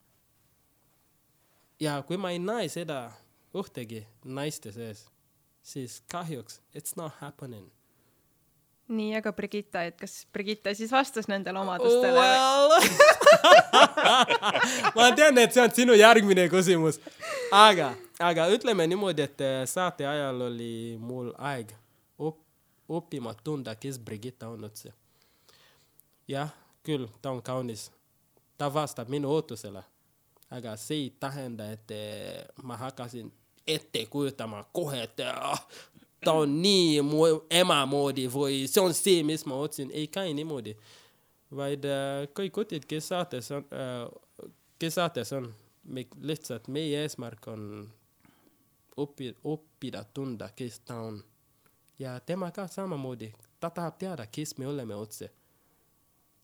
ja 1.80 2.02
kui 2.04 2.18
ma 2.18 2.32
ei 2.32 2.40
näe 2.40 2.70
seda 2.70 3.12
ühtegi 3.54 4.06
naiste 4.24 4.72
sees, 4.72 5.08
siis 5.62 6.02
kahjuks 6.12 6.62
it's 6.76 6.96
not 6.98 7.14
happening. 7.20 7.72
nii, 8.88 9.16
aga 9.20 9.32
Brigitta, 9.36 9.84
et 9.88 9.98
kas 10.00 10.22
Brigitta 10.34 10.74
siis 10.76 10.92
vastas 10.92 11.28
nendele 11.28 11.60
omadustele? 11.60 12.20
Well. 12.20 12.70
ma 14.98 15.10
tean, 15.16 15.38
et 15.42 15.56
see 15.56 15.64
on 15.64 15.74
sinu 15.76 15.98
järgmine 15.98 16.48
küsimus, 16.52 17.02
aga, 17.52 17.92
aga 18.24 18.48
ütleme 18.54 18.88
niimoodi, 18.88 19.28
et 19.28 19.44
eh, 19.44 19.60
saate 19.70 20.08
ajal 20.08 20.48
oli 20.50 20.72
mul 21.02 21.34
aeg 21.38 21.76
õppima 22.88 23.34
tunda, 23.44 23.76
kes 23.76 24.00
Brigitta 24.00 24.50
on 24.50 24.64
üldse. 24.64 24.94
jah, 26.28 26.52
küll, 26.84 27.08
ta 27.22 27.32
on 27.32 27.42
kaunis, 27.42 27.90
ta 28.58 28.74
vastab 28.74 29.10
minu 29.12 29.32
ootusele, 29.32 29.84
aga 30.52 30.76
see 30.80 31.04
ei 31.06 31.10
tähenda, 31.20 31.70
et 31.72 31.92
eh, 31.92 32.46
ma 32.64 32.78
hakkasin 32.78 33.32
ette 33.68 34.06
kujutama 34.06 34.64
kohe, 34.72 35.04
et 35.04 35.20
ah, 35.28 35.60
ta 36.26 36.34
on 36.34 36.62
nii 36.62 37.02
mu 37.06 37.26
ema 37.50 37.84
moodi 37.86 38.28
või 38.32 38.66
see 38.68 38.82
on 38.82 38.94
see, 38.94 39.24
mis 39.24 39.46
ma 39.46 39.60
otsin, 39.62 39.92
ei 39.94 40.08
käi 40.08 40.34
niimoodi 40.34 40.76
vaid 41.56 41.86
äh, 41.88 42.26
kõik 42.36 42.56
kutid, 42.60 42.86
kes 42.90 43.12
saates 43.14 43.52
on 43.56 43.66
äh,, 43.72 44.08
kes 44.80 44.98
saates 45.00 45.32
on, 45.34 45.50
me 45.84 46.06
lihtsalt 46.22 46.68
meie 46.68 47.04
eesmärk 47.06 47.48
on 47.52 47.64
õpi-, 49.00 49.36
õppida 49.48 50.04
tunda, 50.14 50.52
kes 50.56 50.80
ta 50.86 51.00
on. 51.08 51.24
ja 52.00 52.20
tema 52.20 52.52
ka 52.52 52.68
samamoodi, 52.68 53.32
ta 53.60 53.70
tahab 53.70 53.98
teada, 53.98 54.28
kes 54.28 54.58
me 54.58 54.68
oleme 54.68 54.96
otse. 54.96 55.32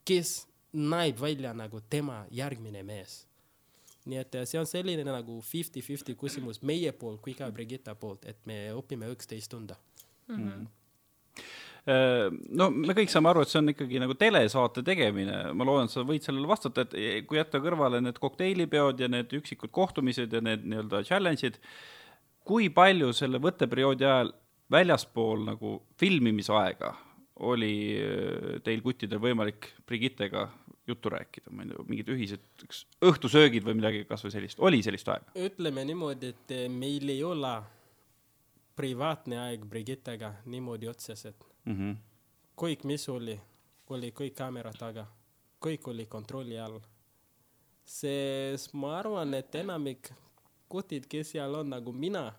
kes 0.05 0.47
näeb 0.73 1.19
välja 1.21 1.53
nagu 1.53 1.81
tema 1.89 2.25
järgmine 2.31 2.83
mees. 2.83 3.27
Nii 4.09 4.19
et 4.21 4.35
äh, 4.35 4.45
see 4.49 4.59
on 4.59 4.69
selline 4.69 5.05
nagu 5.07 5.39
fifty-fifty 5.45 6.15
küsimus 6.19 6.61
meie 6.65 6.91
poolt 6.97 7.21
kui 7.23 7.35
ka 7.37 7.49
Brigitta 7.51 7.95
poolt, 7.95 8.25
et 8.29 8.39
me 8.49 8.65
õpime 8.75 9.09
üksteist 9.13 9.51
tunda. 9.53 9.77
Äh, 11.83 12.29
no 12.55 12.69
me 12.71 12.95
kõik 12.95 13.11
saame 13.11 13.31
aru, 13.31 13.43
et 13.43 13.51
see 13.51 13.59
on 13.59 13.71
ikkagi 13.73 13.99
nagu 13.99 14.15
telesaate 14.19 14.85
tegemine, 14.87 15.39
ma 15.51 15.67
loodan, 15.67 15.89
et 15.89 15.95
sa 15.95 16.05
võid 16.07 16.23
sellele 16.23 16.47
vastata, 16.47 16.85
et 16.85 17.25
kui 17.27 17.39
jätta 17.39 17.59
kõrvale 17.63 17.99
need 18.03 18.19
kokteilipeod 18.23 19.03
ja 19.03 19.09
need 19.11 19.33
üksikud 19.39 19.73
kohtumised 19.75 20.31
ja 20.31 20.43
need 20.43 20.63
nii-öelda 20.63 21.03
challenge'id, 21.07 21.59
kui 22.47 22.69
palju 22.71 23.11
selle 23.15 23.39
võtteperioodi 23.43 24.07
ajal 24.07 24.31
väljaspool 24.71 25.43
nagu 25.47 25.77
filmimisaega 25.99 26.93
oli 27.43 27.73
äh, 27.97 28.59
teil 28.63 28.83
kuttidel 28.85 29.19
võimalik 29.19 29.71
Brigittega 29.87 30.47
juttu 30.87 31.09
rääkida, 31.09 31.51
ma 31.51 31.63
ei 31.63 31.69
tea, 31.69 31.85
mingid 31.87 32.09
ühised 32.11 32.65
õhtusöögid 33.03 33.63
või 33.63 33.77
midagi 33.79 34.03
kasvõi 34.07 34.33
sellist, 34.33 34.59
oli 34.59 34.81
sellist 34.83 35.07
aega? 35.07 35.31
ütleme 35.39 35.85
niimoodi, 35.87 36.33
et 36.33 36.51
eh, 36.51 36.65
meil 36.71 37.09
ei 37.09 37.23
ole 37.23 37.53
privaatne 38.75 39.39
aeg 39.39 39.65
Brigittega 39.69 40.33
niimoodi 40.45 40.87
otseselt. 40.87 41.45
Mm 41.65 41.77
-hmm. 41.77 41.95
kõik, 42.61 42.83
mis 42.83 43.09
oli, 43.09 43.39
oli 43.89 44.11
kõik 44.11 44.35
kaamera 44.35 44.73
taga, 44.73 45.07
kõik 45.61 45.87
oli 45.87 46.05
kontrolli 46.05 46.59
all. 46.59 46.79
sest 47.85 48.73
ma 48.73 48.97
arvan, 48.99 49.33
et 49.33 49.55
enamik 49.55 50.11
kutid, 50.67 51.07
kes 51.07 51.31
seal 51.31 51.55
on 51.55 51.69
nagu 51.69 51.91
mina, 51.91 52.33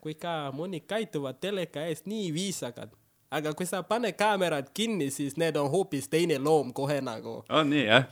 kui 0.00 0.14
ka 0.14 0.50
mõni 0.50 0.80
käituvad 0.80 1.40
teleka 1.40 1.84
ees 1.86 2.06
nii 2.06 2.32
viisakad, 2.32 2.96
aga 3.32 3.54
kui 3.56 3.66
sa 3.66 3.82
paned 3.82 4.16
kaamerad 4.18 4.70
kinni, 4.76 5.10
siis 5.10 5.36
need 5.40 5.56
on 5.56 5.70
hoopis 5.72 6.08
teine 6.12 6.38
loom 6.38 6.72
kohe 6.76 7.00
nagu. 7.00 7.42
on 7.48 7.70
nii, 7.70 7.86
jah? 7.86 8.04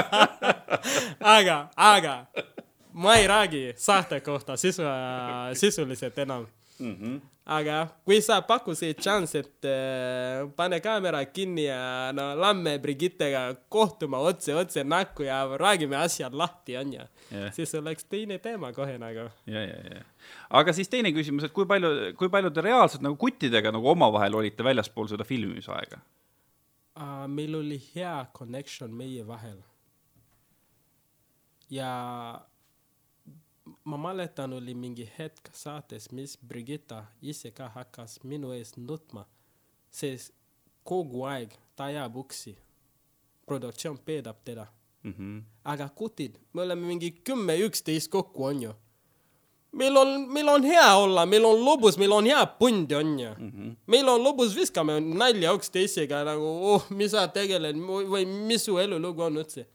aga, 1.36 1.58
aga 1.76 2.14
ma 2.92 3.16
ei 3.20 3.26
räägi 3.28 3.74
saate 3.76 4.20
kohta 4.20 4.56
sisu, 4.56 4.82
sisuliselt 5.54 6.18
enam 6.18 6.46
Mm 6.78 6.96
-hmm. 7.00 7.20
aga 7.46 7.88
kui 8.04 8.20
sa 8.20 8.40
pakkusid 8.42 9.00
chance, 9.00 9.38
et 9.38 9.64
äh, 9.64 10.48
pane 10.56 10.80
kaamera 10.80 11.24
kinni 11.24 11.64
ja 11.64 12.12
no 12.12 12.34
lähme 12.34 12.78
Brigittega 12.78 13.54
kohtuma 13.68 14.18
otse, 14.18 14.54
otse 14.54 14.84
näkku 14.84 15.22
ja 15.22 15.44
räägime 15.56 15.96
asjad 15.96 16.34
lahti, 16.34 16.76
onju 16.76 17.00
Jah. 17.30 17.52
siis 17.54 17.74
oleks 17.74 18.04
teine 18.04 18.38
teema 18.38 18.72
kohe 18.72 18.98
nagu. 18.98 19.30
ja, 19.46 19.60
ja, 19.60 19.78
ja. 19.94 20.02
aga 20.50 20.72
siis 20.72 20.88
teine 20.88 21.12
küsimus, 21.12 21.44
et 21.44 21.52
kui 21.52 21.66
palju, 21.66 21.88
kui 22.16 22.28
palju 22.28 22.50
te 22.50 22.60
reaalselt 22.60 23.02
nagu 23.02 23.16
kuttidega 23.16 23.72
nagu 23.72 23.88
omavahel 23.88 24.34
olite 24.34 24.64
väljaspool 24.64 25.08
seda 25.08 25.24
filmimisaega? 25.24 26.00
uh,. 26.96 27.26
meil 27.28 27.54
oli 27.54 27.80
hea 27.94 28.26
connection 28.34 28.92
meie 28.94 29.26
vahel. 29.26 29.62
ja 31.70 32.40
ma 33.84 33.96
mäletan, 33.96 34.52
oli 34.52 34.74
mingi 34.74 35.08
hetk 35.18 35.50
saates, 35.52 36.10
mis 36.12 36.38
Brigitta 36.38 37.04
ise 37.22 37.50
ka 37.50 37.68
hakkas 37.68 38.20
minu 38.24 38.52
ees 38.52 38.76
nutma, 38.76 39.26
sest 39.90 40.32
kogu 40.86 41.24
aeg 41.26 41.54
ta 41.76 41.90
ajab 41.90 42.16
uksi. 42.16 42.56
produktsioon 43.46 43.98
peedab 43.98 44.36
teda, 44.44 44.66
Mm 45.06 45.14
-hmm. 45.18 45.42
aga 45.64 45.88
kutid, 45.88 46.34
me 46.52 46.62
oleme 46.62 46.86
mingi 46.86 47.10
kümme, 47.24 47.58
üksteist 47.58 48.08
kokku, 48.10 48.44
onju. 48.44 48.72
meil 49.72 49.96
on, 49.96 50.28
meil 50.32 50.48
on 50.48 50.62
hea 50.62 50.96
olla, 50.96 51.26
meil 51.26 51.44
on 51.44 51.56
lõbus, 51.56 51.98
meil 51.98 52.12
on 52.12 52.24
hea 52.24 52.46
pund, 52.46 52.92
onju 52.92 53.30
mm. 53.38 53.50
-hmm. 53.50 53.76
meil 53.86 54.08
on 54.08 54.20
lõbus, 54.20 54.56
viskame 54.56 55.00
nalja 55.00 55.52
üksteisega 55.52 56.24
nagu, 56.24 56.46
oh, 56.72 56.90
mis 56.90 57.10
sa 57.10 57.28
tegeled 57.28 57.76
või 58.12 58.26
mis 58.26 58.64
su 58.64 58.78
elulugu 58.78 59.22
on 59.22 59.36
üldse. 59.36 59.66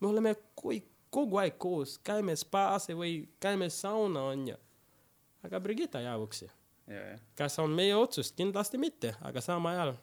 me 0.00 0.08
oleme 0.08 0.34
kõik 0.62 0.89
kogu 1.10 1.40
aeg 1.42 1.58
koos, 1.58 1.98
käime 2.04 2.36
spaas 2.36 2.88
või 2.94 3.24
käime 3.40 3.70
sauna, 3.70 4.22
onju. 4.34 4.56
aga 5.42 5.60
Brigitta 5.60 6.16
uksi. 6.16 6.50
ja, 6.86 7.00
ja. 7.10 7.18
kas 7.36 7.58
on 7.58 7.70
meie 7.70 7.94
otsus? 7.96 8.32
kindlasti 8.32 8.78
mitte, 8.78 9.14
aga 9.20 9.40
samal 9.40 9.72
ajal 9.72 9.94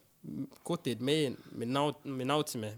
kutid, 0.64 1.02
meie, 1.02 1.36
me 1.52 1.66
naut-, 1.66 2.06
me 2.06 2.26
nautisime 2.26 2.78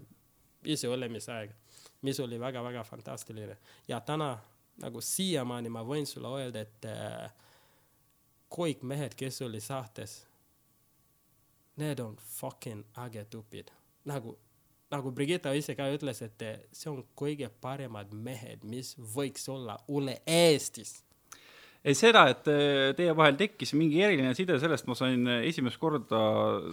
ise 0.64 0.88
olemise 0.88 1.32
aega, 1.32 1.54
mis 2.02 2.20
oli 2.20 2.40
väga-väga 2.40 2.84
fantastiline 2.84 3.56
ja 3.88 4.00
täna 4.00 4.38
nagu 4.80 5.00
siiamaani 5.00 5.68
ma 5.68 5.82
võin 5.84 6.06
sulle 6.08 6.28
öelda, 6.40 6.64
et 6.64 6.86
äh, 6.88 7.32
kõik 8.50 8.84
mehed, 8.86 9.14
kes 9.18 9.42
oli 9.46 9.60
saates, 9.60 10.24
need 11.80 12.00
on 12.02 12.16
fucking 12.16 12.84
äge 13.04 13.24
tüüpid, 13.30 13.70
nagu, 14.08 14.36
nagu 14.90 15.12
Brigitta 15.14 15.52
ise 15.54 15.76
ka 15.78 15.86
ütles, 15.92 16.22
et 16.26 16.42
eh, 16.46 16.58
see 16.74 16.90
on 16.90 17.04
kõige 17.18 17.50
paremad 17.62 18.12
mehed, 18.14 18.64
mis 18.66 18.96
võiks 19.14 19.46
olla 19.52 19.78
üle 19.90 20.18
Eestis. 20.26 20.98
Ei 21.80 21.96
seda, 21.96 22.26
et 22.28 22.48
äh, 22.52 22.90
teie 22.96 23.14
vahel 23.16 23.38
tekkis 23.40 23.72
mingi 23.72 24.02
eriline 24.04 24.34
side, 24.36 24.58
sellest 24.60 24.84
ma 24.90 24.96
sain 24.98 25.24
äh, 25.30 25.46
esimest 25.48 25.80
korda 25.80 26.20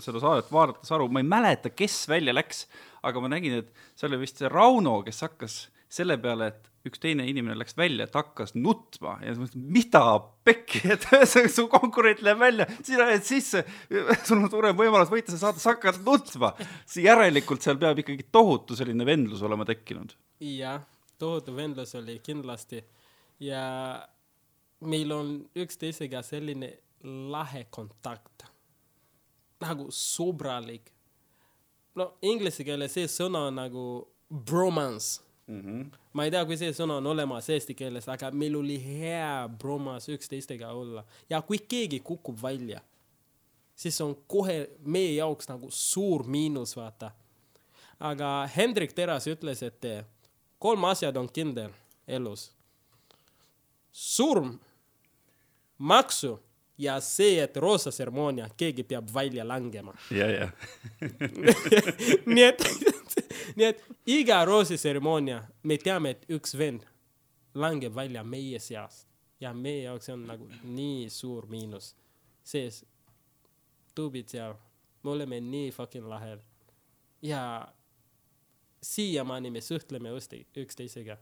seda 0.03 0.19
saadet 0.19 0.51
vaadates 0.51 0.91
aru, 0.91 1.07
ma 1.07 1.23
ei 1.23 1.29
mäleta, 1.29 1.71
kes 1.71 2.01
välja 2.11 2.35
läks, 2.35 2.65
aga 3.07 3.23
ma 3.23 3.31
nägin, 3.31 3.61
et 3.61 3.85
see 3.95 4.09
oli 4.09 4.19
vist 4.25 4.41
see 4.41 4.51
Rauno, 4.51 4.99
kes 5.07 5.23
hakkas 5.23 5.61
selle 5.89 6.17
peale, 6.19 6.49
et 6.51 6.67
üks 6.87 7.01
teine 7.03 7.25
inimene 7.27 7.55
läks 7.57 7.75
välja, 7.77 8.07
et 8.07 8.15
hakkas 8.15 8.53
nutma 8.57 9.17
ja 9.21 9.31
siis 9.31 9.39
mõtlesin, 9.41 9.63
mida 9.75 10.03
pekki, 10.47 10.81
et 10.95 11.07
ühesõnaga 11.15 11.51
su 11.53 11.67
konkurent 11.71 12.23
läheb 12.25 12.41
välja, 12.41 12.67
sina 12.81 13.07
jääd 13.11 13.25
sisse, 13.27 13.63
sul 14.27 14.41
on 14.41 14.49
suurem 14.51 14.77
võimalus 14.77 15.11
võita 15.11 15.33
see 15.33 15.41
saade, 15.41 15.61
sa 15.63 15.75
hakkad 15.75 16.01
nutma. 16.05 16.53
järelikult 17.03 17.63
seal 17.63 17.79
peab 17.81 18.01
ikkagi 18.03 18.27
tohutu 18.31 18.77
selline 18.79 19.07
vendlus 19.07 19.43
olema 19.47 19.67
tekkinud. 19.67 20.15
jah, 20.43 20.83
tohutu 21.19 21.55
vendlus 21.55 21.95
oli 21.99 22.19
kindlasti 22.23 22.83
ja 23.43 23.63
meil 24.87 25.11
on 25.11 25.31
üksteisega 25.57 26.21
selline 26.25 26.73
lahe 27.31 27.65
kontakt, 27.69 28.47
nagu 29.63 29.87
sõbralik. 29.93 30.91
no 31.95 32.11
inglise 32.21 32.67
keeles 32.67 32.93
see 32.93 33.07
sõna 33.09 33.47
on 33.47 33.57
nagu 33.57 33.85
bromance 34.27 35.26
mm. 35.47 35.61
-hmm. 35.61 35.85
ma 36.13 36.25
ei 36.25 36.31
tea, 36.31 36.45
kui 36.45 36.57
see 36.57 36.73
sõna 36.73 36.97
on 37.01 37.07
olemas 37.07 37.49
eesti 37.49 37.75
keeles, 37.75 38.07
aga 38.09 38.31
meil 38.31 38.55
oli 38.55 38.77
hea 38.83 39.49
bromas 39.59 40.09
üksteistega 40.09 40.71
olla 40.71 41.05
ja 41.29 41.41
kui 41.41 41.57
keegi 41.57 41.99
kukub 41.99 42.41
välja, 42.41 42.81
siis 43.75 44.01
on 44.01 44.15
kohe 44.27 44.69
meie 44.85 45.15
jaoks 45.15 45.49
nagu 45.49 45.71
suur 45.71 46.27
miinus, 46.27 46.75
vaata. 46.75 47.11
aga 47.99 48.49
Hendrik 48.55 48.93
Teras 48.93 49.27
ütles, 49.27 49.63
et 49.63 49.85
eh, 49.85 50.05
kolm 50.59 50.83
asjad 50.85 51.17
on 51.17 51.29
kindel 51.29 51.71
elus. 52.07 52.51
surm, 53.91 54.59
maksu 55.77 56.39
ja 56.77 56.99
see, 57.01 57.39
et 57.41 57.57
roosatseremoonia, 57.57 58.49
keegi 58.57 58.83
peab 58.83 59.07
välja 59.13 59.47
langema. 59.47 59.93
ja, 60.11 60.27
ja. 60.31 60.49
nii 62.35 62.43
et, 62.43 62.61
nii 63.55 63.65
et 63.65 63.81
iga 64.05 64.43
roositseremoonia, 64.45 65.41
me 65.63 65.77
teame, 65.77 66.15
et 66.15 66.25
üks 66.37 66.55
vend 66.57 66.85
langeb 67.57 67.95
välja 67.95 68.23
meie 68.23 68.59
seast. 68.59 69.07
Ja 69.39 69.51
meie 69.53 69.83
jaoks 69.83 70.09
on 70.09 70.23
nagu 70.25 70.47
nii 70.65 71.09
suur 71.13 71.45
miinus, 71.45 71.91
sest 72.43 72.87
tuubid 73.95 74.29
seal, 74.33 74.55
me 75.03 75.11
oleme 75.13 75.37
nii 75.41 75.71
fucking 75.75 76.07
lahedad 76.09 76.41
ja 77.21 77.67
siiamaani 78.81 79.51
me 79.51 79.61
suhtleme 79.61 80.09
ükste- 80.09 80.45
üksteisega. 80.57 81.17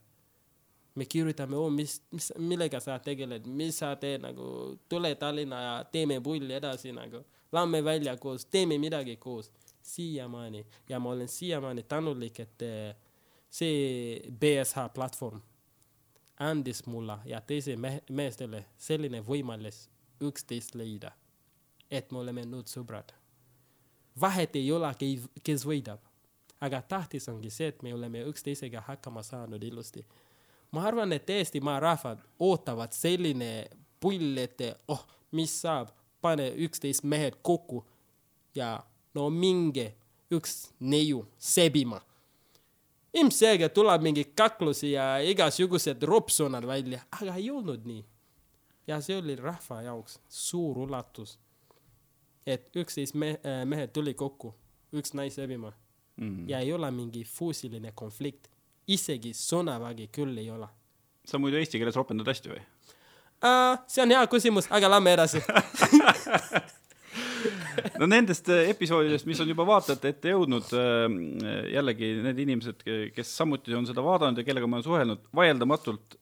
me 0.96 1.06
kirjutame, 1.06 1.56
oo, 1.60 1.70
mis, 1.70 2.02
mis, 2.12 2.32
millega 2.40 2.80
sa 2.80 3.00
tegeled, 3.00 3.48
mis 3.48 3.78
sa 3.80 3.96
teed? 4.00 4.22
Nagu, 4.24 4.78
tule 4.90 5.16
Tallinna 5.20 5.58
ja 5.62 5.74
teeme 5.92 6.22
pulli 6.24 6.54
edasi 6.56 6.94
nagu, 6.96 7.20
lähme 7.52 7.84
välja 7.84 8.14
koos, 8.18 8.46
teeme 8.46 8.78
midagi 8.80 9.18
koos, 9.20 9.52
siiamaani 9.86 10.66
ja 10.90 11.00
ma 11.00 11.10
olen 11.10 11.28
siiamaani 11.28 11.84
tänulik, 11.84 12.40
et 12.40 12.62
eh, 12.62 12.96
see 13.50 14.22
BSH 14.32 14.90
platvorm 14.94 15.42
andis 16.40 16.86
mulle 16.86 17.18
ja 17.26 17.42
teise 17.42 17.76
mehe, 17.76 18.02
meestele 18.10 18.66
selline 18.78 19.22
võimalus 19.24 19.86
üksteist 20.22 20.76
leida, 20.76 21.12
et 21.92 22.12
me 22.12 22.20
oleme 22.20 22.44
nüüd 22.46 22.68
sõbrad. 22.72 23.14
vahet 24.22 24.56
ei 24.56 24.72
ole, 24.72 24.92
kes 25.44 25.66
võidab, 25.68 26.00
aga 26.62 26.82
tähtis 26.82 27.30
ongi 27.30 27.50
see, 27.50 27.68
et 27.68 27.84
me 27.84 27.94
oleme 27.94 28.24
üksteisega 28.28 28.82
hakkama 28.82 29.24
saanud 29.24 29.64
ilusti 29.64 30.06
ma 30.76 30.84
arvan, 30.88 31.14
et 31.14 31.30
Eestimaa 31.30 31.80
rahvad 31.80 32.20
ootavad 32.40 32.92
selline 32.92 33.68
pull, 34.00 34.38
et 34.38 34.62
oh, 34.88 35.06
mis 35.32 35.54
saab, 35.62 35.92
pane 36.22 36.50
üksteist 36.66 37.06
mehed 37.08 37.38
kokku 37.46 37.84
ja 38.56 38.80
no 39.16 39.30
minge 39.30 39.94
üks 40.34 40.72
neiu 40.80 41.26
sebima. 41.38 42.02
ilmselgelt 43.16 43.74
tuleb 43.74 44.02
mingi 44.04 44.26
kaklusi 44.36 44.92
ja 44.92 45.22
igasugused 45.24 46.04
ropsõnad 46.04 46.66
välja, 46.68 47.00
aga 47.22 47.36
ei 47.36 47.50
olnud 47.52 47.86
nii. 47.86 48.04
ja 48.88 49.02
see 49.02 49.18
oli 49.18 49.36
rahva 49.36 49.82
jaoks 49.82 50.20
suur 50.30 50.84
üllatus, 50.86 51.38
et 52.46 52.70
üksteist 52.76 53.16
me-, 53.16 53.40
mehed 53.66 53.94
tuli 53.94 54.14
kokku, 54.14 54.54
üks 54.94 55.14
nais 55.14 55.36
sebima 55.36 55.74
Mm. 56.16 56.46
ja 56.48 56.62
ei 56.64 56.70
ole 56.72 56.88
mingi 56.96 57.26
füüsiline 57.28 57.90
konflikt, 57.92 58.46
isegi 58.88 59.34
sõnavägi 59.36 60.06
küll 60.16 60.38
ei 60.40 60.48
ole 60.48 60.70
sa 61.26 61.40
muidu 61.42 61.60
eesti 61.60 61.82
keeles 61.82 61.98
ropendad 61.98 62.30
hästi 62.30 62.54
või? 62.54 62.62
uh,. 63.42 63.78
see 63.90 64.04
on 64.06 64.14
hea 64.14 64.24
küsimus, 64.32 64.70
aga 64.74 64.90
lähme 64.96 65.16
edasi. 65.18 65.42
no 68.00 68.10
nendest 68.10 68.50
äh, 68.54 68.70
episoodidest, 68.74 69.28
mis 69.30 69.42
on 69.44 69.50
juba 69.52 69.66
vaatajate 69.68 70.12
ette 70.14 70.34
jõudnud, 70.34 70.74
jällegi 71.72 72.12
need 72.26 72.44
inimesed, 72.46 72.86
kes 73.16 73.34
samuti 73.38 73.76
on 73.78 73.88
seda 73.88 74.04
vaadanud 74.06 74.40
ja 74.40 74.48
kellega 74.48 74.70
ma 74.70 74.80
olen 74.80 74.88
suhelnud, 74.90 75.26
vaieldamatult 75.36 76.20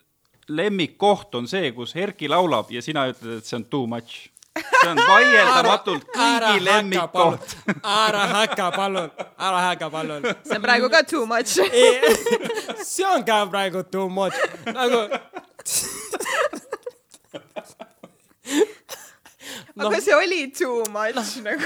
lemmikkoht 0.47 1.36
on 1.36 1.47
see, 1.47 1.71
kus 1.76 1.95
Erki 1.95 2.30
laulab 2.32 2.71
ja 2.71 2.82
sina 2.84 3.07
ütled, 3.11 3.39
et 3.39 3.47
see 3.47 3.57
on 3.59 3.65
too 3.71 3.88
much. 3.88 4.30
see 4.53 4.89
on 4.89 4.99
vaieldamatult 4.99 6.05
kõigi 6.13 6.63
lemmikkoht. 6.63 7.55
ära 7.82 8.28
hakka 8.36 8.71
palun, 8.76 9.09
ära 9.38 9.63
hakka 9.69 9.89
palun. 9.93 10.28
see 10.43 10.57
on 10.57 10.65
praegu 10.65 10.89
ka 10.93 11.03
too 11.09 11.26
much. 11.30 11.55
see 12.84 13.07
on 13.07 13.26
ka 13.26 13.45
praegu 13.49 13.84
too 13.84 14.09
much, 14.09 14.38
nagu 14.67 15.07
aga 19.78 20.01
see 20.01 20.15
oli 20.15 20.47
too 20.51 20.84
much 20.93 21.38
nagu. 21.43 21.63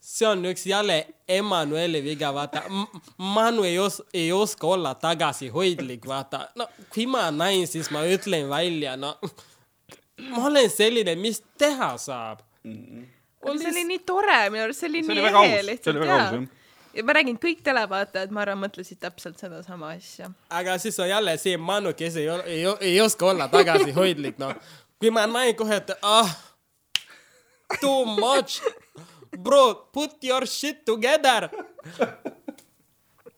see 0.00 0.28
on 0.28 0.44
üks 0.44 0.66
jälle 0.66 1.06
Emmanueli 1.28 2.02
viga, 2.04 2.34
vaata. 2.34 2.62
Manu 3.16 3.64
ei 3.64 3.78
os-, 3.78 4.02
ei 4.14 4.32
oska 4.32 4.66
olla 4.66 4.94
tagasihoidlik, 4.94 6.06
vaata. 6.06 6.48
no 6.54 6.68
kui 6.94 7.06
ma 7.06 7.30
näin, 7.30 7.66
siis 7.66 7.90
ma 7.90 8.04
ütlen 8.04 8.48
välja, 8.48 8.96
no 8.96 9.16
ma 10.30 10.44
olen 10.46 10.70
selline, 10.70 11.14
mis 11.16 11.42
teha 11.58 11.94
saab. 11.98 12.44
aga 13.44 13.56
see 13.60 13.70
oli 13.70 13.86
nii 13.88 14.02
tore, 14.08 14.36
minu 14.52 14.66
arust 14.66 14.84
see 14.84 14.90
oli 14.92 15.02
See 15.04 15.16
nii 15.16 15.48
ehe 15.48 15.64
lihtsalt 15.66 16.00
jaa 16.00 16.20
jah.. 16.20 16.46
ja 16.94 17.04
ma 17.04 17.16
räägin, 17.18 17.40
kõik 17.42 17.60
televaatajad, 17.66 18.32
ma 18.32 18.44
arvan, 18.44 18.62
mõtlesid 18.62 19.00
täpselt 19.02 19.40
sedasama 19.40 19.92
asja. 19.98 20.30
aga 20.48 20.78
siis 20.80 20.98
on 21.00 21.10
jälle 21.10 21.36
see 21.40 21.58
Manu, 21.60 21.92
kes 21.98 22.16
ei, 22.22 22.28
ei, 22.46 22.64
ei 22.80 22.96
oska 23.04 23.32
olla 23.32 23.48
tagasihoidlik, 23.52 24.40
noh. 24.40 24.54
kui 25.00 25.12
ma 25.12 25.26
näin 25.28 25.56
kohe, 25.58 25.80
et 25.82 25.96
ah, 26.00 26.36
too 27.80 28.04
much, 28.04 28.60
bro, 29.38 29.74
put 29.92 30.22
your 30.22 30.46
shit 30.46 30.84
together. 30.86 31.50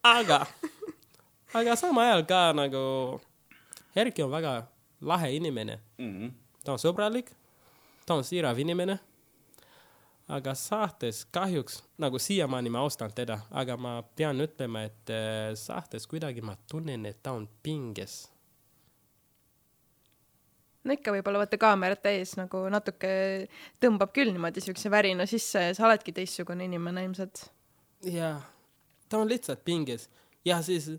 aga, 0.05 0.47
aga 1.55 1.77
samal 1.77 2.05
ajal 2.05 2.27
ka 2.27 2.53
nagu, 2.53 3.21
Erki 3.97 4.23
on 4.23 4.31
väga 4.31 4.67
lahe 5.01 5.33
inimene. 5.37 5.81
ta 6.65 6.73
on 6.75 6.79
sõbralik, 6.79 7.31
ta 8.07 8.15
on 8.15 8.25
siirav 8.25 8.59
inimene. 8.59 8.99
aga 10.29 10.55
saates 10.59 11.25
kahjuks 11.31 11.83
nagu 12.03 12.19
siiamaani 12.19 12.71
ma 12.71 12.81
austan 12.83 13.13
teda, 13.15 13.39
aga 13.51 13.77
ma 13.77 14.03
pean 14.03 14.41
ütlema, 14.43 14.83
et 14.83 15.11
äh, 15.11 15.55
saates 15.55 16.07
kuidagi 16.07 16.43
ma 16.43 16.57
tunnen, 16.71 17.07
et 17.07 17.23
ta 17.23 17.33
on 17.33 17.47
pinges. 17.63 18.27
No 20.87 20.95
ikka 20.97 21.15
võib-olla 21.17 21.43
vaata 21.43 21.59
kaamerate 21.61 22.15
ees 22.21 22.37
nagu 22.39 22.63
natuke 22.73 23.11
tõmbab 23.83 24.15
küll 24.17 24.33
niimoodi 24.35 24.63
siukse 24.65 24.91
värina 24.93 25.27
sisse 25.27 25.69
ja 25.69 25.75
sa 25.77 25.89
oledki 25.89 26.15
teistsugune 26.17 26.69
inimene 26.69 27.05
ilmselt. 27.09 27.47
jaa, 28.07 28.39
ta 29.09 29.19
on 29.19 29.29
lihtsalt 29.29 29.65
pinges 29.67 30.09
ja 30.47 30.63
siis 30.63 30.91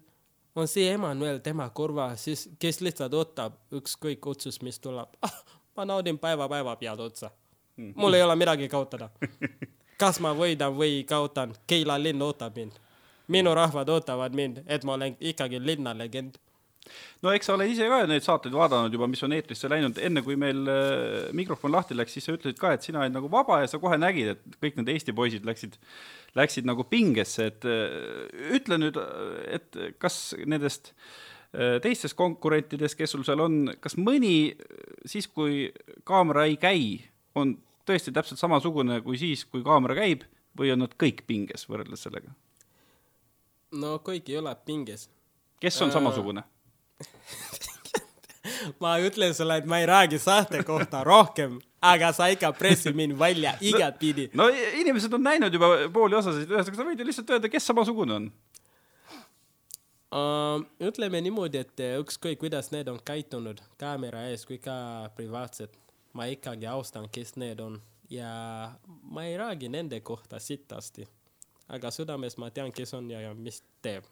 on 0.57 0.67
see 0.67 0.89
Emmanuel 0.91 1.39
tema 1.45 1.69
kõrval, 1.75 2.15
siis 2.17 2.47
kes 2.59 2.81
lihtsalt 2.81 3.13
ootab 3.13 3.57
ükskõik 3.77 4.25
otsus, 4.27 4.61
mis 4.65 4.79
tuleb 4.81 5.13
ah,. 5.21 5.37
ma 5.77 5.85
naudin 5.85 6.17
päeva 6.17 6.49
päeva 6.49 6.75
pealt 6.75 6.99
otsa. 6.99 7.31
mul 7.95 8.13
ei 8.13 8.23
ole 8.23 8.35
midagi 8.35 8.67
kaotada. 8.67 9.09
kas 10.01 10.19
ma 10.19 10.33
võidan 10.33 10.73
või 10.77 11.03
kaotan, 11.05 11.53
Keila 11.67 11.97
linn 12.01 12.21
ootab 12.21 12.55
mind. 12.55 12.79
minu 13.27 13.53
rahvad 13.53 13.89
ootavad 13.89 14.33
mind, 14.33 14.63
et 14.65 14.83
ma 14.83 14.93
olen 14.93 15.17
ikkagi 15.19 15.59
linnalegend. 15.59 16.37
No 17.23 17.33
eks 17.35 17.49
sa 17.49 17.55
oled 17.55 17.71
ise 17.71 17.87
ka 17.91 18.01
neid 18.09 18.25
saateid 18.25 18.55
vaadanud 18.55 18.93
juba, 18.93 19.09
mis 19.11 19.23
on 19.25 19.35
eetrisse 19.37 19.69
läinud, 19.71 19.99
enne 20.03 20.23
kui 20.25 20.37
meil 20.39 20.63
äh, 20.71 21.27
mikrofon 21.37 21.73
lahti 21.73 21.97
läks, 21.97 22.17
siis 22.17 22.27
sa 22.27 22.35
ütlesid 22.35 22.59
ka, 22.61 22.73
et 22.75 22.87
sina 22.87 23.03
olid 23.03 23.15
nagu 23.15 23.31
vaba 23.31 23.61
ja 23.63 23.71
sa 23.71 23.81
kohe 23.81 23.99
nägid, 23.99 24.35
et 24.35 24.57
kõik 24.63 24.79
need 24.79 24.93
Eesti 24.95 25.15
poisid 25.17 25.47
läksid, 25.47 25.77
läksid 26.37 26.67
nagu 26.69 26.87
pingesse, 26.89 27.51
et 27.51 27.67
äh, 27.67 28.55
ütle 28.57 28.79
nüüd, 28.81 28.99
et 29.51 29.79
kas 30.01 30.35
nendest 30.45 30.93
äh, 30.93 31.77
teistest 31.83 32.17
konkurentidest, 32.19 32.97
kes 32.99 33.15
sul 33.15 33.27
seal 33.27 33.43
on, 33.43 33.61
kas 33.83 33.97
mõni 33.99 34.53
siis, 35.05 35.29
kui 35.31 35.67
kaamera 36.07 36.47
ei 36.49 36.59
käi, 36.61 36.83
on 37.37 37.57
tõesti 37.87 38.11
täpselt 38.15 38.41
samasugune 38.41 38.99
kui 39.05 39.19
siis, 39.19 39.45
kui 39.47 39.63
kaamera 39.65 39.95
käib 39.97 40.25
või 40.57 40.73
on 40.73 40.83
nad 40.83 40.93
kõik 40.99 41.23
pinges 41.29 41.67
võrreldes 41.69 42.03
sellega? 42.07 42.33
no 43.75 43.97
kõik 44.03 44.29
ei 44.31 44.37
ole 44.39 44.53
pinges. 44.65 45.09
kes 45.59 45.81
on 45.81 45.89
Äh, 45.89 45.93
samasugune? 45.93 46.43
ma 48.81 48.97
ütlen 48.99 49.33
sulle, 49.37 49.57
et 49.61 49.65
ma 49.65 49.79
ei 49.81 49.85
räägi 49.89 50.19
saate 50.19 50.63
kohta 50.63 51.03
rohkem, 51.03 51.59
aga 51.81 52.11
sa 52.13 52.27
ikka 52.33 52.51
pressid 52.57 52.95
mind 52.95 53.17
välja 53.19 53.55
igatpidi. 53.61 54.29
no 54.33 54.47
i- 54.49 54.81
inimesed 54.81 55.13
on 55.13 55.23
näinud 55.23 55.53
juba 55.53 55.69
pooli 55.93 56.15
osasid, 56.15 56.49
ühesõnaga 56.49 56.75
sa 56.81 56.87
võid 56.87 56.99
ju 56.99 57.05
lihtsalt 57.09 57.29
öelda, 57.35 57.49
kes 57.49 57.67
samasugune 57.67 58.13
on. 58.13 58.31
Uh, 60.07 60.63
ütleme 60.79 61.19
niimoodi, 61.21 61.59
et 61.65 61.81
ükskõik 61.99 62.39
kuidas 62.39 62.71
need 62.71 62.87
on 62.87 62.99
käitunud 63.03 63.59
kaamera 63.77 64.21
ees 64.31 64.45
kui 64.47 64.55
ka 64.63 65.09
privaatselt, 65.17 65.73
ma 66.15 66.29
ikkagi 66.31 66.65
austan, 66.71 67.09
kes 67.11 67.35
need 67.35 67.59
on 67.59 67.81
ja 68.09 68.71
ma 69.03 69.25
ei 69.27 69.35
räägi 69.37 69.69
nende 69.69 69.99
kohta 69.99 70.39
sitasti. 70.39 71.07
aga 71.67 71.91
südames 71.91 72.37
ma 72.39 72.47
tean, 72.49 72.71
kes 72.71 72.93
on 72.93 73.09
ja, 73.11 73.19
ja 73.21 73.33
mis 73.35 73.63
teeb 73.81 74.05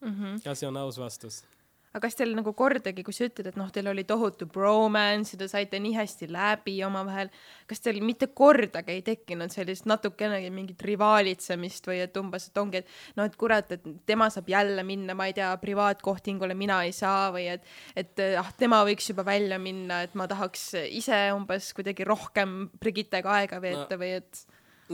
mm. 0.00 0.12
-hmm. 0.14 0.40
ja 0.44 0.54
see 0.54 0.68
on 0.68 0.76
aus 0.76 0.98
vastus. 0.98 1.44
Aga 1.92 2.06
kas 2.06 2.16
teil 2.16 2.32
nagu 2.32 2.54
kordagi, 2.56 3.04
kui 3.04 3.12
sa 3.12 3.26
ütled, 3.28 3.50
et 3.50 3.56
noh, 3.60 3.68
teil 3.72 3.90
oli 3.90 4.04
tohutu 4.08 4.46
bromance 4.48 5.34
ja 5.34 5.40
te 5.42 5.48
saite 5.50 5.76
nii 5.82 5.92
hästi 5.98 6.28
läbi 6.32 6.78
omavahel, 6.86 7.28
kas 7.68 7.84
teil 7.84 8.00
mitte 8.04 8.30
kordagi 8.32 8.94
ei 8.96 9.02
tekkinud 9.04 9.52
sellist 9.52 9.84
natukenegi 9.90 10.48
mingit 10.54 10.80
rivaalitsemist 10.88 11.90
või 11.90 12.00
et 12.06 12.16
umbes, 12.16 12.48
et 12.48 12.60
ongi, 12.62 12.80
et 12.80 13.18
noh, 13.18 13.28
et 13.28 13.36
kurat, 13.36 13.74
et 13.76 13.84
tema 14.08 14.30
saab 14.32 14.48
jälle 14.48 14.84
minna, 14.88 15.16
ma 15.18 15.28
ei 15.28 15.36
tea, 15.36 15.50
privaatkohtingule, 15.60 16.56
mina 16.56 16.80
ei 16.86 16.94
saa 16.96 17.28
või 17.34 17.44
et, 17.52 17.68
et 17.98 18.24
ah, 18.40 18.48
tema 18.56 18.80
võiks 18.88 19.10
juba 19.12 19.26
välja 19.28 19.60
minna, 19.60 20.02
et 20.06 20.16
ma 20.16 20.28
tahaks 20.30 20.70
ise 20.88 21.26
umbes 21.36 21.74
kuidagi 21.76 22.08
rohkem 22.08 22.70
Brigittega 22.80 23.36
aega 23.42 23.60
veeta 23.60 23.98
no, 23.98 24.00
või 24.00 24.14
et. 24.22 24.46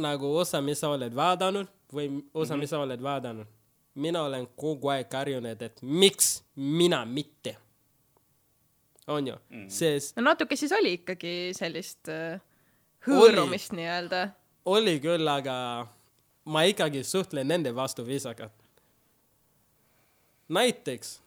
nagu 0.03 0.35
osa, 0.43 0.59
mis 0.65 0.83
sa 0.83 0.91
oled 0.97 1.15
vaadanud 1.15 1.71
või 1.95 2.11
osa 2.11 2.19
mm, 2.19 2.43
-hmm. 2.51 2.61
mis 2.67 2.75
sa 2.75 2.83
oled 2.83 3.07
vaadanud 3.07 3.58
mina 3.99 4.23
olen 4.29 4.47
kogu 4.57 4.93
aeg 4.93 5.09
karjunud, 5.11 5.63
et 5.63 5.83
miks 5.83 6.39
mina 6.55 7.05
mitte. 7.05 7.57
on 9.09 9.27
ju 9.27 9.35
mm., 9.51 9.69
sest. 9.73 10.17
no 10.17 10.23
natuke 10.23 10.57
siis 10.57 10.73
oli 10.77 10.99
ikkagi 10.99 11.55
sellist 11.57 12.11
uh, 12.13 12.41
hõõrumist 13.09 13.73
nii-öelda. 13.73 14.27
oli 14.69 14.99
küll, 15.01 15.29
aga 15.29 15.87
ma 16.45 16.65
ikkagi 16.69 17.05
suhtlen 17.05 17.49
nende 17.49 17.75
vastu 17.75 18.07
viisakalt. 18.07 18.53
näiteks 20.49 21.19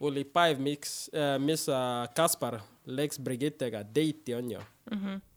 oli 0.00 0.24
päev, 0.24 0.60
miks 0.60 1.10
äh,, 1.14 1.38
mis 1.38 1.68
äh, 1.68 2.08
Kaspar 2.16 2.60
läks 2.86 3.18
Brigittega 3.18 3.82
date'i 3.82 4.34
onju 4.34 4.60
mm. 4.90 4.98
-hmm 4.98 5.29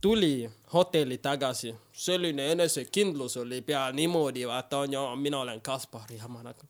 tuli 0.00 0.50
hotelli 0.72 1.18
tagasi, 1.18 1.74
selline 1.92 2.52
enesekindlus 2.52 3.36
oli 3.36 3.62
peal 3.62 3.92
niimoodi, 3.92 4.46
vaata 4.48 4.78
onju, 4.78 5.16
mina 5.16 5.40
olen 5.40 5.60
Kaspar 5.60 6.12
ja 6.12 6.28
ma 6.28 6.42
nagu, 6.42 6.60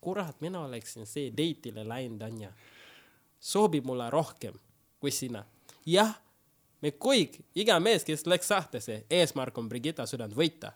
kurat, 0.00 0.40
mina 0.40 0.60
oleksin 0.60 1.06
see 1.06 1.30
date'ile 1.30 1.88
läinud 1.88 2.22
onju. 2.22 2.50
sobib 3.40 3.84
mulle 3.84 4.10
rohkem 4.10 4.54
kui 5.00 5.10
sina. 5.10 5.44
jah, 5.86 6.14
me 6.80 6.90
kõik, 6.90 7.40
iga 7.54 7.80
mees, 7.80 8.04
kes 8.04 8.26
läks 8.26 8.48
sahtesse, 8.48 9.04
eesmärk 9.10 9.58
on 9.58 9.68
Brigitta 9.68 10.06
südant 10.06 10.34
võita. 10.34 10.72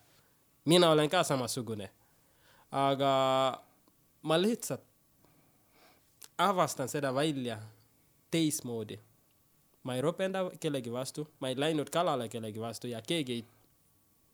mina 0.65 0.91
olen 0.91 1.11
ka 1.11 1.23
samasugune. 1.23 1.91
aga 2.71 3.63
ma 4.23 4.41
lihtsalt 4.41 4.85
avastan 6.39 6.89
seda 6.89 7.15
välja 7.15 7.59
teistmoodi 8.31 9.08
ma 9.83 9.95
ei 9.95 10.01
ropenda 10.01 10.45
kellegi 10.61 10.93
vastu, 10.93 11.27
ma 11.41 11.49
ei 11.49 11.57
läinud 11.59 11.91
kalale 11.91 12.29
kellegi 12.29 12.61
vastu 12.61 12.91
ja 12.91 13.03
keegi 13.03 13.33
ei 13.33 13.45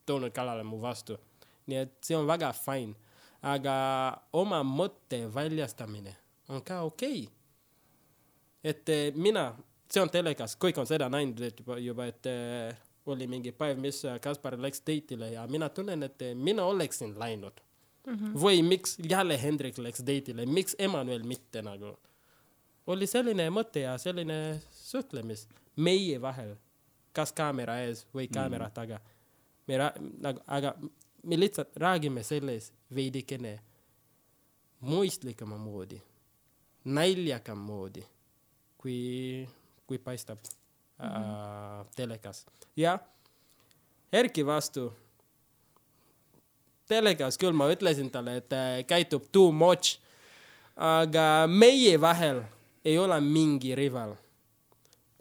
toonud 0.06 0.32
kalale 0.32 0.62
mu 0.62 0.80
vastu. 0.82 1.18
nii 1.66 1.78
et 1.80 1.92
see 2.04 2.16
on 2.16 2.26
väga 2.28 2.50
fine, 2.52 2.92
aga 3.40 3.74
oma 4.36 4.58
mõtte 4.64 5.22
väljastamine 5.34 6.12
on 6.48 6.60
ka 6.62 6.82
okei 6.84 7.22
okay.. 7.22 7.32
et 8.64 8.88
eh, 8.88 9.12
mina, 9.16 9.46
see 9.88 10.02
on 10.02 10.10
telekas, 10.12 10.58
kõik 10.60 10.80
on 10.80 10.88
seda 10.88 11.08
näinud 11.08 11.40
juba, 11.40 11.78
juba, 11.80 12.08
et 12.12 12.28
äh, 12.28 12.76
oli 13.06 13.26
mingi 13.28 13.52
päev, 13.52 13.80
mis 13.80 14.02
Kaspar 14.20 14.58
läks 14.60 14.84
date'ile 14.84 15.32
ja 15.32 15.46
mina 15.48 15.68
tunnen, 15.68 16.02
et 16.02 16.22
eh, 16.22 16.34
mina 16.34 16.64
oleksin 16.68 17.16
läinud 17.18 17.64
mm. 18.06 18.14
-hmm. 18.14 18.36
või 18.42 18.62
miks 18.62 18.98
jälle 19.08 19.40
Hendrik 19.42 19.78
läks 19.78 20.04
date'ile, 20.04 20.46
miks 20.46 20.76
Emmanuel 20.78 21.22
mitte 21.22 21.62
nagu 21.62 21.96
oli 22.86 23.06
selline 23.06 23.48
mõte 23.50 23.84
ja 23.84 23.96
selline 23.98 24.60
suhtlemis 24.94 25.48
meie 25.76 26.20
vahel, 26.22 26.54
kas 27.12 27.32
kaamera 27.34 27.80
ees 27.82 28.04
või 28.14 28.28
kaamera 28.30 28.70
mm. 28.70 28.74
taga. 28.74 29.00
me 29.66 29.78
ra-, 29.80 29.94
nagu, 30.22 30.42
aga 30.46 30.74
me 31.24 31.38
lihtsalt 31.40 31.76
räägime 31.80 32.22
sellest 32.22 32.74
veidikene 32.94 33.56
mõistlikuma 34.84 35.56
moodi, 35.58 35.98
naljakam 36.84 37.58
moodi, 37.58 38.04
kui, 38.78 39.48
kui 39.86 39.98
paistab 39.98 40.38
mm 40.38 41.08
-hmm. 41.08 41.80
äh, 41.80 41.86
telekas. 41.96 42.46
ja 42.76 42.98
Erki 44.12 44.46
vastu, 44.46 44.92
telekas 46.86 47.38
küll 47.38 47.52
ma 47.52 47.66
ütlesin 47.72 48.10
talle, 48.10 48.36
et 48.36 48.52
äh, 48.52 48.84
käitub 48.86 49.24
too 49.32 49.52
much, 49.52 49.98
aga 50.76 51.46
meie 51.50 52.00
vahel 52.00 52.42
ei 52.84 52.98
ole 52.98 53.20
mingi 53.20 53.74
rival. 53.74 54.14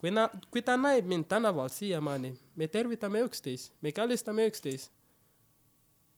Kui 0.04 0.12
na-, 0.12 0.28
kui 0.51 0.60
ta 0.60 0.76
näeb 0.76 1.08
mind 1.08 1.30
tänaval 1.32 1.70
siiamaani, 1.72 2.34
me 2.60 2.68
tervitame 2.68 3.22
üksteist, 3.24 3.72
me 3.82 3.93
kallistame 3.95 4.43
üksteist. 4.49 4.91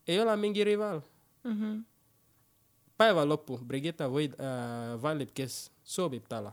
ei 0.08 0.20
ole 0.22 0.36
mingi 0.38 0.64
rival 0.64 1.02
mm. 1.44 1.52
-hmm. 1.52 1.84
päeva 2.98 3.26
lõppu 3.26 3.60
Brigitta 3.66 4.08
või 4.10 4.26
äh, 4.30 5.02
valib, 5.02 5.30
kes 5.34 5.72
sobib 5.84 6.26
talle. 6.28 6.52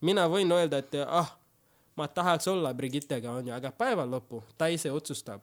mina 0.00 0.28
võin 0.28 0.52
öelda, 0.52 0.78
et 0.78 0.94
ah, 1.06 1.36
ma 1.96 2.08
tahaks 2.08 2.48
olla 2.48 2.74
Brigittega, 2.74 3.32
onju, 3.32 3.52
aga 3.52 3.70
päeva 3.70 4.06
lõppu 4.06 4.42
ta 4.58 4.66
ise 4.66 4.92
otsustab. 4.92 5.42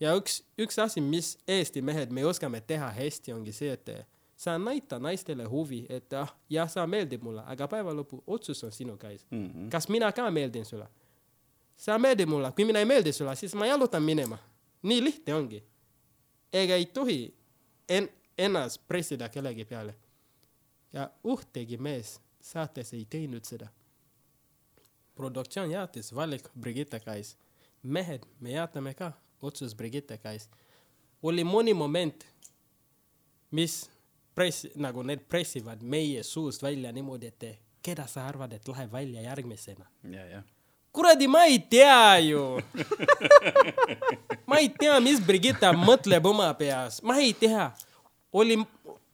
ja 0.00 0.16
üks, 0.16 0.42
üks 0.58 0.78
asi, 0.78 1.00
mis 1.00 1.38
Eesti 1.46 1.82
mehed 1.82 2.10
me 2.10 2.24
oskame 2.24 2.60
teha 2.60 2.90
hästi, 2.90 3.32
ongi 3.32 3.52
see, 3.52 3.72
et 3.72 4.06
sa 4.38 4.58
näita 4.58 4.98
naistele 4.98 5.44
huvi, 5.44 5.86
et 5.88 6.12
ah, 6.12 6.30
jah, 6.50 6.68
sa 6.70 6.86
meeldib 6.86 7.24
mulle, 7.26 7.42
aga 7.46 7.66
päeva 7.68 7.90
lõpu 7.90 8.20
otsus 8.26 8.62
on 8.64 8.72
sinu 8.72 8.94
käes 8.96 9.26
mm. 9.30 9.46
-hmm. 9.46 9.70
kas 9.70 9.88
mina 9.88 10.12
ka 10.12 10.30
meeldin 10.30 10.64
sulle? 10.64 10.86
sa 11.76 11.98
meeldid 11.98 12.28
mulle, 12.28 12.52
kui 12.52 12.64
mina 12.64 12.78
ei 12.78 12.84
meeldi 12.84 13.12
sulle, 13.12 13.36
siis 13.36 13.54
ma 13.54 13.66
jalutan 13.66 14.02
minema. 14.02 14.38
nii 14.82 15.04
lihtne 15.04 15.34
ongi. 15.34 15.64
ega 16.52 16.74
ei 16.74 16.86
tohi 16.86 17.34
en-, 17.88 18.08
ennast 18.38 18.82
pressida 18.88 19.28
kellegi 19.28 19.64
peale. 19.64 19.94
ja 20.92 21.10
ühtegi 21.24 21.78
mees 21.78 22.20
saates 22.40 22.92
ei 22.92 23.04
teinud 23.04 23.44
seda. 23.44 23.68
produktsioon 25.14 25.70
jättis 25.70 26.14
valik 26.14 26.48
Brigitte 26.60 27.00
käes. 27.00 27.36
mehed, 27.82 28.22
me 28.40 28.50
jätame 28.50 28.94
ka 28.94 29.12
otsus 29.42 29.74
Brigitte 29.74 30.18
käes. 30.18 30.50
oli 31.22 31.44
mõni 31.44 31.74
moment, 31.74 32.26
mis 33.50 33.90
press, 34.38 34.68
nagu 34.78 35.02
need 35.02 35.24
pressivad 35.30 35.82
meie 35.82 36.22
suust 36.22 36.62
välja 36.62 36.92
niimoodi, 36.94 37.32
et 37.32 37.48
keda 37.82 38.06
sa 38.10 38.28
arvad, 38.28 38.54
et 38.54 38.68
läheb 38.68 38.92
välja 38.92 39.24
järgmisena. 39.24 39.88
kuradi, 40.92 41.28
ma 41.28 41.44
ei 41.44 41.58
tea 41.58 42.18
ju 42.18 42.42
ma 44.48 44.58
ei 44.62 44.70
tea, 44.78 45.00
mis 45.00 45.20
Brigitta 45.24 45.72
mõtleb 45.74 46.26
oma 46.26 46.48
peas, 46.58 47.02
ma 47.02 47.18
ei 47.18 47.34
tea. 47.34 47.70
oli, 48.32 48.58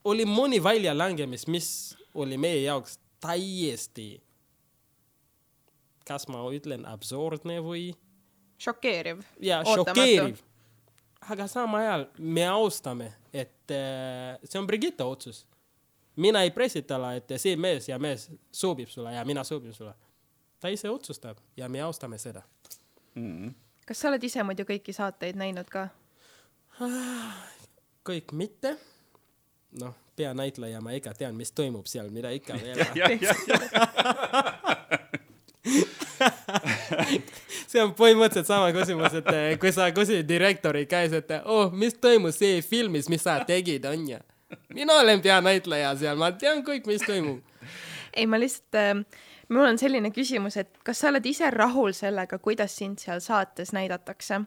oli 0.05 0.25
mõni 0.29 0.63
väljalangemist, 0.63 1.49
mis 1.49 1.69
oli 2.15 2.39
meie 2.39 2.63
jaoks 2.63 2.99
täiesti, 3.25 4.23
kas 6.09 6.29
ma 6.29 6.45
ütlen 6.53 6.85
absurdne 6.89 7.61
või? 7.65 7.93
šokeeriv. 8.59 9.25
jaa, 9.41 9.65
šokeeriv. 9.65 10.41
Aga 11.31 11.47
samal 11.49 11.81
ajal 11.81 12.07
me 12.19 12.47
austame 12.49 13.13
et 13.33 13.71
äh, 13.71 14.39
see 14.45 14.59
on 14.61 14.67
Brigitte 14.67 15.05
otsus. 15.05 15.47
mina 16.17 16.43
ei 16.43 16.51
pressi 16.51 16.83
talle, 16.83 17.17
et 17.17 17.33
see 17.37 17.57
mees 17.57 17.89
ja 17.89 17.99
mees 17.99 18.31
sobib 18.53 18.89
sulle 18.89 19.15
ja 19.15 19.25
mina 19.25 19.45
sobin 19.45 19.75
sulle. 19.75 19.95
ta 20.61 20.69
ise 20.69 20.91
otsustab 20.91 21.39
ja 21.57 21.69
me 21.69 21.81
austame 21.81 22.19
seda 22.19 22.43
mm. 23.15 23.49
-hmm. 23.49 23.53
kas 23.87 24.01
sa 24.01 24.09
oled 24.09 24.25
ise 24.25 24.43
muidu 24.43 24.63
kõiki 24.63 24.93
saateid 24.93 25.37
näinud 25.37 25.69
ka? 25.69 25.89
kõik 28.09 28.33
mitte. 28.33 28.77
noh, 29.81 29.95
peanäitleja, 30.17 30.81
ma 30.81 30.91
ikka 30.91 31.15
tean, 31.15 31.35
mis 31.35 31.53
toimub 31.53 31.87
seal, 31.87 32.11
mida 32.11 32.31
ikka 32.31 32.55
veel 32.63 32.79
see 37.75 37.83
on 37.83 37.93
põhimõtteliselt 37.99 38.49
sama 38.49 38.71
küsimus, 38.75 39.19
et 39.19 39.29
eh, 39.35 39.51
kui 39.61 39.73
sa 39.75 39.91
küsid 39.95 40.29
direktori 40.29 40.87
käes, 40.91 41.15
et 41.17 41.35
oh, 41.43 41.73
mis 41.75 41.97
toimus 41.99 42.39
see 42.41 42.63
filmis, 42.63 43.11
mis 43.13 43.25
sa 43.27 43.41
tegid, 43.47 43.87
onju. 43.91 44.21
mina 44.75 45.01
olen 45.03 45.23
peanäitleja 45.23 45.95
seal, 45.99 46.19
ma 46.21 46.31
tean 46.39 46.63
kõik, 46.67 46.87
mis 46.91 47.03
toimub. 47.03 47.43
ei, 48.15 48.27
ma 48.31 48.39
lihtsalt 48.39 48.79
äh, 48.81 49.23
mul 49.53 49.69
on 49.69 49.79
selline 49.81 50.11
küsimus, 50.15 50.59
et 50.61 50.71
kas 50.87 51.03
sa 51.03 51.11
oled 51.11 51.27
ise 51.27 51.51
rahul 51.53 51.95
sellega, 51.97 52.39
kuidas 52.43 52.77
sind 52.79 53.03
seal 53.03 53.23
saates 53.25 53.75
näidatakse? 53.77 54.45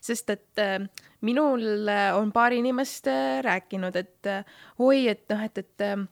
sest 0.00 0.30
et 0.32 0.60
äh, 0.62 0.78
minul 1.20 1.88
on 2.16 2.32
paar 2.32 2.54
inimest 2.56 3.06
äh, 3.10 3.42
rääkinud, 3.44 3.96
et 3.96 4.26
äh, 4.26 4.44
oi, 4.78 5.08
et 5.08 5.26
noh, 5.28 5.42
et, 5.44 5.58
et 5.58 5.84
äh, 5.84 6.06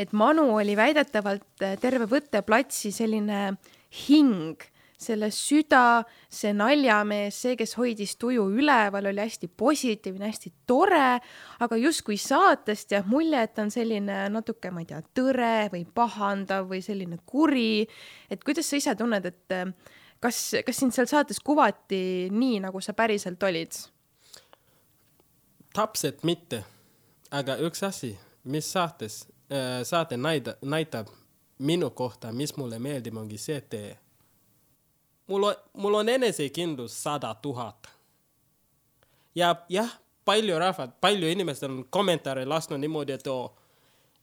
et 0.00 0.12
Manu 0.16 0.46
oli 0.56 0.76
väidetavalt 0.78 1.62
terve 1.82 2.06
võtteplatsi 2.08 2.92
selline 2.94 3.56
hing 4.06 4.62
selle 5.00 5.30
süda, 5.32 6.02
see 6.28 6.52
naljamees, 6.56 7.38
see, 7.44 7.54
kes 7.58 7.72
hoidis 7.78 8.16
tuju 8.20 8.44
üleval, 8.60 9.08
oli 9.10 9.22
hästi 9.22 9.48
positiivne, 9.48 10.28
hästi 10.28 10.52
tore, 10.68 11.20
aga 11.64 11.78
justkui 11.80 12.18
saatest 12.20 12.92
jääb 12.92 13.08
mulje, 13.10 13.40
et 13.40 13.54
ta 13.56 13.64
on 13.64 13.72
selline 13.72 14.26
natuke, 14.32 14.72
ma 14.74 14.84
ei 14.84 14.90
tea, 14.90 15.00
tõre 15.16 15.54
või 15.72 15.86
pahandav 15.94 16.68
või 16.70 16.82
selline 16.84 17.20
kuri. 17.26 17.86
et 18.30 18.44
kuidas 18.44 18.68
sa 18.68 18.76
ise 18.76 18.94
tunned, 18.98 19.24
et 19.24 19.56
kas, 20.20 20.42
kas 20.66 20.82
sind 20.82 20.94
seal 20.96 21.08
saates 21.08 21.40
kuvati 21.40 22.28
nii, 22.32 22.60
nagu 22.66 22.80
sa 22.84 22.94
päriselt 22.96 23.42
olid? 23.42 23.80
täpselt 25.74 26.24
mitte, 26.26 26.64
aga 27.30 27.54
üks 27.62 27.84
asi, 27.86 28.10
mis 28.50 28.66
saates 28.72 29.22
äh, 29.52 29.80
saate 29.86 30.16
näida-, 30.18 30.56
näitab 30.66 31.08
minu 31.60 31.90
kohta, 31.90 32.32
mis 32.32 32.56
mulle 32.56 32.78
meeldib, 32.82 33.16
ongi 33.16 33.38
see, 33.38 33.60
et 33.60 34.09
eh, 35.30 35.32
mul 35.32 35.44
on, 35.44 35.54
mul 35.72 35.94
on 35.94 36.08
enesekindlus 36.08 37.02
sada 37.02 37.34
tuhat. 37.34 37.88
ja 39.34 39.56
jah, 39.68 39.98
palju 40.24 40.58
rahvad, 40.58 40.90
palju 41.00 41.28
inimestel 41.28 41.70
on 41.70 41.84
kommentaare 41.90 42.44
lasknud 42.44 42.80
niimoodi, 42.80 43.12
et 43.12 43.26
oo, 43.26 43.56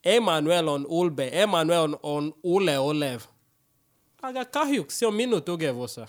Emmanuel 0.06 0.68
on 0.68 0.86
ulbe, 0.90 1.30
Emmanuel 1.32 1.82
on, 1.82 2.00
on 2.04 2.34
uleolev. 2.44 3.22
aga 4.22 4.46
kahjuks 4.46 5.00
see 5.00 5.08
on 5.08 5.16
minu 5.16 5.42
tugevus. 5.42 6.00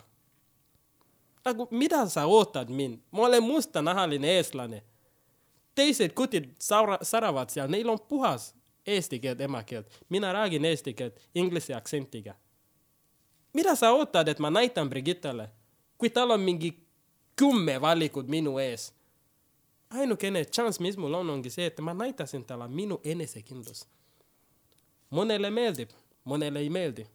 nagu 1.45 1.69
mida 1.71 2.07
sa 2.07 2.27
ootad 2.27 2.69
mind, 2.71 3.01
ma 3.11 3.23
olen 3.27 3.43
mustanahaline 3.43 4.37
eestlane. 4.37 4.83
teised 5.75 6.13
kutid 6.13 6.45
saura-, 6.59 6.99
säravad 7.03 7.51
seal, 7.51 7.71
neil 7.71 7.89
on 7.89 7.99
puhas 8.09 8.55
eesti 8.87 9.19
keelt, 9.19 9.41
emakeelt. 9.41 9.87
mina 10.09 10.33
räägin 10.33 10.65
eesti 10.65 10.95
keelt 10.95 11.29
inglise 11.35 11.75
aktsentiga. 11.75 12.35
Mida 13.53 13.77
sa 13.77 13.93
ootad, 13.93 14.29
et 14.29 14.39
ma 14.39 14.51
näitan 14.51 14.91
Brigittale, 14.91 15.49
kui 15.99 16.11
tal 16.11 16.31
on 16.31 16.41
mingi 16.41 16.73
kümme 17.37 17.81
valikut 17.81 18.29
minu 18.29 18.59
ees? 18.59 18.93
ainukene 19.91 20.45
chance, 20.45 20.83
mis 20.83 20.97
mul 20.97 21.15
on, 21.15 21.31
ongi 21.31 21.51
see, 21.51 21.67
et 21.67 21.79
ma 21.81 21.95
näitasin 21.95 22.45
talle 22.45 22.69
minu 22.69 23.01
enesekindlus. 23.05 23.87
mõnele 25.11 25.51
meeldib, 25.51 25.89
mõnele 26.29 26.61
ei 26.61 26.69
meeldi. 26.69 27.07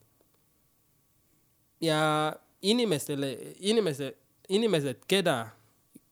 ja 1.82 2.36
inimestele, 2.62 3.38
inimese, 3.60 4.16
inimesed, 4.50 5.04
keda, 5.08 5.52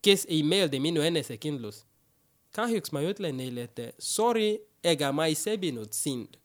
kes 0.02 0.26
ei 0.28 0.42
meeldi 0.42 0.80
minu 0.80 1.02
enesekindlus, 1.02 1.84
kahjuks 2.54 2.92
ma 2.92 3.00
ütlen 3.02 3.36
neile, 3.36 3.62
et 3.62 3.94
sorry, 3.98 4.58
ega 4.84 5.12
ma 5.12 5.26
ei 5.26 5.34
sebinud 5.34 5.92
sind. 5.92 6.36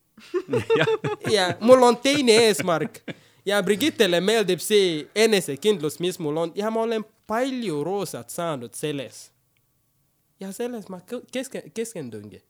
ja 1.36 1.58
mul 1.62 1.84
on 1.84 1.98
teine 2.02 2.34
eesmärk 2.48 3.04
ja 3.48 3.64
Brigittele 3.64 4.20
meeldib 4.22 4.60
see 4.60 5.08
enesekindlus, 5.16 6.00
mis 6.04 6.20
mul 6.20 6.38
on 6.38 6.52
ja 6.56 6.72
ma 6.72 6.84
olen 6.84 7.06
palju 7.28 7.84
roosat 7.84 8.30
saanud 8.30 8.76
selles. 8.76 9.32
ja 10.40 10.52
selles 10.52 10.90
ma 10.90 11.00
keske-, 11.32 11.70
keskendungi. 11.74 12.42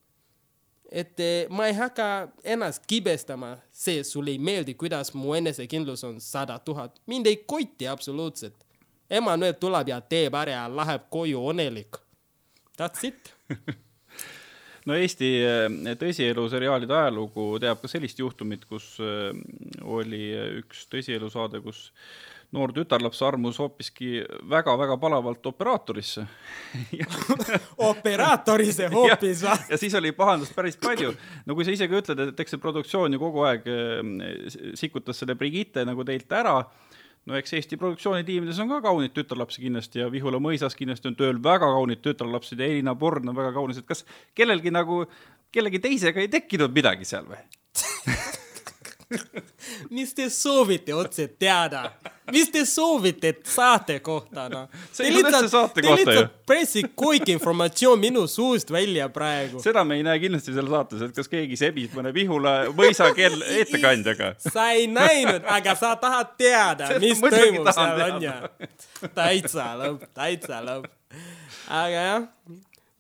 et 0.91 1.19
eh, 1.19 1.49
ma 1.49 1.67
ei 1.67 1.73
hakka 1.73 2.27
ennast 2.43 2.83
kibestama, 2.87 3.57
see 3.71 4.03
sulle 4.03 4.31
ei 4.31 4.39
meeldi, 4.39 4.73
kuidas 4.73 5.13
mu 5.13 5.33
enesekindlus 5.35 6.03
on 6.03 6.21
sada 6.21 6.59
tuhat, 6.59 7.01
mind 7.05 7.27
ei 7.27 7.37
koti 7.37 7.87
absoluutselt. 7.87 8.55
Emmanuel 9.09 9.53
tuleb 9.53 9.87
ja 9.87 10.01
teeb 10.01 10.35
ära 10.35 10.51
ja 10.51 10.67
läheb 10.67 11.05
koju 11.09 11.43
õnnelik. 11.51 11.99
That's 12.77 13.07
it. 13.07 13.33
no 14.87 14.95
Eesti 14.97 15.33
äh, 15.43 15.67
tõsielu 15.99 16.47
seriaalide 16.51 16.95
ajalugu 16.97 17.49
teab 17.63 17.83
ka 17.83 17.91
sellist 17.91 18.19
juhtumit, 18.21 18.65
kus 18.69 18.95
äh, 19.03 19.35
oli 19.83 20.31
üks 20.61 20.87
tõsielusaade, 20.91 21.61
kus 21.65 21.87
noor 22.55 22.71
tütarlaps 22.71 23.19
armus 23.27 23.57
hoopiski 23.59 24.21
väga-väga 24.47 24.95
palavalt 25.01 25.49
operaatorisse 25.49 26.23
operaatori 27.89 28.69
see 28.71 28.87
hoopis 28.93 29.43
ja, 29.43 29.57
ja 29.67 29.79
siis 29.79 29.95
oli 29.99 30.13
pahandust 30.15 30.55
päris 30.55 30.79
palju. 30.79 31.11
no 31.45 31.57
kui 31.57 31.67
sa 31.67 31.75
ise 31.75 31.89
ka 31.91 31.99
ütled, 31.99 32.23
et 32.29 32.39
eks 32.39 32.55
see 32.55 32.63
produktsioon 32.63 33.17
ju 33.17 33.19
kogu 33.25 33.43
aeg 33.49 33.67
äh, 33.67 33.99
sikutas 34.79 35.19
selle 35.19 35.35
Brigitte 35.35 35.83
nagu 35.87 36.07
teilt 36.07 36.31
ära, 36.31 36.61
no 37.27 37.37
eks 37.39 37.55
Eesti 37.57 37.79
produktsioonitiimides 37.79 38.59
on 38.63 38.71
ka 38.71 38.81
kauneid 38.85 39.13
tütarlapsi 39.15 39.63
kindlasti 39.65 40.01
ja 40.03 40.11
Vihula 40.11 40.39
mõisas 40.43 40.77
kindlasti 40.77 41.11
on 41.11 41.17
tööl 41.19 41.41
väga 41.43 41.69
kaunid 41.75 42.03
tütarlapsed 42.05 42.61
ja 42.61 42.69
Elina 42.71 42.95
Born 42.95 43.29
on 43.31 43.37
väga 43.37 43.53
kaunis, 43.55 43.81
et 43.81 43.87
kas 43.89 44.05
kellelgi 44.37 44.73
nagu, 44.73 45.03
kellegi 45.53 45.83
teisega 45.83 46.23
ei 46.23 46.31
tekkinud 46.31 46.73
midagi 46.75 47.07
seal 47.07 47.27
või? 47.29 47.43
mis 49.95 50.13
te 50.13 50.29
soovite 50.29 50.93
otse 50.93 51.27
teada? 51.39 51.83
mis 52.31 52.49
te 52.51 52.65
soovite 52.67 53.31
saate 53.47 53.99
kohta, 54.03 54.47
noh? 54.51 54.67
See 54.91 55.07
ei 55.07 55.13
ole 55.13 55.23
üldse 55.23 55.47
saate 55.51 55.83
kohta 55.85 56.15
ju. 56.17 56.25
pressib 56.47 56.89
kõik 56.99 57.31
informatsioon 57.31 58.01
minu 58.01 58.25
suust 58.31 58.71
välja 58.73 59.07
praegu. 59.13 59.61
seda 59.63 59.85
me 59.87 59.99
ei 59.99 60.05
näe 60.07 60.19
kindlasti 60.23 60.55
seal 60.55 60.67
saates, 60.71 61.05
et 61.07 61.15
kas 61.15 61.31
keegi 61.31 61.59
sebib 61.59 61.95
mõne 61.97 62.11
Vihula 62.15 62.55
mõisa 62.75 63.09
kell 63.17 63.43
ettekandjaga. 63.61 64.33
sa 64.43 64.69
ei 64.75 64.89
näinud, 64.91 65.47
aga 65.57 65.75
sa 65.79 65.95
tahad 66.01 66.35
teada, 66.39 66.91
mis 67.03 67.23
toimub 67.23 67.71
seal 67.71 68.05
on 68.09 68.21
teada. 68.21 68.51
ju. 68.59 69.11
täitsa 69.15 69.71
lõpp, 69.79 70.07
täitsa 70.17 70.61
lõpp. 70.67 70.91
aga 71.71 72.07
jah, 72.09 72.29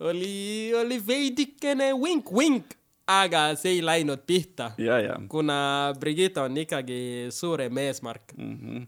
oli, 0.07 0.71
oli 0.77 1.01
veidikene 1.03 1.91
vink-vink, 1.99 2.76
aga 3.07 3.55
see 3.55 3.77
ei 3.77 3.81
läinud 3.81 4.19
pihta, 4.27 4.71
kuna 5.31 5.93
Brigitte 5.99 6.41
on 6.41 6.57
ikkagi 6.57 7.27
suurem 7.31 7.77
eesmärk 7.77 8.33
Mhm. 8.37 8.83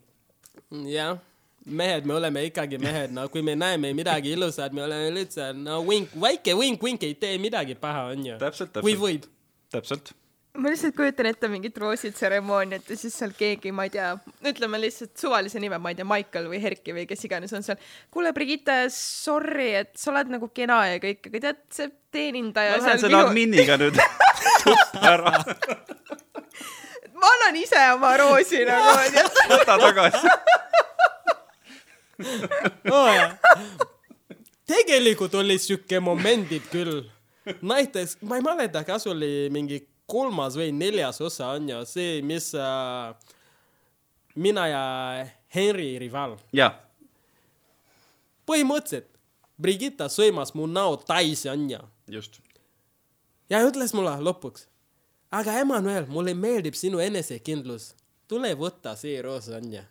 jah, 0.91 1.17
mehed, 1.65 2.05
me 2.05 2.13
oleme 2.13 2.43
ikkagi 2.45 2.77
mehed, 2.81 3.11
no 3.11 3.27
kui 3.29 3.41
me 3.41 3.55
näeme 3.55 3.93
midagi 3.93 4.31
ilusat, 4.35 4.73
me 4.73 4.83
oleme 4.83 5.11
lihtsalt 5.15 5.57
no 5.57 5.81
vink, 5.87 6.09
väike 6.21 6.53
vink-vink 6.59 7.03
ei 7.03 7.13
tee 7.15 7.37
midagi 7.37 7.75
paha, 7.75 8.09
onju. 8.13 8.37
Kui 8.81 8.95
võib. 8.95 9.23
täpselt. 9.71 10.11
Ma 10.57 10.71
lihtsalt 10.71 10.95
kujutan 10.97 11.29
ette 11.29 11.47
mingit 11.51 11.77
roositseremooniat 11.77 12.89
ja 12.89 12.97
siis 12.97 13.13
seal 13.21 13.33
keegi, 13.37 13.71
ma 13.75 13.85
ei 13.85 13.91
tea, 13.93 14.09
ütleme 14.49 14.79
lihtsalt 14.81 15.13
suvalise 15.19 15.61
nime, 15.61 15.77
ma 15.81 15.91
ei 15.93 15.97
tea, 15.99 16.07
Michael 16.09 16.49
või 16.49 16.61
Herki 16.63 16.95
või 16.95 17.05
kes 17.09 17.25
iganes 17.27 17.53
on 17.53 17.65
seal. 17.65 17.77
kuule, 18.11 18.33
Brigitte, 18.33 18.77
sorry, 18.93 19.69
et 19.83 19.93
sa 19.99 20.09
oled 20.13 20.31
nagu 20.33 20.49
kena 20.53 20.81
ja 20.89 21.01
kõik, 21.03 21.29
aga 21.29 21.43
tead, 21.45 21.61
see 21.75 21.91
teenindaja 22.13 22.77
ma 22.77 22.81
lähen 22.87 23.03
selle 23.03 23.21
adminiga 23.27 23.77
nüüd 23.81 23.99
tuppa 24.63 25.03
ära, 25.13 25.35
ma 27.13 27.33
annan 27.35 27.61
ise 27.61 27.83
oma 27.93 28.15
roosi 28.19 28.63
nagu, 28.67 28.95
võta 29.53 29.77
tagasi. 29.85 30.33
oh,. 32.89 33.21
tegelikult 34.69 35.37
oli 35.39 35.61
siuke 35.61 36.01
momendid 36.03 36.65
küll. 36.73 37.05
näiteks, 37.61 38.17
ma 38.25 38.41
ei 38.41 38.43
mäleta, 38.45 38.83
kas 38.85 39.07
oli 39.09 39.47
mingi 39.53 39.79
kolmas 40.09 40.57
või 40.59 40.73
neljas 40.75 41.21
osa 41.21 41.53
on 41.57 41.69
ju 41.69 41.83
see, 41.87 42.19
mis 42.25 42.51
äh, 42.57 43.13
mina 44.35 44.67
ja 44.69 44.83
Henry 45.53 45.93
rival. 46.01 46.37
jah, 46.53 46.75
põhimõtteliselt 48.49 49.15
Brigitta 49.59 50.07
sõimas 50.07 50.53
mu 50.55 50.69
näo 50.71 50.95
täis 51.03 51.43
onju 51.49 51.81
just. 52.07 52.39
ja 53.51 53.59
ütles 53.67 53.93
mulle 53.93 54.15
lõpuks, 54.23 54.65
aga 55.35 55.59
Emmanuel, 55.61 56.07
mulle 56.07 56.33
meeldib 56.33 56.77
sinu 56.79 57.01
enesekindlus, 57.03 57.93
tule 58.27 58.53
võta 58.55 58.95
see 58.97 59.21
roos 59.21 59.49
onju. 59.51 59.83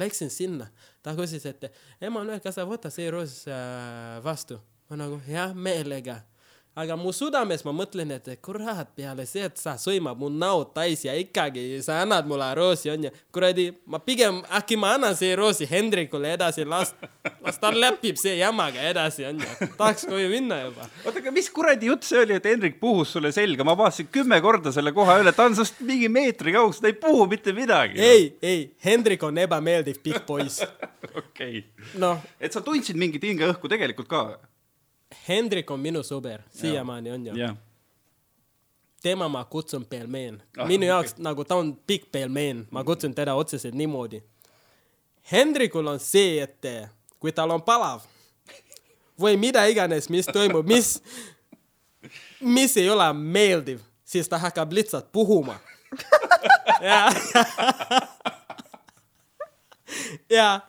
Läksin 0.00 0.30
sinna, 0.32 0.70
ta 1.04 1.12
küsis, 1.12 1.44
et 1.44 1.66
Emmanuel, 2.00 2.40
kas 2.40 2.56
sa 2.56 2.64
võtad 2.64 2.94
see 2.94 3.10
roos 3.12 3.42
äh, 3.44 4.22
vastu? 4.24 4.56
ma 4.88 4.98
nagu 5.00 5.18
jah, 5.24 5.54
meelega. 5.56 6.18
Aga 6.72 6.96
mu 6.96 7.12
südames 7.12 7.64
ma 7.66 7.72
mõtlen, 7.76 8.14
et 8.16 8.28
kurat, 8.44 8.88
peale 8.96 9.26
see, 9.28 9.44
et 9.44 9.58
sa 9.60 9.74
sõimad 9.80 10.16
mu 10.18 10.30
näo 10.32 10.62
täis 10.72 11.04
ja 11.04 11.12
ikkagi 11.18 11.82
sa 11.84 11.98
annad 12.00 12.28
mulle 12.28 12.48
roosi 12.56 12.88
onju. 12.92 13.10
kuradi, 13.32 13.66
ma 13.86 14.00
pigem 14.00 14.40
äkki 14.58 14.78
ma 14.80 14.94
annan 14.96 15.16
see 15.16 15.34
roosi 15.36 15.68
Hendrikule 15.68 16.32
edasi, 16.32 16.64
las, 16.64 16.94
las 17.44 17.60
ta 17.60 17.72
läpib 17.74 18.16
see 18.20 18.38
jamaga 18.38 18.80
edasi 18.88 19.26
onju. 19.28 19.50
tahaks 19.78 20.06
koju 20.08 20.30
minna 20.32 20.62
juba. 20.62 20.88
oota, 21.04 21.18
aga 21.20 21.34
mis 21.34 21.50
kuradi 21.52 21.90
jutt 21.90 22.08
see 22.08 22.22
oli, 22.24 22.38
et 22.40 22.48
Hendrik 22.48 22.80
puhus 22.80 23.12
sulle 23.16 23.32
selga, 23.36 23.66
ma 23.68 23.76
vaatasin 23.76 24.08
kümme 24.12 24.40
korda 24.44 24.72
selle 24.72 24.94
koha 24.96 25.18
üle, 25.20 25.34
ta 25.36 25.50
on 25.50 25.58
sinust 25.58 25.82
mingi 25.84 26.08
meetri 26.12 26.56
kaugusel, 26.56 26.86
ta 26.86 26.92
ei 26.92 26.96
puhu 27.04 27.26
mitte 27.28 27.52
midagi. 27.56 28.00
ei, 28.00 28.30
ei, 28.40 28.64
Hendrik 28.84 29.28
on 29.28 29.42
ebameeldiv 29.44 30.00
pikk 30.00 30.24
poiss. 30.28 30.64
okei, 31.20 31.66
noh, 32.00 32.24
et 32.40 32.56
sa 32.56 32.64
tundsid 32.64 32.96
mingit 32.96 33.28
hingeõhku 33.28 33.68
tegelikult 33.68 34.08
ka? 34.08 34.24
Hendrik 35.28 35.70
on 35.70 35.80
minu 35.80 36.02
sõber, 36.06 36.42
siiamaani 36.50 37.10
on 37.12 37.26
ju. 37.26 37.36
jah, 37.36 37.56
tema 39.02 39.28
ma 39.28 39.44
kutsun 39.44 39.84
pelmeen 39.84 40.42
Ah, 40.56 40.66
minu 40.66 40.84
okei. 40.84 40.88
jaoks 40.88 41.12
okay. 41.12 41.22
nagu 41.22 41.44
ta 41.44 41.56
on 41.56 41.74
pikk 41.86 42.10
pelmeen, 42.12 42.66
ma 42.70 42.84
kutsun 42.84 43.14
teda 43.14 43.34
otseselt 43.34 43.74
niimoodi. 43.74 44.22
Hendrikul 45.32 45.86
on 45.86 46.00
see, 46.00 46.40
et 46.42 46.66
kui 47.20 47.32
tal 47.32 47.50
on 47.50 47.62
palav 47.62 48.02
või 49.20 49.36
mida 49.38 49.64
iganes, 49.70 50.08
mis 50.10 50.26
toimub, 50.26 50.66
mis, 50.66 50.96
mis 52.40 52.76
ei 52.76 52.88
ole 52.90 53.06
meeldiv, 53.12 53.80
siis 54.04 54.28
ta 54.28 54.38
hakkab 54.38 54.72
lihtsalt 54.72 55.12
puhuma. 55.12 55.58
ja, 56.82 57.12
ja 60.30 60.60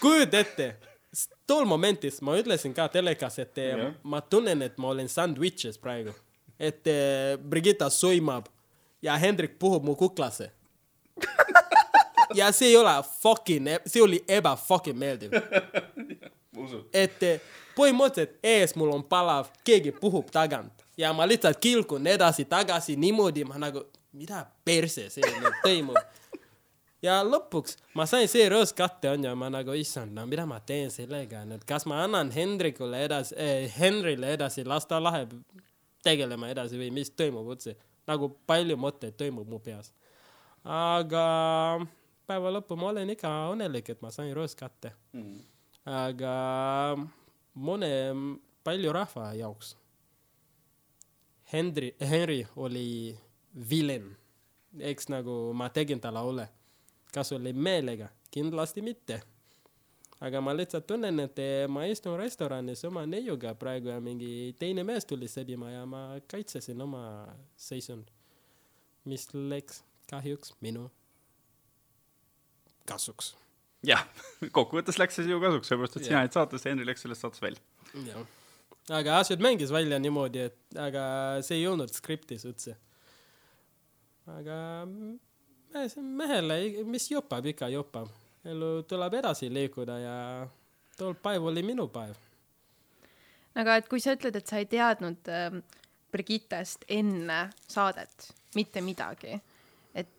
kujuta 0.00 0.38
ette, 0.38 0.76
tol 1.46 1.64
momentis 1.64 2.20
ma 2.22 2.36
ütlesin 2.38 2.74
ka 2.74 2.88
telekas, 2.92 3.38
et 3.42 3.58
eh, 3.58 3.72
Jah. 3.74 3.94
ma 4.02 4.20
tunnen, 4.20 4.62
et 4.66 4.78
ma 4.78 4.90
olen 4.92 5.08
sandwiches 5.08 5.78
praegu, 5.82 6.14
et 6.58 6.86
eh, 6.90 7.36
Brigitta 7.38 7.88
sõimab 7.92 8.48
ja 9.02 9.16
Hendrik 9.20 9.58
puhub 9.58 9.84
mu 9.86 9.96
kuklasse. 9.96 10.50
ja 12.34 12.50
see 12.52 12.72
ei 12.72 12.76
ole 12.76 12.96
fucking, 13.22 13.70
see 13.86 14.02
oli 14.02 14.22
eba 14.28 14.56
fucking 14.56 14.98
meeldiv, 14.98 15.36
et 17.04 17.22
eh, 17.22 17.40
põhimõtteliselt 17.76 18.40
ees 18.42 18.74
mul 18.76 18.94
on 18.94 19.04
palav, 19.06 19.52
keegi 19.64 19.94
puhub 19.96 20.32
tagant, 20.34 20.72
ja 20.98 21.12
ma 21.12 21.28
lihtsalt 21.28 21.60
kilkun 21.62 22.06
edasi-tagasi 22.10 22.96
niimoodi, 23.00 23.44
ma 23.44 23.60
nagu, 23.60 23.84
mida 24.16 24.46
perse 24.64 25.10
see 25.12 25.34
nüüd 25.40 25.62
toimub. 25.62 25.98
Ja 27.04 27.18
lõpuks 27.24 27.76
ma 27.98 28.06
sain 28.08 28.28
see 28.30 28.46
rõõs 28.50 28.72
kätte 28.76 29.10
onju, 29.12 29.34
ma 29.38 29.50
nagu 29.52 29.74
issand, 29.76 30.14
no 30.16 30.26
mida 30.28 30.46
ma 30.48 30.60
teen 30.60 30.90
sellega 30.90 31.44
nüüd, 31.48 31.64
kas 31.68 31.86
ma 31.86 32.02
annan 32.04 32.32
Hendrikule 32.34 33.02
edasi 33.06 33.36
eh,, 33.36 33.68
Henrile 33.78 34.32
edasi, 34.36 34.64
las 34.64 34.88
ta 34.88 35.00
läheb 35.02 35.34
tegelema 36.06 36.50
edasi 36.52 36.78
või 36.80 36.92
mis 36.94 37.10
toimub 37.10 37.48
üldse. 37.54 37.76
nagu 38.06 38.30
palju 38.46 38.76
mõtteid 38.78 39.16
toimub 39.18 39.48
mu 39.50 39.58
peas. 39.58 39.92
aga 40.64 41.24
päeva 42.26 42.52
lõppu 42.54 42.76
ma 42.78 42.90
olen 42.92 43.10
ikka 43.10 43.32
õnnelik, 43.52 43.90
et 43.90 44.02
ma 44.02 44.10
sain 44.10 44.34
rõõs 44.34 44.54
kätte 44.58 44.92
mm.. 45.12 45.40
aga 45.84 46.36
mõne, 47.54 47.90
palju 48.64 48.92
rahva 48.92 49.32
jaoks 49.34 49.76
Henry, 51.52 51.94
Henry 52.00 52.46
oli 52.56 53.16
vilen, 53.54 54.16
eks 54.80 55.06
nagu 55.08 55.52
ma 55.54 55.68
tegin 55.70 56.00
talle 56.02 56.18
ole. 56.26 56.46
Kas 57.16 57.32
oli 57.32 57.52
meelega? 57.52 58.10
kindlasti 58.30 58.82
mitte. 58.84 59.20
aga 60.20 60.40
ma 60.40 60.52
lihtsalt 60.56 60.86
tunnen, 60.88 61.20
et 61.24 61.40
ma 61.72 61.86
istun 61.88 62.18
restoranis 62.20 62.84
oma 62.88 63.06
neiuga 63.08 63.54
praegu 63.56 63.92
ja 63.92 63.98
mingi 64.00 64.54
teine 64.60 64.84
mees 64.84 65.08
tuli 65.08 65.28
sebima 65.28 65.70
ja 65.70 65.82
ma 65.88 66.04
kaitsesin 66.30 66.80
oma 66.80 67.02
seisund, 67.56 68.08
mis 69.04 69.28
läks 69.34 69.82
kahjuks 70.10 70.54
minu 70.64 70.88
kasuks. 72.88 73.34
jah, 73.84 74.06
kokkuvõttes 74.56 75.00
läks 75.00 75.18
see 75.18 75.28
sinu 75.28 75.40
kasuks, 75.42 75.68
sellepärast 75.72 76.00
et 76.00 76.10
sina 76.10 76.24
jäid 76.24 76.40
saatesse, 76.40 76.72
Henry 76.72 76.88
läks 76.88 77.06
sellest 77.06 77.26
saatest 77.26 77.48
välja. 77.48 77.62
jah 78.06 78.26
aga 78.96 79.18
asjad 79.20 79.42
mängis 79.42 79.72
välja 79.74 79.98
niimoodi, 79.98 80.46
et 80.46 80.78
aga 80.78 81.06
see 81.46 81.60
ei 81.60 81.66
olnud 81.66 81.90
skriptis 81.90 82.44
üldse. 82.46 82.76
aga 84.30 84.58
mehele, 86.02 86.60
mis 86.84 87.10
jopab, 87.10 87.46
ikka 87.46 87.68
jopab. 87.72 88.08
elu 88.46 88.82
tuleb 88.86 89.14
edasi 89.18 89.48
liikuda 89.50 89.98
ja 89.98 90.16
tol 90.98 91.16
päev 91.18 91.48
oli 91.50 91.64
minu 91.66 91.88
päev. 91.90 92.14
aga 93.54 93.76
et 93.80 93.88
kui 93.88 94.00
sa 94.00 94.14
ütled, 94.14 94.36
et 94.36 94.46
sa 94.46 94.60
ei 94.62 94.68
teadnud 94.70 95.28
äh, 95.32 95.60
Brigittest 96.12 96.86
enne 96.88 97.48
saadet 97.68 98.30
mitte 98.54 98.80
midagi, 98.80 99.34
et 99.94 100.12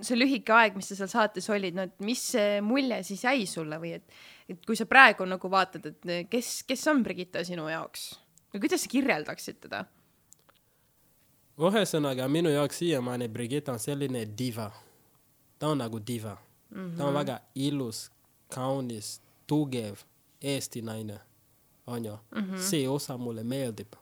see 0.00 0.18
lühike 0.18 0.52
aeg, 0.52 0.74
mis 0.76 0.90
sa 0.90 0.98
seal 0.98 1.12
saates 1.12 1.46
olid, 1.52 1.76
no 1.76 1.86
et 1.86 2.02
mis 2.04 2.24
mulje 2.66 3.02
siis 3.06 3.24
jäi 3.24 3.46
sulle 3.48 3.78
või 3.80 3.94
et 4.00 4.20
et 4.50 4.66
kui 4.66 4.74
sa 4.74 4.86
praegu 4.90 5.26
nagu 5.28 5.50
vaatad, 5.50 5.86
et 5.86 6.28
kes, 6.30 6.64
kes 6.66 6.82
on 6.90 7.04
Brigitta 7.06 7.44
sinu 7.46 7.68
jaoks 7.70 8.10
või 8.50 8.64
kuidas 8.64 8.84
sa 8.84 8.90
kirjeldaksid 8.90 9.60
teda? 9.66 9.84
ühesõnaga 11.60 12.26
minu 12.32 12.50
jaoks 12.50 12.80
siiamaani 12.80 13.28
Brigitta 13.28 13.74
on 13.74 13.82
selline 13.82 14.24
diva. 14.38 14.70
Ta 15.60 15.68
on 15.68 15.78
nagu 15.78 16.00
diva 16.06 16.36
mm. 16.70 16.78
-hmm. 16.80 16.96
ta 16.96 17.06
on 17.06 17.14
väga 17.14 17.40
ilus, 17.54 18.10
kaunis, 18.48 19.20
tugev 19.46 19.94
Eesti 20.40 20.82
naine, 20.82 21.20
onju 21.86 22.18
mm. 22.36 22.40
-hmm. 22.40 22.58
see 22.58 22.88
osa 22.88 23.18
mulle 23.18 23.44
meeldib 23.44 23.92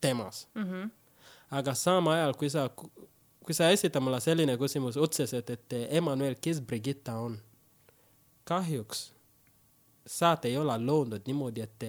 temas 0.00 0.48
mm. 0.54 0.62
-hmm. 0.62 0.90
aga 1.50 1.74
samal 1.74 2.12
ajal, 2.12 2.34
kui 2.34 2.50
sa, 2.50 2.70
kui 3.44 3.54
sa 3.54 3.70
esitad 3.70 4.02
mulle 4.02 4.20
selline 4.20 4.56
küsimus 4.56 4.96
otseselt, 4.96 5.50
et 5.50 5.72
Emmanuel, 5.72 6.34
kes 6.40 6.60
Brigitta 6.60 7.14
on 7.14 7.38
kahjuks 8.44 9.12
saat 10.08 10.44
ei 10.44 10.56
ole 10.56 10.78
loodud 10.78 11.22
niimoodi, 11.26 11.60
et 11.60 11.84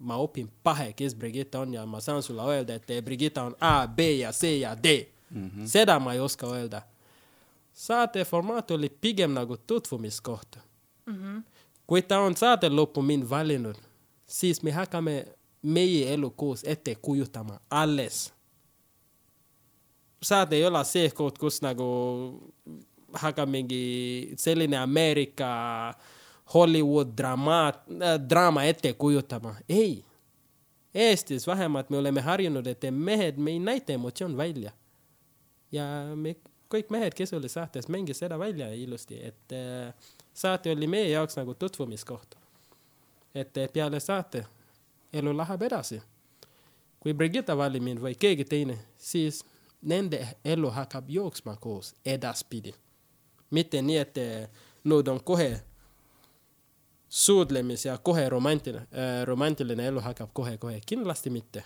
ma 0.00 0.18
õpin 0.20 0.48
pähe, 0.62 0.92
kes 0.92 1.14
Brigitte 1.16 1.58
on 1.58 1.74
ja 1.74 1.86
ma 1.86 2.00
saan 2.00 2.22
sulle 2.22 2.42
öelda, 2.42 2.74
et 2.74 3.04
Brigitte 3.04 3.40
on 3.40 3.56
A, 3.60 3.86
B 3.88 4.00
ja 4.20 4.32
C 4.32 4.58
ja 4.60 4.74
D 4.76 5.06
mm. 5.30 5.50
-hmm. 5.50 5.66
seda 5.66 5.98
ma 5.98 6.12
ei 6.12 6.20
oska 6.20 6.46
öelda. 6.46 6.82
Saate 7.74 8.24
formaat 8.24 8.70
oli 8.70 8.88
pigem 8.88 9.32
nagu 9.34 9.56
tutvumiskoht 9.56 10.56
mm. 11.06 11.14
-hmm. 11.14 11.42
kui 11.86 12.02
ta 12.02 12.20
on 12.20 12.36
saate 12.36 12.68
lõppu 12.68 13.02
mind 13.02 13.30
valinud, 13.30 13.76
siis 14.26 14.62
me 14.62 14.70
hakkame 14.70 15.26
meie 15.62 16.12
elu 16.14 16.30
koos 16.30 16.64
ette 16.64 16.94
kujutama 16.94 17.60
alles. 17.70 18.32
saade 20.22 20.56
ei 20.56 20.66
ole 20.66 20.84
see 20.84 21.10
koht, 21.10 21.38
kus 21.38 21.62
nagu 21.62 21.84
hakkab 23.12 23.48
mingi 23.48 24.32
selline 24.36 24.78
Ameerika 24.78 25.48
Hollywood 26.54 27.08
draama 27.16 27.68
äh,, 27.68 28.28
draama 28.28 28.64
ette 28.64 28.92
kujutama, 28.92 29.54
ei. 29.68 30.04
Eestis 30.94 31.46
vähemalt 31.46 31.90
me 31.90 31.98
oleme 31.98 32.20
harjunud, 32.20 32.66
et 32.66 32.84
mehed, 32.90 33.36
me 33.36 33.50
ei 33.50 33.58
näita 33.58 33.92
emotsioon 33.92 34.36
välja. 34.36 34.72
ja 35.72 35.84
me 36.14 36.36
kõik 36.74 36.90
mehed, 36.90 37.14
kes 37.16 37.32
olid 37.36 37.52
saates, 37.52 37.88
mängis 37.88 38.20
seda 38.22 38.38
välja 38.38 38.68
ilusti, 38.74 39.20
et 39.22 39.54
äh, 39.56 40.12
saate 40.34 40.72
oli 40.74 40.90
meie 40.90 41.08
jaoks 41.10 41.38
nagu 41.40 41.54
tutvumiskoht. 41.54 42.34
et 43.34 43.56
äh, 43.58 43.68
peale 43.72 44.00
saate 44.00 44.46
elu 45.12 45.36
läheb 45.36 45.62
edasi. 45.62 46.02
kui 47.00 47.14
Brigitta 47.14 47.56
valib 47.56 47.82
mind 47.82 48.00
või 48.00 48.14
keegi 48.14 48.44
teine, 48.44 48.78
siis 48.98 49.44
nende 49.82 50.26
elu 50.44 50.70
hakkab 50.70 51.10
jooksma 51.10 51.56
koos 51.56 51.94
edaspidi 52.04 52.74
mitte 53.54 53.82
nii, 53.82 53.96
et 53.96 54.18
nüüd 54.84 55.08
on 55.08 55.20
kohe 55.24 55.48
suudlemis 57.08 57.86
ja 57.86 57.98
kohe 57.98 58.28
romantiline 58.28 58.86
äh,, 58.90 59.22
romantiline 59.24 59.86
elu 59.86 60.00
hakkab 60.00 60.30
kohe-kohe, 60.32 60.80
kindlasti 60.86 61.30
mitte. 61.30 61.64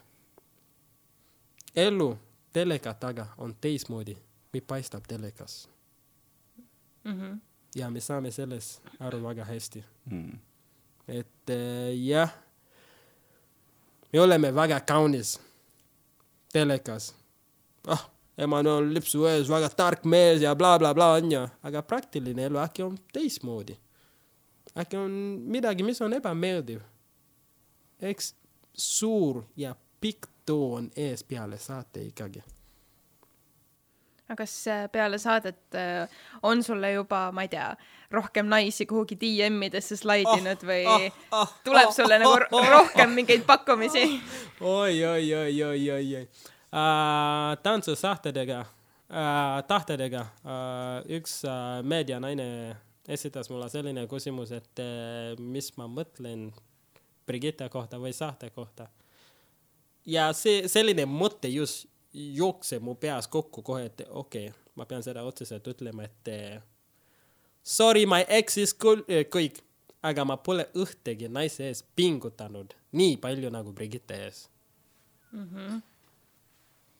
elu 1.76 2.16
teleka 2.52 2.94
taga 2.94 3.26
on 3.38 3.54
teistmoodi, 3.60 4.16
kui 4.50 4.60
paistab 4.60 5.04
telekas 5.08 5.68
mm. 7.04 7.20
-hmm. 7.20 7.38
ja 7.74 7.90
me 7.90 8.00
saame 8.00 8.30
selles 8.30 8.80
aru 9.00 9.22
väga 9.22 9.44
hästi 9.44 9.84
mm.. 10.10 10.38
et 11.08 11.50
äh, 11.50 12.06
jah, 12.06 12.30
me 14.12 14.20
oleme 14.20 14.54
väga 14.54 14.80
kaunis 14.80 15.40
telekas. 16.52 17.14
ah 17.86 18.10
Emmanuel 18.38 18.92
lipsu 18.94 19.24
ees, 19.26 19.48
väga 19.50 19.68
tark 19.68 20.04
mees 20.04 20.42
ja 20.42 20.54
blablabla 20.54 20.94
bla, 20.94 21.18
bla, 21.18 21.22
onju, 21.22 21.40
aga 21.62 21.82
praktiline 21.82 22.44
elu 22.46 22.58
äkki 22.62 22.82
on 22.82 22.98
teistmoodi. 23.12 23.74
äkki 24.78 24.96
on 24.96 25.10
midagi, 25.50 25.82
mis 25.82 26.00
on 26.02 26.12
ebameeldiv. 26.12 26.80
eks 28.00 28.34
suur 28.74 29.42
ja 29.56 29.74
pikk 30.00 30.26
too 30.46 30.74
on 30.74 30.90
ees 30.96 31.24
peale 31.24 31.58
saate 31.58 32.02
ikkagi. 32.02 32.42
Aga 34.28 34.42
kas 34.42 34.54
äh, 34.68 34.84
peale 34.92 35.18
saadet 35.18 35.74
äh, 35.74 36.08
on 36.42 36.62
sulle 36.62 36.92
juba, 36.92 37.28
ma 37.32 37.46
ei 37.46 37.48
tea, 37.52 37.70
rohkem 38.12 38.48
naisi 38.48 38.86
kuhugi 38.86 39.16
DM-idesse 39.20 39.96
slaidinud 39.96 40.64
või 40.68 40.82
oh, 40.84 41.06
oh, 41.08 41.38
oh, 41.40 41.54
tuleb 41.64 41.92
sulle 41.96 42.20
nagu 42.20 42.34
oh, 42.36 42.58
oh, 42.60 42.68
rohkem 42.74 43.14
mingeid 43.16 43.46
pakkumisi? 43.48 44.04
oi, 44.60 45.00
oi, 45.04 45.24
oi, 45.34 45.62
oi, 45.70 45.80
oi, 45.96 46.04
oi 46.20 46.26
äh, 46.26 47.56
tantsusahtedega 47.64 48.60
äh,, 48.60 49.64
tahtedega 49.72 50.26
äh, 50.44 51.16
üks 51.18 51.40
äh, 51.48 51.80
meedianaine 51.82 52.76
esitas 53.08 53.48
mulle 53.48 53.70
selline 53.72 54.04
küsimus, 54.10 54.52
et 54.52 54.84
äh, 54.84 55.32
mis 55.40 55.72
ma 55.80 55.88
mõtlen 55.88 56.50
Brigitte 57.28 57.68
kohta 57.68 58.00
või 58.00 58.12
sahte 58.16 58.50
kohta. 58.52 58.88
ja 60.08 60.32
see, 60.32 60.68
selline 60.68 61.04
mõte 61.08 61.48
just 61.52 61.88
jookseb 62.12 62.82
mu 62.82 62.94
peas 62.94 63.28
kokku 63.28 63.62
kohe, 63.62 63.84
et 63.86 64.02
okei 64.08 64.48
okay,, 64.48 64.56
ma 64.74 64.86
pean 64.88 65.02
seda 65.02 65.24
otseselt 65.26 65.66
ütlema, 65.68 66.08
et 66.08 66.32
äh, 66.32 66.62
sorry, 67.62 68.06
my 68.06 68.24
ex 68.28 68.56
is 68.58 68.74
cool, 68.74 69.04
äh, 69.10 69.26
kõik, 69.28 69.60
aga 70.02 70.24
ma 70.24 70.38
pole 70.38 70.68
ühtegi 70.78 71.28
naise 71.28 71.66
ees 71.68 71.82
pingutanud 71.96 72.74
nii 72.96 73.16
palju 73.20 73.50
nagu 73.50 73.72
Brigitte 73.74 74.18
ees 74.24 74.48
mm. 75.32 75.46
-hmm 75.48 75.78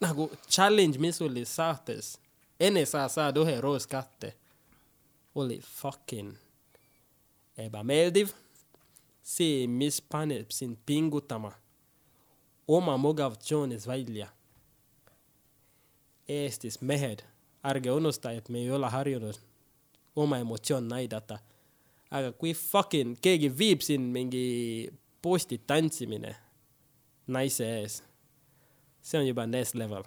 nagu 0.01 0.31
challenge, 0.49 0.99
mis 0.99 1.21
oli 1.23 1.45
saates, 1.45 2.17
enne 2.61 2.85
sa 2.87 3.07
saad 3.11 3.39
ühe 3.41 3.59
roos 3.61 3.87
kätte, 3.87 4.35
oli 5.35 5.61
fucking 5.63 6.35
ebameeldiv. 7.59 8.35
see, 9.29 9.67
mis 9.67 10.01
paneb 10.01 10.49
sind 10.57 10.79
pingutama 10.87 11.51
oma 12.69 12.97
mugavtsioonist 12.97 13.87
välja. 13.87 14.29
Eestis 16.29 16.81
mehed, 16.81 17.23
ärge 17.65 17.93
unusta, 17.93 18.33
et 18.33 18.49
me 18.49 18.59
ei 18.59 18.71
ole 18.71 18.91
harjunud 18.91 19.39
oma 20.17 20.39
emotsioon 20.39 20.89
näidata. 20.89 21.39
aga 22.11 22.33
kui 22.33 22.55
fucking 22.55 23.19
keegi 23.21 23.51
viib 23.59 23.81
sind 23.85 24.13
mingi 24.13 24.89
posti 25.23 25.59
tantsimine 25.67 26.31
naise 27.27 27.67
ees 27.81 28.03
see 29.03 29.21
on 29.21 29.27
juba 29.27 29.47
next 29.47 29.75
level 29.75 30.03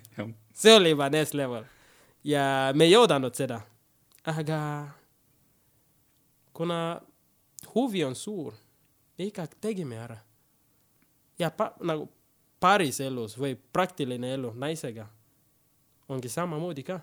see 0.60 0.72
oli 0.76 0.90
juba 0.90 1.10
next 1.10 1.34
level 1.34 1.64
ja 2.24 2.72
me 2.74 2.84
ei 2.84 2.96
oodanud 2.96 3.34
seda. 3.34 3.60
aga 4.24 4.88
kuna 6.52 7.00
huvi 7.74 8.04
on 8.04 8.14
suur, 8.14 8.54
me 9.18 9.24
ikkagi 9.24 9.56
tegime 9.60 9.96
ära. 9.96 10.16
ja 11.38 11.50
pa, 11.50 11.74
nagu 11.80 12.08
päriselus 12.60 13.38
või 13.38 13.56
praktiline 13.72 14.34
elu 14.34 14.52
naisega 14.56 15.06
ongi 16.08 16.28
samamoodi 16.28 16.82
ka. 16.82 17.00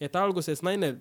et 0.00 0.16
alguses 0.16 0.62
naine 0.62 0.96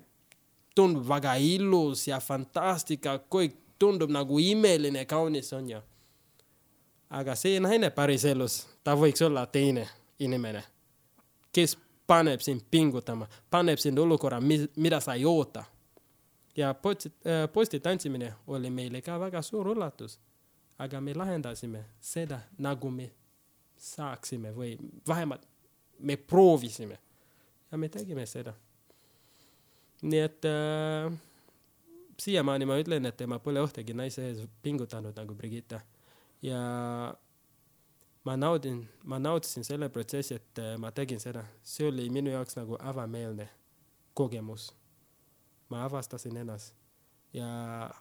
tundub 0.76 1.08
väga 1.08 1.36
ilus 1.36 2.08
ja 2.08 2.20
fantastika, 2.20 3.18
kõik 3.32 3.56
tundub 3.80 4.12
nagu 4.12 4.40
imeline, 4.40 5.06
kaunis 5.06 5.54
on 5.54 5.70
ju. 5.70 5.82
aga 7.10 7.36
see 7.36 7.60
naine 7.60 7.90
päriselus, 7.90 8.68
ta 8.84 8.94
võiks 8.96 9.24
olla 9.26 9.46
teine 9.46 9.88
inimene, 10.20 10.64
kes 11.52 11.78
paneb 12.08 12.42
sind 12.42 12.62
pingutama, 12.72 13.28
paneb 13.50 13.80
sind 13.80 13.98
olukorra, 13.98 14.40
mida 14.76 15.00
sa 15.00 15.14
ei 15.14 15.26
oota. 15.26 15.64
ja 16.56 16.74
posti, 16.74 17.12
äh, 17.26 17.52
posti 17.54 17.80
tantsimine 17.80 18.34
oli 18.48 18.70
meile 18.70 19.02
ka 19.02 19.20
väga 19.20 19.42
suur 19.42 19.68
üllatus. 19.76 20.20
aga 20.78 21.02
me 21.02 21.14
lahendasime 21.14 21.86
seda, 22.00 22.40
nagu 22.58 22.90
me 22.92 23.12
saaksime 23.78 24.52
või 24.56 24.78
vähemalt 25.08 25.48
me 26.00 26.18
proovisime. 26.18 27.00
Ja 27.72 27.78
me 27.78 27.90
tegime 27.90 28.26
seda. 28.26 28.54
nii 30.02 30.20
et 30.24 30.46
äh, 30.48 31.12
siiamaani 32.20 32.66
ma 32.66 32.78
ütlen, 32.80 33.06
et 33.06 33.20
ma 33.28 33.40
pole 33.44 33.60
ühtegi 33.60 33.92
naise 33.94 34.30
ees 34.30 34.46
pingutanud 34.64 35.18
nagu 35.20 35.36
Brigitte 35.36 35.82
ja 36.42 36.60
ma 38.24 38.36
naudin, 38.38 38.88
ma 39.04 39.20
nautisin 39.20 39.64
selle 39.68 39.90
protsessi, 39.90 40.36
et 40.40 40.60
äh, 40.60 40.78
ma 40.80 40.92
tegin 40.92 41.20
seda, 41.20 41.44
see 41.64 41.88
oli 41.88 42.08
minu 42.10 42.32
jaoks 42.32 42.56
nagu 42.60 42.80
avameelne 42.80 43.50
kogemus. 44.14 44.74
ma 45.70 45.84
avastasin 45.86 46.38
ennast. 46.38 46.74
Ja 47.34 47.46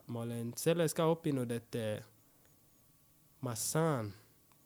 ma 0.07 0.21
olen 0.21 0.55
selles 0.57 0.95
ka 0.97 1.05
õppinud, 1.13 1.51
et 1.53 1.77
äh, 1.77 2.05
ma 3.45 3.53
saan 3.55 4.15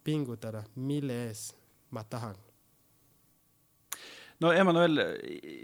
pingutada, 0.04 0.62
mille 0.76 1.16
ees 1.26 1.48
ma 1.90 2.04
tahan 2.04 2.36
no 4.42 4.52
Emmanuel, 4.54 4.98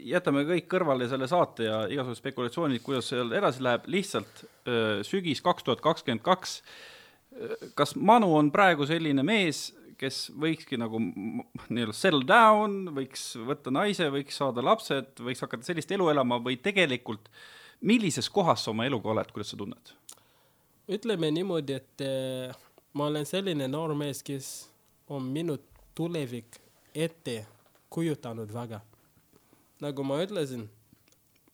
jätame 0.07 0.45
kõik 0.49 0.68
kõrvale 0.70 1.09
selle 1.11 1.29
saate 1.31 1.66
ja 1.66 1.81
igasugused 1.91 2.22
spekulatsioonid, 2.22 2.83
kuidas 2.85 3.11
seal 3.12 3.33
edasi 3.37 3.64
läheb, 3.64 3.89
lihtsalt 3.91 4.45
öö, 4.68 5.03
sügis 5.07 5.43
kaks 5.45 5.66
tuhat 5.66 5.83
kakskümmend 5.85 6.24
kaks. 6.26 6.61
kas 7.79 7.95
Manu 7.97 8.33
on 8.37 8.51
praegu 8.51 8.87
selline 8.89 9.22
mees, 9.22 9.68
kes 9.99 10.29
võikski 10.39 10.79
nagu 10.79 11.01
nii-öelda 11.03 11.95
settle 11.97 12.26
down, 12.26 12.89
võiks 12.95 13.33
võtta 13.47 13.72
naise, 13.74 14.09
võiks 14.14 14.39
saada 14.39 14.62
lapsed, 14.64 15.18
võiks 15.22 15.43
hakata 15.43 15.66
sellist 15.66 15.93
elu 15.95 16.09
elama 16.14 16.39
või 16.43 16.59
tegelikult 16.62 17.29
millises 17.81 18.31
kohas 18.31 18.64
sa 18.64 18.72
oma 18.72 18.87
eluga 18.89 19.12
oled, 19.12 19.35
kuidas 19.35 19.53
sa 19.53 19.59
tunned? 19.61 19.95
ütleme 20.89 21.29
niimoodi, 21.35 21.74
et 21.76 22.01
äh, 22.01 22.55
ma 22.97 23.11
olen 23.11 23.26
selline 23.29 23.66
noor 23.68 23.93
mees, 23.99 24.22
kes 24.24 24.70
on 25.12 25.26
minu 25.35 25.59
tulevik 25.99 26.57
ette 26.95 27.43
kujutanud 27.91 28.53
väga. 28.53 28.80
nagu 29.80 30.05
ma 30.05 30.22
ütlesin 30.22 30.68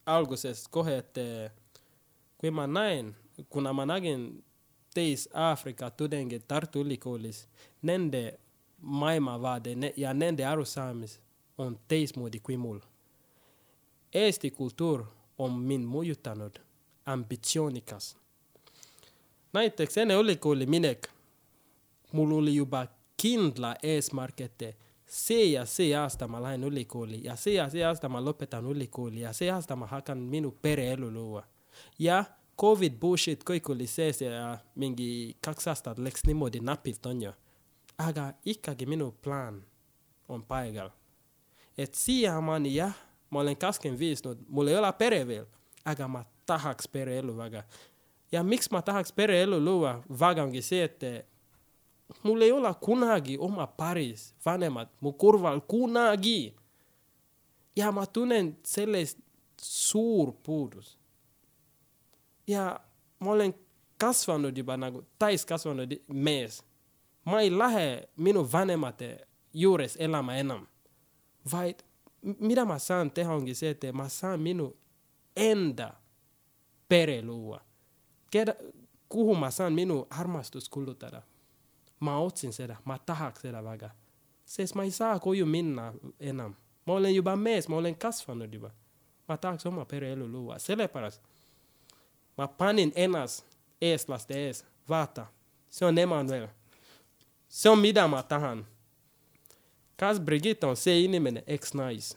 alguses 0.06 0.68
kohe, 0.68 0.98
et 0.98 1.18
eh, 1.18 1.50
kui 2.38 2.50
ma 2.50 2.66
näen, 2.66 3.14
kuna 3.48 3.72
ma 3.72 3.86
nägin 3.86 4.44
teis 4.94 5.28
Aafrika 5.34 5.90
tudengid 5.90 6.42
Tartu 6.48 6.80
Ülikoolis, 6.80 7.46
nende 7.82 8.38
maailmavaade 8.80 9.92
ja 9.96 10.14
nende 10.14 10.46
arusaamis 10.46 11.20
on 11.58 11.78
teistmoodi 11.88 12.40
kui 12.40 12.56
mul. 12.56 12.78
Eesti 14.14 14.50
kultuur 14.50 15.04
on 15.38 15.52
mind 15.52 15.84
mõjutanud 15.84 16.60
ambitsioonikas. 17.06 18.16
näiteks 19.52 19.96
enne 19.96 20.14
ülikooli 20.14 20.66
minek, 20.66 21.08
mul 22.12 22.32
oli 22.32 22.54
juba 22.54 22.86
kindla 23.16 23.74
eesmärk 23.82 24.40
ette 24.40 24.74
see 25.14 25.52
ja 25.52 25.66
see 25.66 25.94
aasta 25.94 26.28
ma 26.28 26.42
lähen 26.42 26.64
ülikooli 26.64 27.20
ja 27.24 27.36
see 27.36 27.54
ja 27.54 27.68
see 27.70 27.84
aasta 27.86 28.08
ma 28.08 28.20
lõpetan 28.20 28.66
ülikooli 28.66 29.20
ja 29.20 29.32
see 29.32 29.50
aasta 29.50 29.76
ma 29.76 29.86
hakkan 29.86 30.18
minu 30.18 30.50
pereelu 30.62 31.10
luua. 31.10 31.44
jah, 31.98 32.26
Covid 32.60 32.98
bullshit 33.00 33.44
kõik 33.44 33.70
oli 33.70 33.86
sees 33.86 34.20
ja 34.22 34.58
mingi 34.74 35.36
kaks 35.42 35.68
aastat 35.70 35.98
läks 35.98 36.26
niimoodi 36.26 36.60
napilt, 36.60 37.06
onju. 37.06 37.32
aga 37.98 38.32
ikkagi 38.44 38.86
minu 38.86 39.12
plaan 39.22 39.62
on 40.28 40.42
paigal. 40.42 40.90
et 41.78 41.94
siiamaani 41.94 42.74
jah, 42.74 42.94
ma 43.30 43.40
olen 43.40 43.56
kakskümmend 43.56 44.00
viis 44.00 44.24
nüüd, 44.24 44.42
mul 44.48 44.68
ei 44.68 44.76
ole 44.76 44.92
pere 44.98 45.26
veel, 45.26 45.46
aga 45.84 46.08
ma 46.08 46.24
tahaks 46.46 46.88
pereelu 46.88 47.36
väga. 47.36 47.62
ja 48.32 48.42
miks 48.42 48.70
ma 48.70 48.82
tahaks 48.82 49.12
pereelu 49.12 49.60
luua, 49.64 50.02
väga 50.20 50.42
ongi 50.42 50.62
see, 50.62 50.82
et 50.84 51.26
mul 52.22 52.42
ei 52.42 52.52
ole 52.52 52.74
kunagi 52.80 53.38
oma 53.38 53.66
paris 53.66 54.34
vanemat 54.44 54.90
mu 55.00 55.12
kõrval, 55.12 55.60
kunagi. 55.68 56.54
ja 57.76 57.92
ma 57.92 58.06
tunnen 58.06 58.56
sellest 58.62 59.18
suur 59.60 60.32
puudus. 60.42 60.98
ja 62.46 62.80
ma 63.18 63.30
olen 63.30 63.54
kasvanud 63.98 64.56
juba 64.56 64.76
nagu 64.76 65.04
täiskasvanud 65.18 66.00
mees. 66.08 66.62
ma 67.24 67.40
ei 67.40 67.58
lähe 67.58 68.08
minu 68.16 68.48
vanemate 68.52 69.26
juures 69.54 69.96
elama 69.96 70.36
enam, 70.36 70.66
vaid 71.52 71.82
mida 72.22 72.64
ma 72.64 72.78
saan 72.78 73.10
teha, 73.10 73.34
ongi 73.34 73.54
see, 73.54 73.70
et 73.70 73.84
ma 73.92 74.08
saan 74.08 74.40
minu 74.40 74.76
enda 75.36 75.92
pere 76.88 77.22
luua. 77.22 77.60
keda, 78.30 78.54
kuhu 79.08 79.34
ma 79.34 79.50
saan 79.50 79.72
minu 79.72 80.06
armastust 80.10 80.68
kulutada 80.68 81.22
ma 82.04 82.18
otsin 82.18 82.52
seda, 82.52 82.76
ma 82.84 82.98
tahaks 82.98 83.40
seda 83.40 83.64
väga. 83.64 83.90
sest 84.44 84.74
ma 84.74 84.84
ei 84.84 84.90
saa 84.90 85.18
koju 85.18 85.46
minna 85.46 85.92
enam. 86.20 86.54
ma 86.86 86.92
olen 86.94 87.14
juba 87.14 87.36
mees, 87.36 87.68
ma 87.68 87.76
olen 87.76 87.96
kasvanud 87.96 88.54
juba. 88.54 88.70
ma 89.28 89.36
tahaks 89.36 89.66
oma 89.66 89.84
pereelu 89.84 90.28
luua, 90.32 90.58
sellepärast 90.58 91.22
ma 92.36 92.48
panin 92.48 92.92
ennast 92.94 93.44
eestlaste 93.80 94.34
ees, 94.46 94.64
vaata, 94.88 95.26
see 95.70 95.88
on 95.88 95.98
Emmanuel. 95.98 96.48
see 97.48 97.72
on, 97.72 97.78
mida 97.78 98.08
ma 98.08 98.22
tahan. 98.22 98.66
kas 99.96 100.20
Brigitte 100.20 100.66
on 100.66 100.76
see 100.76 101.04
inimene, 101.04 101.44
eks-nais 101.46 102.16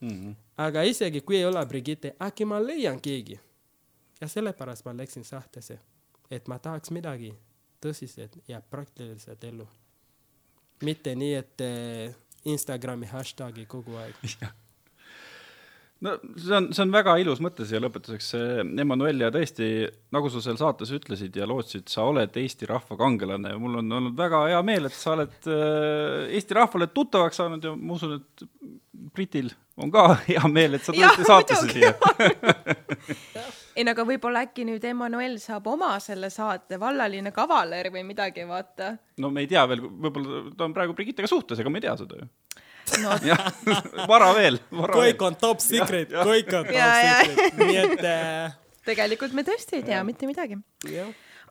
mm? 0.00 0.08
-hmm. 0.08 0.34
aga 0.56 0.82
isegi 0.82 1.20
kui 1.20 1.36
ei 1.36 1.44
ole 1.44 1.66
Brigitte, 1.66 2.16
äkki 2.22 2.44
ma 2.44 2.66
leian 2.66 3.00
keegi. 3.00 3.40
ja 4.20 4.28
sellepärast 4.28 4.84
ma 4.84 4.96
läksin 4.96 5.24
sahtesse, 5.24 5.78
et 6.30 6.48
ma 6.48 6.58
tahaks 6.58 6.90
midagi 6.90 7.34
tõsised 7.82 8.38
ja 8.48 8.60
praktilised 8.60 9.44
ellu. 9.44 9.66
mitte 10.84 11.14
nii, 11.16 11.34
et 11.34 11.64
eh, 11.64 12.14
Instagrami 12.46 13.08
hashtagi 13.10 13.66
kogu 13.66 13.96
aeg. 13.96 14.14
No 16.04 16.12
see 16.36 16.52
on, 16.52 16.66
see 16.76 16.82
on 16.84 16.90
väga 16.92 17.14
ilus 17.22 17.38
mõte 17.40 17.64
siia 17.64 17.78
lõpetuseks, 17.80 18.26
Emmanuel, 18.82 19.22
ja 19.24 19.30
tõesti, 19.32 19.86
nagu 20.12 20.28
sa 20.28 20.42
seal 20.44 20.58
saates 20.60 20.90
ütlesid 20.92 21.38
ja 21.40 21.46
lootsid, 21.48 21.86
sa 21.88 22.04
oled 22.10 22.36
Eesti 22.36 22.68
rahva 22.68 22.98
kangelane 23.00 23.54
ja 23.54 23.60
mul 23.60 23.78
on 23.80 23.96
olnud 23.98 24.18
väga 24.18 24.42
hea 24.50 24.60
meel, 24.66 24.90
et 24.90 24.96
sa 24.96 25.14
oled 25.14 25.48
äh, 25.48 26.26
Eesti 26.36 26.58
rahvale 26.58 26.90
tuttavaks 26.92 27.40
saanud 27.40 27.64
ja 27.64 27.72
ma 27.72 27.96
usun, 27.96 28.18
et 28.20 28.44
Britil 29.16 29.48
on 29.80 29.88
ka 29.94 30.10
hea 30.28 30.44
meel, 30.52 30.76
et 30.76 30.84
sa 30.84 30.92
tulid 30.92 31.30
saatesse 31.32 31.72
siia 31.72 31.94
ei 33.76 33.84
no 33.84 33.92
aga 33.92 34.06
võib-olla 34.08 34.42
äkki 34.46 34.64
nüüd 34.68 34.84
Emmanuel 34.88 35.36
saab 35.42 35.66
oma 35.68 35.92
selle 36.02 36.30
saate 36.32 36.78
vallaline 36.80 37.32
kavaler 37.36 37.90
või 37.92 38.06
midagi, 38.08 38.46
vaata. 38.48 38.94
no 39.22 39.30
me 39.30 39.44
ei 39.44 39.50
tea 39.50 39.66
veel, 39.68 39.84
võib-olla 39.84 40.42
ta 40.56 40.68
on 40.68 40.76
praegu 40.76 40.96
Brigittega 40.96 41.28
suhtes, 41.30 41.60
ega 41.60 41.72
me 41.72 41.82
ei 41.82 41.86
tea 41.88 41.96
seda 42.00 42.22
ju 42.22 42.30
no. 43.02 43.12
vara 44.12 44.32
veel. 44.36 44.58
kõik 44.70 45.22
on 45.26 45.38
top 45.40 45.62
secret, 45.64 46.12
kõik 46.14 46.50
on 46.56 46.68
top 46.70 46.96
secret, 47.02 47.60
nii 47.60 47.78
et 47.82 48.04
äh.... 48.06 48.58
tegelikult 48.86 49.36
me 49.36 49.46
tõesti 49.46 49.80
ei 49.80 49.86
tea 49.86 50.02
mitte 50.06 50.28
midagi. 50.30 50.58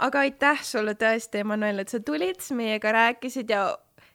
aga 0.06 0.26
aitäh 0.26 0.64
sulle 0.66 0.96
tõesti, 1.00 1.44
Emmanuel, 1.46 1.84
et 1.84 1.94
sa 1.94 2.02
tulid, 2.04 2.42
meiega 2.58 2.94
rääkisid 2.96 3.52
ja 3.52 3.68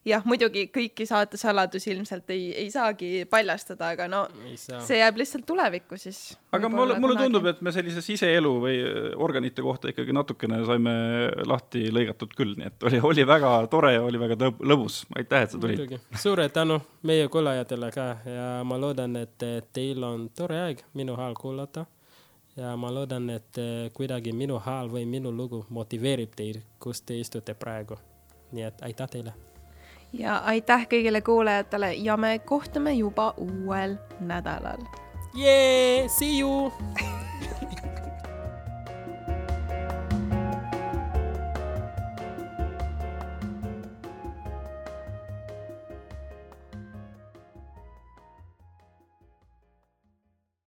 jah, 0.06 0.24
muidugi 0.24 0.66
kõiki 0.72 1.04
saate 1.08 1.38
saladusi 1.40 1.90
ilmselt 1.92 2.30
ei, 2.32 2.48
ei 2.56 2.70
saagi 2.72 3.26
paljastada, 3.30 3.90
aga 3.94 4.06
no 4.08 4.22
see 4.56 4.98
jääb 5.00 5.20
lihtsalt 5.20 5.44
tulevikku 5.48 5.98
siis. 6.00 6.38
aga 6.56 6.70
mulle, 6.72 6.96
mulle 7.02 7.18
tundub, 7.20 7.46
et 7.50 7.60
me 7.64 7.72
sellise 7.74 8.02
siseelu 8.04 8.52
või 8.62 8.78
äh, 8.80 9.10
organite 9.20 9.62
kohta 9.64 9.92
ikkagi 9.92 10.14
natukene 10.16 10.62
saime 10.68 10.94
lahti 11.48 11.86
lõigatud 11.92 12.32
küll, 12.36 12.56
nii 12.58 12.70
et 12.70 12.88
oli, 12.88 13.02
oli 13.12 13.26
väga 13.28 13.52
tore 13.72 13.94
ja 13.98 14.02
oli 14.06 14.20
väga 14.22 14.52
lõbus. 14.58 15.02
aitäh, 15.16 15.44
et 15.44 15.54
sa 15.54 15.60
tulid. 15.60 15.96
suure 16.16 16.48
tänu 16.48 16.80
meie 17.02 17.28
kuulajatele 17.28 17.92
ka 17.94 18.10
ja 18.24 18.50
ma 18.64 18.80
loodan, 18.80 19.16
et 19.20 19.48
teil 19.72 20.04
on 20.04 20.28
tore 20.36 20.60
aeg 20.64 20.84
minu 20.94 21.16
hääl 21.20 21.36
kuulata 21.36 21.84
ja 22.56 22.72
ma 22.76 22.88
loodan, 22.94 23.28
et 23.36 23.60
kuidagi 23.94 24.32
minu 24.32 24.58
hääl 24.64 24.88
või 24.92 25.04
minu 25.06 25.32
lugu 25.32 25.66
motiveerib 25.68 26.32
teid, 26.36 26.64
kus 26.80 27.04
te 27.04 27.20
istute 27.20 27.54
praegu. 27.54 28.00
nii 28.50 28.64
et 28.66 28.82
aitäh 28.82 29.06
teile 29.06 29.49
ja 30.12 30.36
aitäh 30.36 30.86
kõigile 30.90 31.20
kuulajatele 31.20 31.92
ja 31.94 32.16
me 32.16 32.38
kohtume 32.38 32.92
juba 32.92 33.34
uuel 33.36 33.96
nädalal. 34.20 34.82
Yeah, 35.36 36.08
see 36.08 36.40
you 36.40 36.72